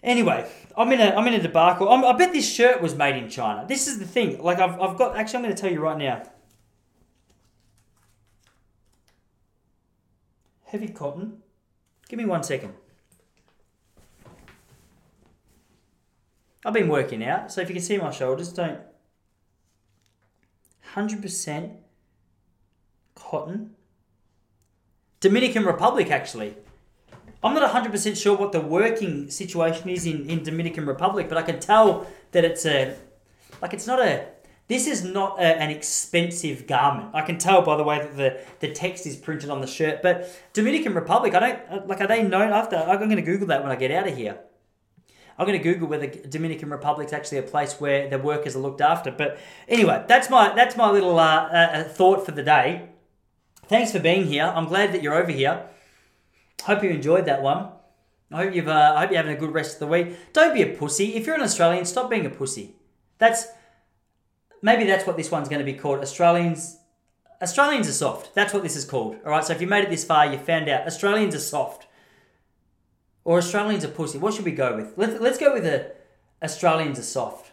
anyway, 0.01 0.49
I'm 0.75 0.91
in 0.91 0.99
a 0.99 1.11
I'm 1.15 1.27
in 1.27 1.35
a 1.35 1.39
debacle. 1.39 1.87
I'm, 1.87 2.03
i 2.03 2.17
bet 2.17 2.33
this 2.33 2.51
shirt 2.51 2.81
was 2.81 2.95
made 2.95 3.15
in 3.15 3.29
China. 3.29 3.63
This 3.67 3.87
is 3.87 3.99
the 3.99 4.07
thing. 4.07 4.41
Like 4.41 4.57
I've 4.57 4.81
I've 4.81 4.97
got 4.97 5.15
actually 5.15 5.37
I'm 5.37 5.43
going 5.43 5.55
to 5.55 5.61
tell 5.61 5.71
you 5.71 5.81
right 5.81 5.99
now. 5.99 6.23
Heavy 10.63 10.87
cotton. 10.87 11.43
Give 12.09 12.17
me 12.17 12.25
one 12.25 12.41
second. 12.41 12.73
I've 16.65 16.73
been 16.73 16.87
working 16.87 17.23
out, 17.23 17.51
so 17.51 17.61
if 17.61 17.69
you 17.69 17.75
can 17.75 17.83
see 17.83 17.99
my 17.99 18.09
shoulders, 18.09 18.51
don't 18.51 18.79
100% 20.95 21.75
cotton. 23.15 23.75
Dominican 25.19 25.65
Republic, 25.65 26.09
actually. 26.09 26.55
I'm 27.43 27.55
not 27.55 27.71
100% 27.71 28.21
sure 28.21 28.37
what 28.37 28.51
the 28.51 28.61
working 28.61 29.31
situation 29.31 29.89
is 29.89 30.05
in, 30.05 30.29
in 30.29 30.43
Dominican 30.43 30.85
Republic, 30.85 31.27
but 31.27 31.37
I 31.37 31.41
can 31.41 31.59
tell 31.59 32.07
that 32.31 32.45
it's 32.45 32.65
a, 32.65 32.95
like, 33.61 33.73
it's 33.73 33.87
not 33.87 33.99
a, 33.99 34.27
this 34.67 34.87
is 34.87 35.03
not 35.03 35.39
a, 35.39 35.43
an 35.43 35.71
expensive 35.71 36.67
garment. 36.67 37.09
I 37.13 37.21
can 37.21 37.37
tell 37.37 37.61
by 37.61 37.77
the 37.77 37.83
way 37.83 37.99
that 37.99 38.17
the, 38.17 38.39
the 38.59 38.73
text 38.73 39.07
is 39.07 39.15
printed 39.15 39.49
on 39.49 39.59
the 39.59 39.67
shirt. 39.67 40.01
But 40.03 40.29
Dominican 40.53 40.93
Republic, 40.93 41.33
I 41.33 41.39
don't, 41.39 41.87
like, 41.87 42.01
are 42.01 42.07
they 42.07 42.23
known 42.23 42.51
after? 42.51 42.75
I'm 42.75 42.97
going 42.97 43.15
to 43.15 43.21
Google 43.21 43.47
that 43.47 43.63
when 43.63 43.71
I 43.71 43.75
get 43.75 43.91
out 43.91 44.07
of 44.07 44.15
here. 44.15 44.39
I'm 45.37 45.47
going 45.47 45.57
to 45.57 45.63
Google 45.63 45.87
whether 45.87 46.07
Dominican 46.07 46.69
Republic's 46.69 47.13
actually 47.13 47.39
a 47.39 47.43
place 47.43 47.79
where 47.79 48.09
the 48.09 48.19
workers 48.19 48.55
are 48.55 48.59
looked 48.59 48.81
after. 48.81 49.11
But 49.11 49.39
anyway, 49.67 50.03
that's 50.07 50.29
my 50.29 50.53
that's 50.53 50.75
my 50.77 50.89
little 50.89 51.19
uh, 51.19 51.47
uh, 51.47 51.69
uh, 51.73 51.83
thought 51.83 52.25
for 52.25 52.31
the 52.31 52.43
day. 52.43 52.89
Thanks 53.67 53.91
for 53.91 53.99
being 53.99 54.25
here. 54.25 54.51
I'm 54.55 54.65
glad 54.65 54.93
that 54.93 55.01
you're 55.01 55.15
over 55.15 55.31
here. 55.31 55.65
Hope 56.63 56.83
you 56.83 56.89
enjoyed 56.89 57.25
that 57.25 57.41
one. 57.41 57.69
I 58.31 58.43
hope 58.43 58.53
you've 58.53 58.67
uh, 58.67 58.93
I 58.95 59.01
hope 59.01 59.11
you're 59.11 59.17
having 59.17 59.35
a 59.35 59.39
good 59.39 59.53
rest 59.53 59.73
of 59.75 59.79
the 59.79 59.87
week. 59.87 60.33
Don't 60.33 60.53
be 60.53 60.61
a 60.61 60.75
pussy. 60.75 61.15
If 61.15 61.25
you're 61.25 61.35
an 61.35 61.41
Australian, 61.41 61.85
stop 61.85 62.09
being 62.09 62.25
a 62.25 62.29
pussy. 62.29 62.75
That's 63.17 63.47
maybe 64.61 64.85
that's 64.85 65.05
what 65.05 65.17
this 65.17 65.31
one's 65.31 65.49
going 65.49 65.65
to 65.65 65.71
be 65.71 65.77
called. 65.77 65.99
Australians 65.99 66.77
Australians 67.41 67.89
are 67.89 67.93
soft. 67.93 68.35
That's 68.35 68.53
what 68.53 68.63
this 68.63 68.75
is 68.75 68.85
called. 68.85 69.17
All 69.25 69.31
right. 69.31 69.43
So 69.43 69.53
if 69.53 69.61
you 69.61 69.67
made 69.67 69.83
it 69.83 69.89
this 69.89 70.05
far, 70.05 70.27
you 70.27 70.37
found 70.37 70.69
out 70.69 70.85
Australians 70.85 71.33
are 71.33 71.39
soft. 71.39 71.87
Or 73.23 73.37
Australians 73.37 73.85
are 73.85 73.89
pussy. 73.89 74.17
What 74.17 74.33
should 74.33 74.45
we 74.45 74.51
go 74.51 74.75
with? 74.75 74.93
Let's, 74.97 75.19
let's 75.19 75.37
go 75.37 75.53
with 75.53 75.65
a 75.65 75.91
Australians 76.43 76.97
are 76.97 77.03
soft. 77.03 77.51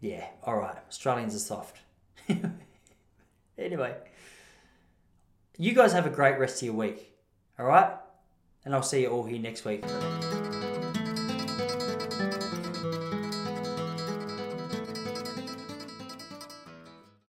Yeah, 0.00 0.26
all 0.44 0.56
right. 0.56 0.76
Australians 0.88 1.34
are 1.34 1.38
soft. 1.38 1.78
anyway, 3.58 3.94
you 5.56 5.72
guys 5.74 5.92
have 5.92 6.06
a 6.06 6.10
great 6.10 6.38
rest 6.38 6.62
of 6.62 6.66
your 6.66 6.74
week. 6.74 7.14
All 7.58 7.66
right? 7.66 7.92
And 8.64 8.74
I'll 8.74 8.82
see 8.82 9.02
you 9.02 9.08
all 9.08 9.24
here 9.24 9.38
next 9.38 9.64
week. 9.64 9.82